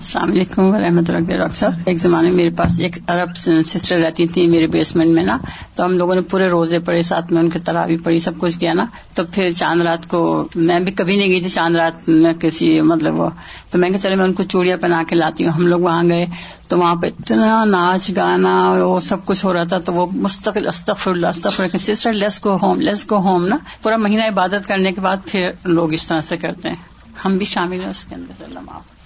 السلام 0.00 0.30
علیکم 0.30 0.62
و 0.62 0.80
رحمۃ 0.80 1.02
اللہ 1.08 1.18
ڈاکٹر 1.18 1.54
صاحب 1.54 1.72
ایک 1.86 1.96
زمانے 1.96 2.28
میں 2.28 2.36
میرے 2.36 2.50
پاس 2.50 2.80
ایک 2.80 2.98
عرب 3.06 3.36
سسٹر 3.36 3.98
رہتی 3.98 4.26
تھی 4.26 4.46
میرے 4.46 4.66
بیسمنٹ 4.66 5.08
میں 5.08 5.24
نا۔ 5.24 5.38
تو 5.74 5.84
ہم 5.84 5.92
لوگوں 5.98 6.14
نے 6.14 6.20
پورے 6.20 6.46
روزے 6.46 6.78
پڑے 6.78 7.02
ساتھ 7.02 7.32
میں 7.32 7.42
ان 7.42 7.50
کی 7.50 7.58
تراوی 7.58 7.96
پڑی 7.96 8.18
سب 8.18 8.38
کچھ 8.38 8.58
کیا 8.58 8.72
نا۔ 8.72 8.84
تو 9.14 9.22
پھر 9.32 9.50
چاند 9.56 9.82
رات 9.82 10.08
کو 10.08 10.48
میں 10.54 10.80
بھی 10.80 10.92
کبھی 10.92 11.16
نہیں 11.16 11.28
گئی 11.28 11.40
تھی 11.40 11.48
چاند 11.48 11.76
رات 11.76 12.08
میں 12.08 12.32
کسی 12.32 12.80
مطلب 12.80 13.20
وہ۔ 13.20 13.30
تو 13.70 13.78
میں 13.78 13.90
کہ 13.90 13.98
چلے 13.98 14.16
میں 14.16 14.24
ان 14.24 14.32
کو 14.32 14.42
چوڑیاں 14.42 14.76
پہنا 14.76 15.02
کے 15.08 15.16
لاتی 15.16 15.44
ہوں۔ 15.44 15.52
ہم 15.52 15.66
لوگ 15.66 15.80
وہاں 15.80 16.04
گئے۔ 16.04 16.26
تو 16.68 16.78
وہاں 16.78 16.94
پہ 16.94 17.06
اتنا 17.06 17.64
ناچ 17.64 18.10
گانا 18.16 18.70
وہ 18.70 19.00
سب 19.00 19.24
کچھ 19.24 19.44
ہو 19.44 19.52
رہا 19.52 19.64
تھا۔ 19.64 19.78
تو 19.78 19.92
وہ 19.94 20.06
مستقل 20.12 20.68
استفر 20.68 21.10
اللہ 21.10 21.26
استفر 21.26 21.66
سسٹر 21.80 22.12
لیس 22.12 22.40
کو 22.40 22.58
ہوم 22.62 22.80
لیس 22.80 23.04
کو 23.04 23.16
ہوم 23.16 23.46
نا۔ 23.46 23.56
پورا 23.82 23.96
مہینہ 23.96 24.24
عبادت 24.24 24.68
کرنے 24.68 24.92
کے 24.92 25.00
بعد 25.00 25.16
پھر 25.26 25.50
لوگ 25.64 25.92
اس 25.92 26.06
طرح 26.08 26.20
سے 26.20 26.36
کرتے 26.36 26.68
ہیں۔ 26.68 26.76
ہم 27.24 27.36
بھی 27.36 27.46
شامل 27.46 27.80
ہیں 27.80 27.90
اس 27.90 28.04
کے 28.04 28.14
اندر، 28.14 28.44
اللہ 28.44 28.60
معاف۔ 28.60 28.99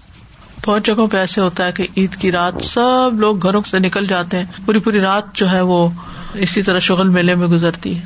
بہت 0.67 0.87
جگہوں 0.87 1.07
پہ 1.07 1.17
ایسے 1.17 1.41
ہوتا 1.41 1.67
ہے 1.67 1.73
کہ 1.73 1.87
عید 1.97 2.17
کی 2.17 2.33
رات 2.33 2.55
سب 2.63 3.11
لوگ 3.13 3.43
گھروں 3.43 3.63
سے 3.71 3.79
نکل 3.79 4.07
جاتے 4.07 4.39
ہیں۔ 4.39 4.45
پوری 4.67 4.79
پوری 4.79 5.01
رات 5.01 5.35
جو 5.35 5.53
ہے 5.53 5.61
وہ 5.61 5.89
اسی 6.35 6.63
طرح 6.63 6.79
شغل 6.79 7.09
میلے 7.09 7.35
میں 7.35 7.47
گزرتی 7.47 7.97
ہے۔ 7.97 8.01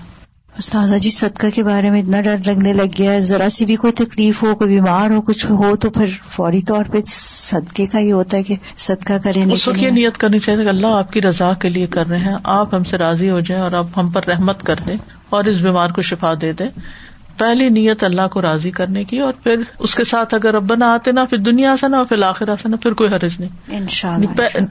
استاذہ 0.58 0.96
جی 0.96 1.10
صدقہ 1.10 1.46
کے 1.54 1.62
بارے 1.62 1.90
میں 1.90 2.02
اتنا 2.02 2.20
ڈر 2.20 2.36
لگنے 2.46 2.72
لگ 2.72 2.90
گیا 2.98 3.12
ہے۔ 3.12 3.20
ذرا 3.20 3.48
سی 3.48 3.64
بھی 3.64 3.76
کوئی 3.76 3.92
تکلیف 3.92 4.42
ہو 4.42 4.54
کوئی 4.54 4.70
بیمار 4.70 5.10
ہو 5.10 5.20
کچھ 5.20 5.46
ہو 5.46 5.76
تو 5.76 5.90
پھر 5.90 6.06
فوری 6.26 6.62
طور 6.62 6.84
پہ 6.84 6.98
صدقے 7.06 7.86
کا 7.86 7.98
یہ 7.98 8.12
ہوتا 8.12 8.36
ہے 8.36 8.42
کہ 8.42 8.56
صدقہ 8.76 9.12
کریں 9.24 9.52
اس 9.52 9.68
وقت 9.68 9.82
یہ 9.82 9.90
نیت 9.90 10.18
کرنی 10.18 10.38
چاہیے 10.38 10.64
کہ 10.64 10.68
اللہ 10.68 10.86
آپ 10.86 11.12
کی 11.12 11.22
رضا 11.22 11.52
کے 11.52 11.68
لیے 11.68 11.86
کر 11.86 12.06
رہے 12.06 12.18
ہیں۔ 12.18 12.36
آپ 12.44 12.74
ہم 12.74 12.84
سے 12.84 12.98
راضی 12.98 13.30
ہو 13.30 13.40
جائیں 13.40 13.62
اور 13.62 13.72
آپ 13.72 13.86
ہم 13.96 14.08
پر 14.08 14.20
رحمت 14.28 14.62
کر 14.62 14.76
دیں 14.86 14.96
اور 15.30 15.44
اس 15.44 15.58
بیمار 15.58 15.90
کو 15.90 16.02
شفا 16.02 16.34
دے 16.40 16.52
دیں۔ 16.52 16.68
پہلی 17.38 17.68
نیت 17.68 18.04
اللہ 18.04 18.28
کو 18.32 18.42
راضی 18.42 18.70
کرنے 18.70 19.04
کی 19.04 19.18
اور 19.18 19.32
پھر 19.42 19.54
اس 19.78 19.94
کے 19.94 20.04
ساتھ 20.04 20.34
اگر 20.34 20.76
نہ 20.76 20.84
آتے 20.84 21.12
نا 21.12 21.24
پھر 21.24 21.38
دنیا 21.38 21.76
سے 21.80 21.88
نہ 21.88 21.96
پھر 22.08 22.22
آخر 22.22 22.48
سے 22.62 22.68
نا 22.68 22.76
پھر 22.76 22.92
کوئی 22.92 23.10
حرج 23.14 23.40
نہیں۔ 23.40 23.78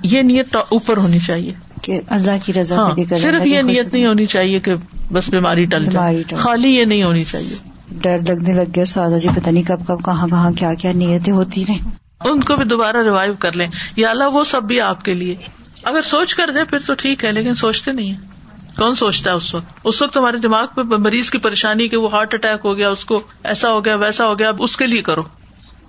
یہ 0.03 0.22
نیت 0.22 0.55
اوپر 0.55 0.97
ہونی 0.97 1.20
چاہیے۔ 1.20 1.53
کہ 1.82 2.01
اللہ 2.07 2.32
کی 2.45 2.53
رضا 2.53 2.76
ہاں 2.76 2.95
صرف 3.22 3.45
یہ 3.45 3.61
نیت 3.61 3.93
نہیں 3.93 4.07
ہونی 4.07 4.26
چاہیے 4.26 4.59
کہ 4.59 4.74
بس 5.11 5.30
بیماری 5.30 5.65
ٹل 5.65 5.86
جائے۔ 5.86 6.24
خالی 6.38 6.68
یہ 6.68 6.86
نہیں 6.86 7.03
ہونی 7.03 7.24
چاہیے۔ 7.24 7.55
ڈر 7.91 8.18
لگنے 8.28 8.53
لگ 8.53 8.72
گیا 8.76 8.86
سادہ 8.86 9.18
جی 9.18 9.30
پتہ 9.36 9.49
نہیں 9.49 9.63
کب 9.63 9.88
کب 9.88 10.05
کہاں 10.05 10.28
کہاں 10.28 10.51
کیا 10.51 10.74
کیا 10.74 10.91
نیتیں 10.91 11.34
ہوتی 11.34 11.63
رہیں۔ 11.68 11.91
ان 12.26 12.43
کو 12.43 12.55
بھی 12.55 12.65
دوبارہ 12.65 12.97
ریوائو 13.03 13.34
کر 13.39 13.55
لیں۔ 13.55 13.68
یا 13.95 14.09
اللہ 14.09 14.24
وہ 14.34 14.43
سب 14.43 14.63
بھی 14.63 14.82
آپ 14.82 15.05
کے 15.05 15.13
لیے۔ 15.13 15.36
اگر 15.84 16.01
سوچ 16.01 16.36
کر 16.36 16.49
دے 16.55 16.65
پھر 16.65 16.80
تو 16.80 16.93
ٹھیک 16.93 17.26
ہے 17.26 17.32
لیکن 17.32 17.55
سوچتے 17.55 17.91
نہیں 17.91 18.09
ہیں۔ 18.09 18.37
کون 18.78 18.96
سوچتا 18.96 19.30
ہے 19.30 19.36
اس 19.36 19.56
وقت؟ 19.56 19.80
اس 19.84 20.02
وقت 20.02 20.14
تمہارے 20.14 20.38
دماغ 20.38 20.66
پہ 20.76 20.82
مریض 20.82 21.30
کی 21.30 21.38
پریشانی 21.38 21.88
کہ 21.88 21.98
وہ 21.98 22.12
ہارٹ 22.12 22.34
اٹیک 22.34 22.66
ہو 22.66 22.78
گیا، 22.78 22.90
اس 22.90 23.06
کو 23.06 23.22
ایسا 23.44 23.72
ہو 23.72 23.86
گیا، 23.86 23.96
ویسا 23.96 24.28
ہو 24.28 24.40
گیا، 24.40 24.48
اب 24.48 24.64
اس 24.64 24.78
کے 24.78 24.88
لیے 24.88 25.02
کرو۔ 25.02 25.24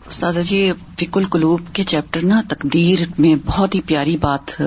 استاذہ 0.08 0.40
جی 0.40 0.72
فک 1.00 1.16
القلوب 1.16 1.60
کے 1.72 1.82
چیپٹر 1.82 2.20
نا 2.22 2.40
تقدیر 2.48 2.98
میں 3.18 3.34
بہت 3.46 3.74
ہی 3.74 3.80
پیاری 3.80 4.16
بات 4.16 4.62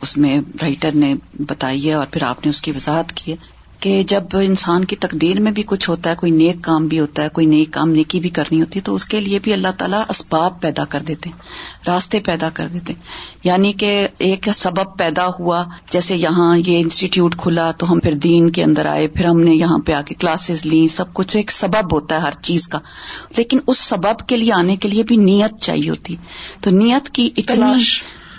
اس 0.00 0.16
میں 0.16 0.40
رائٹر 0.62 0.90
نے 0.94 1.14
بتائی 1.38 1.88
ہے 1.88 1.94
اور 1.94 2.06
پھر 2.10 2.22
آپ 2.22 2.46
نے 2.46 2.50
اس 2.50 2.62
کی 2.62 2.70
وضاحت 2.70 3.12
کی 3.12 3.32
ہے۔ 3.32 3.36
کہ 3.80 4.02
جب 4.02 4.22
انسان 4.32 4.84
کی 4.84 4.96
تقدیر 4.96 5.40
میں 5.40 5.52
بھی 5.52 5.62
کچھ 5.66 5.90
ہوتا 5.90 6.10
ہے 6.10 6.14
کوئی 6.14 6.32
نیک 6.32 6.56
کام 6.62 6.86
بھی 6.86 7.00
ہوتا 7.00 7.22
ہے 7.22 7.28
کوئی 7.28 7.46
نیک 7.46 7.70
کام 7.70 7.90
نیکی 7.90 8.20
بھی 8.20 8.28
کرنی 8.28 8.60
ہوتی 8.60 8.78
ہے 8.78 8.84
تو 8.84 8.94
اس 8.94 9.04
کے 9.04 9.20
لیے 9.20 9.38
بھی 9.38 9.52
اللہ 9.52 9.68
تعالیٰ 9.78 10.02
اسباب 10.08 10.60
پیدا 10.60 10.84
کر 10.84 11.00
دیتے 11.00 11.28
ہیں 11.28 11.36
راستے 11.86 12.20
پیدا 12.20 12.48
کر 12.54 12.66
دیتے 12.66 12.92
ہیں۔ 12.92 13.00
یعنی 13.44 13.72
کہ 13.72 14.08
ایک 14.18 14.48
سبب 14.54 14.98
پیدا 14.98 15.26
ہوا 15.38 15.64
جیسے 15.90 16.16
یہاں 16.16 16.58
یہ 16.66 16.80
انسٹیٹیوٹ 16.80 17.36
کھلا 17.36 17.70
تو 17.70 17.92
ہم 17.92 17.98
پھر 17.98 18.12
دین 18.12 18.50
کے 18.50 18.64
اندر 18.64 18.86
آئے 18.86 19.08
پھر 19.08 19.24
ہم 19.24 19.40
نے 19.40 19.54
یہاں 19.54 19.78
پہ 19.78 19.92
آ 19.92 20.02
کے 20.02 20.14
کلاسز 20.14 20.66
لی 20.66 20.88
سب 20.88 21.14
کچھ 21.14 21.36
ایک 21.36 21.50
سبب 21.50 21.92
ہوتا 21.94 22.14
ہے 22.14 22.20
ہر 22.20 22.32
چیز 22.42 22.68
کا۔ 22.68 22.78
لیکن 23.36 23.58
اس 23.66 23.78
سبب 23.78 24.28
کے 24.28 24.36
لیے 24.36 24.52
آنے 24.52 24.76
کے 24.76 24.88
لیے 24.88 25.02
بھی 25.02 25.16
نیت 25.16 25.60
چاہیے 25.60 25.90
ہوتی۔ 25.90 26.16
تو 26.62 26.70
نیت 26.70 27.08
کی 27.08 27.30
اتنی 27.36 27.82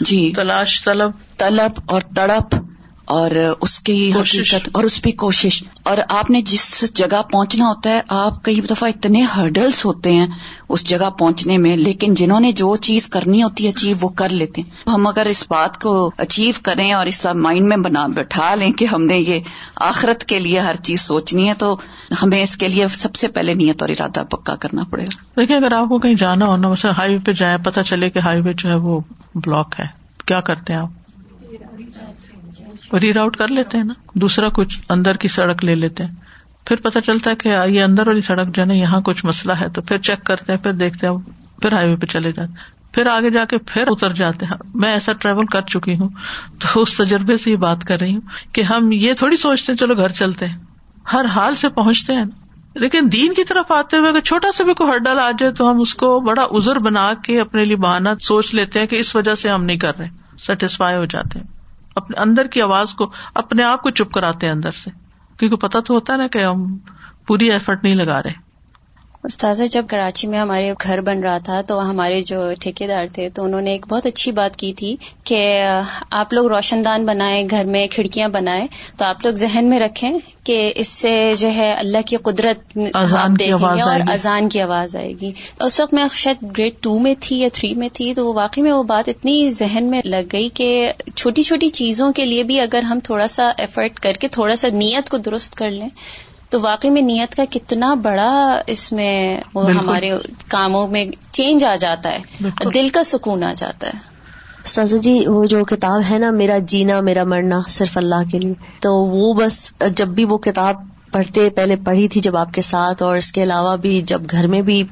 جی۔ 0.02 0.34
تلاش 0.36 0.84
طلب۔ 0.84 1.12
طلب 1.38 1.80
اور 1.86 2.02
تڑپ۔ 2.02 2.56
اور 3.06 3.32
اس 3.62 3.80
کی 3.80 4.14
حقیقت 4.14 4.70
اور 4.72 4.84
اس 4.84 5.02
پہ 5.02 5.12
کوشش. 5.12 5.64
اور 5.84 5.98
آپ 6.10 6.30
نے 6.30 6.42
جس 6.42 6.84
جگہ 6.94 7.22
پہنچنا 7.32 7.68
ہوتا 7.68 7.90
ہے 7.90 8.02
آپ 8.08 8.44
کئی 8.44 8.62
دفعہ 8.62 8.90
اتنے 8.90 9.22
ہرڈلس 9.22 9.86
ہوتے 9.86 10.12
ہیں 10.12 10.28
اس 10.70 10.90
جگہ 10.90 11.10
پہنچنے 11.10 11.58
میں 11.58 11.78
لیکن 11.78 12.14
جنہوں 12.14 12.40
نے 12.40 12.52
جو 12.52 12.76
چیز 12.76 13.08
کرنی 13.08 13.44
ہوتی 13.44 13.64
ہے 13.64 13.70
اچیو 13.70 13.96
وہ 14.02 14.10
کر 14.10 14.30
لیتے 14.30 14.62
ہیں۔ 14.62 14.90
ہم 14.90 15.08
اگر 15.08 15.26
اس 15.26 15.46
بات 15.50 15.82
کو 15.82 16.12
اچیو 16.18 16.54
کریں 16.64 16.92
اور 16.94 17.06
اس 17.06 17.26
مائنڈ 17.34 17.68
میں 17.68 17.78
بنا 17.78 18.08
بٹھا 18.08 18.56
لیں 18.56 18.72
کہ 18.72 18.86
ہم 18.86 19.06
نے 19.06 19.18
یہ 19.18 19.40
آخرت 19.76 20.24
کے 20.24 20.40
لیے 20.40 20.60
ہر 20.60 20.76
چیز 20.84 21.02
سوچنی 21.02 21.50
ہے 21.50 21.54
تو 21.54 21.78
ہمیں 22.24 22.44
اس 22.44 22.58
کے 22.58 22.68
لیے 22.68 22.88
سب 22.88 23.16
سے 23.16 23.28
پہلے 23.28 23.54
نیت 23.54 23.82
اور 23.82 23.90
ارادہ 23.90 24.24
پکا 24.30 24.56
کرنا 24.56 24.84
پڑے 24.84 25.04
گا۔ 25.04 25.42
دیکھیے 25.42 25.58
اگر 25.58 25.74
آپ 25.74 25.90
کو 25.90 26.00
کہیں 26.00 26.14
جانا 26.14 26.46
ہونا 26.46 26.70
مثلا 26.70 26.92
ہائی 26.98 27.14
وے 27.14 27.20
پہ 27.20 27.32
جائیں 27.32 27.58
پتا 27.58 27.84
چلے 27.84 28.10
کہ 28.10 28.20
ہائی 28.20 28.42
وے 28.42 28.54
جو 28.54 28.70
ہے 28.70 28.76
وہ 28.76 29.00
بلاک 29.36 29.76
ہے۔ 29.80 29.86
کیا 30.26 30.40
کرتے 30.40 30.74
ہیں 30.74 30.80
آپ؟ 30.80 31.01
ری 33.00 33.14
راؤٹ 33.14 33.38
کر 33.38 33.48
لیتے 33.48 33.78
ہیں 33.78 33.86
نا۔ 33.86 33.94
دوسرا 34.14 34.50
کچھ 34.50 34.80
اندر 34.90 35.16
کی 35.16 35.28
سڑک 35.28 35.66
لے 35.66 35.76
لیتے 35.76 36.06
ہیں۔ 36.06 36.16
پھر 36.66 36.76
پتا 36.76 37.02
چلتا 37.02 37.32
ہے 37.32 37.36
کہ 37.36 37.56
یہ 37.68 37.84
اندر 37.84 38.08
والی 38.08 38.22
سڑک 38.22 38.56
جو 38.56 38.62
ہے 38.62 38.68
نا، 38.68 38.74
یہاں 38.74 39.02
کچھ 39.02 39.26
مسئلہ 39.26 39.54
ہے۔ 39.54 39.70
تو 39.70 39.82
پھر 39.82 39.98
چیک 39.98 40.24
کرتے 40.24 40.52
ہیں، 40.52 40.60
پھر 40.60 40.72
دیکھتے 40.72 41.08
ہیں، 41.08 41.14
پھر 41.62 41.72
ہائی 41.72 41.90
وے 41.90 41.96
پہ 41.96 42.06
چلے 42.06 42.32
جاتے 42.32 42.82
پھر 42.92 43.08
آگے 43.08 43.30
جا 43.30 43.46
کے 43.46 43.58
پھر 43.58 43.84
اتر 43.88 44.14
جاتے 44.14 44.46
ہیں۔ 44.46 44.54
میں 44.74 44.94
ایسا 44.94 45.14
ٹریول 45.14 45.46
کر 45.46 45.62
چکی 45.62 45.98
ہوں۔ 45.98 46.10
تو 46.60 46.82
اس 46.82 46.98
تجربے 46.98 47.38
سے 47.38 47.52
یہ 47.52 47.56
بات 47.56 47.84
کر 47.84 48.00
رہی 48.00 48.14
ہوں 48.14 48.22
کہ 48.54 48.62
ہم 48.62 48.92
یہ 48.92 49.14
تھوڑی 49.14 49.38
سوچتے 49.38 49.72
ہیں، 49.72 49.78
چلو 49.78 49.96
گھر 49.96 50.10
چلتے 50.10 50.48
ہیں۔ 50.48 50.58
ہر 51.14 51.26
حال 51.26 51.56
سے 51.56 51.70
پہنچتے 51.70 52.14
ہیں۔ 52.14 52.26
لیکن 52.76 53.00
دین 53.12 53.34
کی 53.34 53.44
طرف 53.44 53.72
آتے 53.72 53.98
ہوئے 53.98 54.10
اگر 54.10 54.20
چھوٹا 54.20 54.52
سا 54.52 54.64
بھی 54.64 54.74
کوئی 54.74 54.90
ہر 54.90 54.98
ڈال 54.98 55.20
آ 55.20 55.32
جائے 55.32 55.52
تو 55.52 55.72
ہم 55.72 55.80
اس 55.80 55.94
کو 55.94 56.20
بڑا 56.20 56.42
ازر 56.42 56.80
بنا 56.80 57.12
کے 57.24 57.42
اپنے 57.42 57.66
لیے 57.66 57.76
بہانا 57.76 58.10
سوچ 58.22 58.56
لیتے 58.56 58.80
ہیں 58.80 58.88
کہ 58.88 58.96
اس 58.96 59.16
وجہ 59.16 59.36
سے 59.36 59.50
ہم 59.50 59.64
نہیں 59.64 59.78
کر 59.78 59.98
رہے 59.98 60.08
سیٹسفائی 60.40 60.98
ہو 60.98 61.06
جاتے 61.06 61.40
ہیں۔ 61.40 61.61
اپنے 61.96 62.18
اندر 62.18 62.48
کی 62.48 62.62
آواز 62.62 62.94
کو 62.94 63.12
اپنے 63.34 63.64
آپ 63.64 63.82
کو 63.82 63.90
چپ 63.90 64.12
کراتے 64.12 64.48
ہیں 64.48 64.54
اندر 64.54 64.72
سے۔ 64.72 64.92
کیونکہ 65.38 65.58
پتا 65.58 65.80
تو 65.80 65.94
ہوتا 65.94 66.14
ہے 66.14 66.18
نا 66.18 66.28
کہ 66.28 66.46
ہم 66.46 66.78
پوری 67.28 67.52
ایفرٹ 67.52 67.84
نہیں 67.84 67.96
لگا 67.96 68.24
رہے۔ 68.24 68.51
استاذہ 69.24 69.64
جب 69.64 69.86
کراچی 69.88 70.28
میں 70.28 70.40
ہمارے 70.40 70.74
گھر 70.84 71.02
بن 71.02 71.20
رہا 71.20 71.38
تھا 71.38 71.62
تو 71.62 71.90
ہمارے 71.90 72.22
جو 72.22 72.54
ٹھیکیدار 72.60 73.06
تھے 73.14 73.30
تو 73.30 73.44
انہوں 73.44 73.62
نے 73.62 73.72
ایک 73.72 73.86
بہت 73.90 74.06
اچھی 74.06 74.32
بات 74.32 74.56
کی 74.56 74.74
تھی 74.74 74.96
کہ 75.24 75.66
آپ 76.12 76.34
لوگ 76.34 76.48
روشن 76.48 76.86
دان 76.86 77.06
بنائے 77.06 77.44
گھر 77.52 77.66
میں 77.66 77.88
کھڑکیاں 77.88 78.28
بنائے 78.30 78.68
تو 78.98 79.06
آپ 79.06 79.26
لوگ 79.26 79.34
ذہن 79.34 79.70
میں 79.70 79.80
رکھیں 79.80 80.12
کہ 80.44 80.74
اس 80.76 80.88
سے 80.88 81.34
جو 81.38 81.52
ہے 81.52 81.74
اللہ 81.74 81.98
کی 82.06 82.18
قدرت 82.18 82.78
آپ 82.96 83.40
دیکھیں 83.40 83.76
گے 83.76 83.82
اور 83.82 84.00
اذان 84.12 84.50
کی 84.50 84.62
آواز 84.62 84.96
آئے 84.96 85.14
گی۔ 85.22 85.32
تو 85.58 85.66
اس 85.66 85.80
وقت 85.80 85.94
میں 85.94 86.06
شاید 86.16 86.58
گریڈ 86.58 86.74
ٹو 86.82 87.00
میں 87.00 87.16
تھی 87.20 87.40
یا 87.40 87.50
تھری 87.54 87.74
میں 87.76 87.90
تھی 87.94 88.14
تو 88.14 88.34
واقعی 88.34 88.64
میں 88.64 88.72
وہ 88.72 88.84
بات 88.84 89.10
اتنی 89.10 89.52
ذہن 89.52 89.84
میں 89.84 90.02
لگ 90.06 90.28
گئی 90.34 90.50
کہ 90.54 90.92
چھوٹی 91.16 91.44
چھوٹی 91.44 91.68
چیزوں 91.68 92.12
کے 92.14 92.26
لیے 92.26 92.44
بھی 92.44 92.60
اگر 92.60 92.82
ہم 92.82 93.00
تھوڑا 93.00 93.28
سا 93.28 93.50
ایفرٹ 93.58 94.00
کر 94.00 94.14
کے 94.14 94.28
تھوڑا 94.28 94.56
سا 94.56 94.68
نیت 94.74 95.10
کو 95.10 95.18
درست 95.18 95.56
کر 95.56 95.72
لیں 95.72 95.90
تو 96.52 96.62
واقعی 96.62 96.90
میں 96.90 97.02
نیت 97.02 97.36
کا 97.36 97.44
کتنا 97.50 97.94
بڑا 97.94 98.62
اس 98.68 98.92
میں 98.94 99.42
وہ 99.54 99.72
ہمارے 99.72 100.12
کاموں 100.48 100.88
میں 100.88 101.06
چینج 101.32 101.66
آ 101.66 101.76
جاتا 101.76 102.10
ہے. 102.10 102.50
دل 102.74 102.90
کا 102.90 103.04
سکون 103.04 103.44
آ 103.44 103.54
جاتا 103.54 103.88
ہے. 103.88 104.00
سزا 104.64 104.98
جی 104.98 105.28
وہ 105.28 105.46
جو 105.46 105.64
کتاب 105.66 106.02
ہے 106.12 106.18
نا 106.20 106.32
میرا 106.32 106.58
جینا 106.58 107.00
میرا 107.02 107.24
مرنا 107.24 107.62
صرف 107.68 107.98
اللہ 107.98 108.30
کے 108.32 108.40
لیے 108.40 108.54
تو 108.80 108.96
وہ 108.96 109.34
بس 109.34 109.74
جب 109.96 110.08
بھی 110.08 110.26
وہ 110.26 110.38
کتاب 110.38 110.76
پڑھتے 111.12 111.50
پہلے 111.50 111.76
پڑھی 111.76 112.08
تھی 112.08 112.22
جب 112.22 112.38
آپ 112.38 112.54
کے 112.54 112.62
ساتھ 112.62 113.04
اور 113.04 113.18
اس 113.18 113.32
کے 113.32 113.44
علاوہ 113.44 113.78
بھی 113.78 114.02
جب 114.02 114.22
گھر 114.32 114.48
میں 114.48 114.62
بھی 114.62 114.84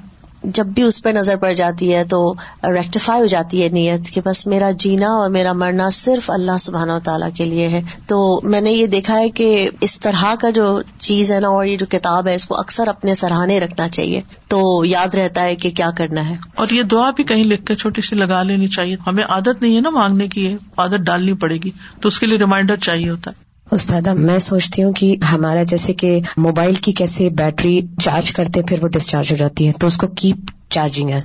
جب 0.43 0.65
بھی 0.65 0.83
اس 0.83 1.03
پہ 1.03 1.09
نظر 1.09 1.35
پڑ 1.35 1.53
جاتی 1.53 1.95
ہے 1.95 2.03
تو 2.03 2.33
ریکٹیفائی 2.63 3.21
ہو 3.21 3.25
جاتی 3.25 3.63
ہے 3.63 3.69
نیت 3.69 4.13
کہ 4.13 4.21
بس 4.25 4.47
میرا 4.47 4.71
جینا 4.71 5.07
اور 5.07 5.29
میرا 5.29 5.53
مرنا 5.53 5.89
صرف 5.89 6.29
اللہ 6.29 6.57
سبحانہ 6.59 6.91
و 6.91 6.99
تعالیٰ 7.03 7.29
کے 7.37 7.45
لیے 7.45 7.67
ہے۔ 7.67 7.81
تو 8.07 8.41
میں 8.43 8.61
نے 8.61 8.71
یہ 8.71 8.85
دیکھا 8.85 9.19
ہے 9.19 9.29
کہ 9.29 9.69
اس 9.81 9.99
طرح 9.99 10.35
کا 10.41 10.49
جو 10.49 10.81
چیز 10.99 11.31
ہے 11.31 11.39
نا 11.39 11.47
اور 11.47 11.65
یہ 11.65 11.77
جو 11.77 11.85
کتاب 11.85 12.27
ہے، 12.27 12.35
اس 12.35 12.45
کو 12.45 12.59
اکثر 12.59 12.87
اپنے 12.87 13.13
سراہنے 13.13 13.59
رکھنا 13.59 13.87
چاہیے۔ 13.87 14.21
تو 14.47 14.81
یاد 14.85 15.15
رہتا 15.15 15.43
ہے 15.43 15.55
کہ 15.55 15.69
کیا 15.69 15.89
کرنا 15.97 16.29
ہے۔ 16.29 16.35
اور 16.55 16.67
یہ 16.71 16.83
دعا 16.83 17.09
بھی 17.09 17.23
کہیں 17.23 17.43
لکھ 17.43 17.65
کے 17.65 17.75
چھوٹی 17.75 18.01
سی 18.01 18.15
لگا 18.15 18.43
لینی 18.43 18.67
چاہیے۔ 18.67 18.95
ہمیں 19.07 19.23
عادت 19.23 19.61
نہیں 19.61 19.75
ہے 19.75 19.81
نا 19.81 19.89
مانگنے 19.89 20.27
کی 20.27 20.57
عادت 20.77 20.99
ڈالنی 21.01 21.33
پڑے 21.33 21.57
گی۔ 21.57 21.71
تو 22.01 22.07
اس 22.07 22.19
کے 22.19 22.25
لیے 22.25 22.37
ریمائنڈر 22.37 22.77
چاہیے 22.77 23.09
ہوتا 23.09 23.31
ہے۔ 23.31 23.48
استادا 23.71 24.13
میں 24.13 24.39
سوچتی 24.39 24.83
ہوں 24.83 24.91
کہ 24.91 25.15
ہمارا 25.31 25.63
جیسے 25.63 25.93
کہ 25.93 26.19
موبائل 26.37 26.75
کی 26.75 26.91
کیسے 26.91 27.29
بیٹری 27.29 27.81
چارج 28.01 28.31
کرتے 28.31 28.61
پھر 28.61 28.77
وہ 28.81 28.87
ڈسچارج 28.87 29.31
ہو 29.31 29.37
جاتی 29.37 29.67
ہے 29.67 29.71
تو 29.79 29.87
اس 29.87 29.97
کو 29.97 30.07
کیپ 30.07 30.51
چارجنگ 30.69 31.09
ہے۔ 31.09 31.19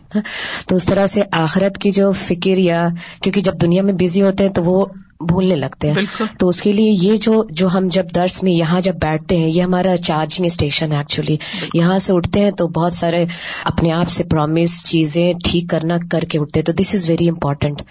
تو 0.69 0.77
اس 0.77 0.85
طرح 0.85 1.07
سے 1.07 1.23
آخرت 1.33 1.79
کی 1.79 1.91
جو 1.91 2.13
فکر 2.13 2.59
یا 2.59 2.87
کیونکہ 3.23 3.41
جب 3.41 3.53
دنیا 3.63 3.83
میں 3.83 3.93
بزی 3.93 4.23
ہوتے 4.23 4.45
ہیں 4.45 4.53
تو 4.53 4.63
وہ 4.65 4.85
بھولنے 5.21 5.55
لگتے 5.55 5.91
ہیں۔ 5.91 6.03
تو 6.39 6.49
اس 6.49 6.63
کے 6.63 6.73
لیے 6.73 6.91
یہ 7.03 7.17
جو 7.17 7.45
جو 7.51 7.69
ہم 7.75 7.87
جب 7.87 8.05
درس 8.15 8.43
میں 8.43 8.53
یہاں 8.53 8.81
جب 8.81 8.95
بیٹھتے 8.95 9.37
ہیں 9.37 9.51
یہ 9.51 9.63
ہمارا 9.63 9.97
چارجنگ 9.97 10.47
اسٹیشن 10.47 10.93
ہے 10.93 10.97
ایکچولی 10.97 11.37
یہاں 11.75 11.99
سے 11.99 12.13
اٹھتے 12.13 12.41
ہیں 12.41 12.51
تو 12.51 12.69
بہت 12.69 12.93
سارے 12.93 13.25
اپنے 13.65 13.93
آپ 13.93 14.09
سے 14.09 14.25
پرومس 14.25 14.85
چیزیں 14.85 15.33
ٹھیک 15.45 15.71
کرنا 15.71 15.95
کر 16.11 16.21
کے 16.21 16.39
اٹھتے 16.39 16.61
ہیں۔ 16.61 16.65
تو 16.65 16.73
دس 16.73 16.95
از 16.95 17.09
ویری 17.09 17.29
امپورٹینٹ 17.29 17.83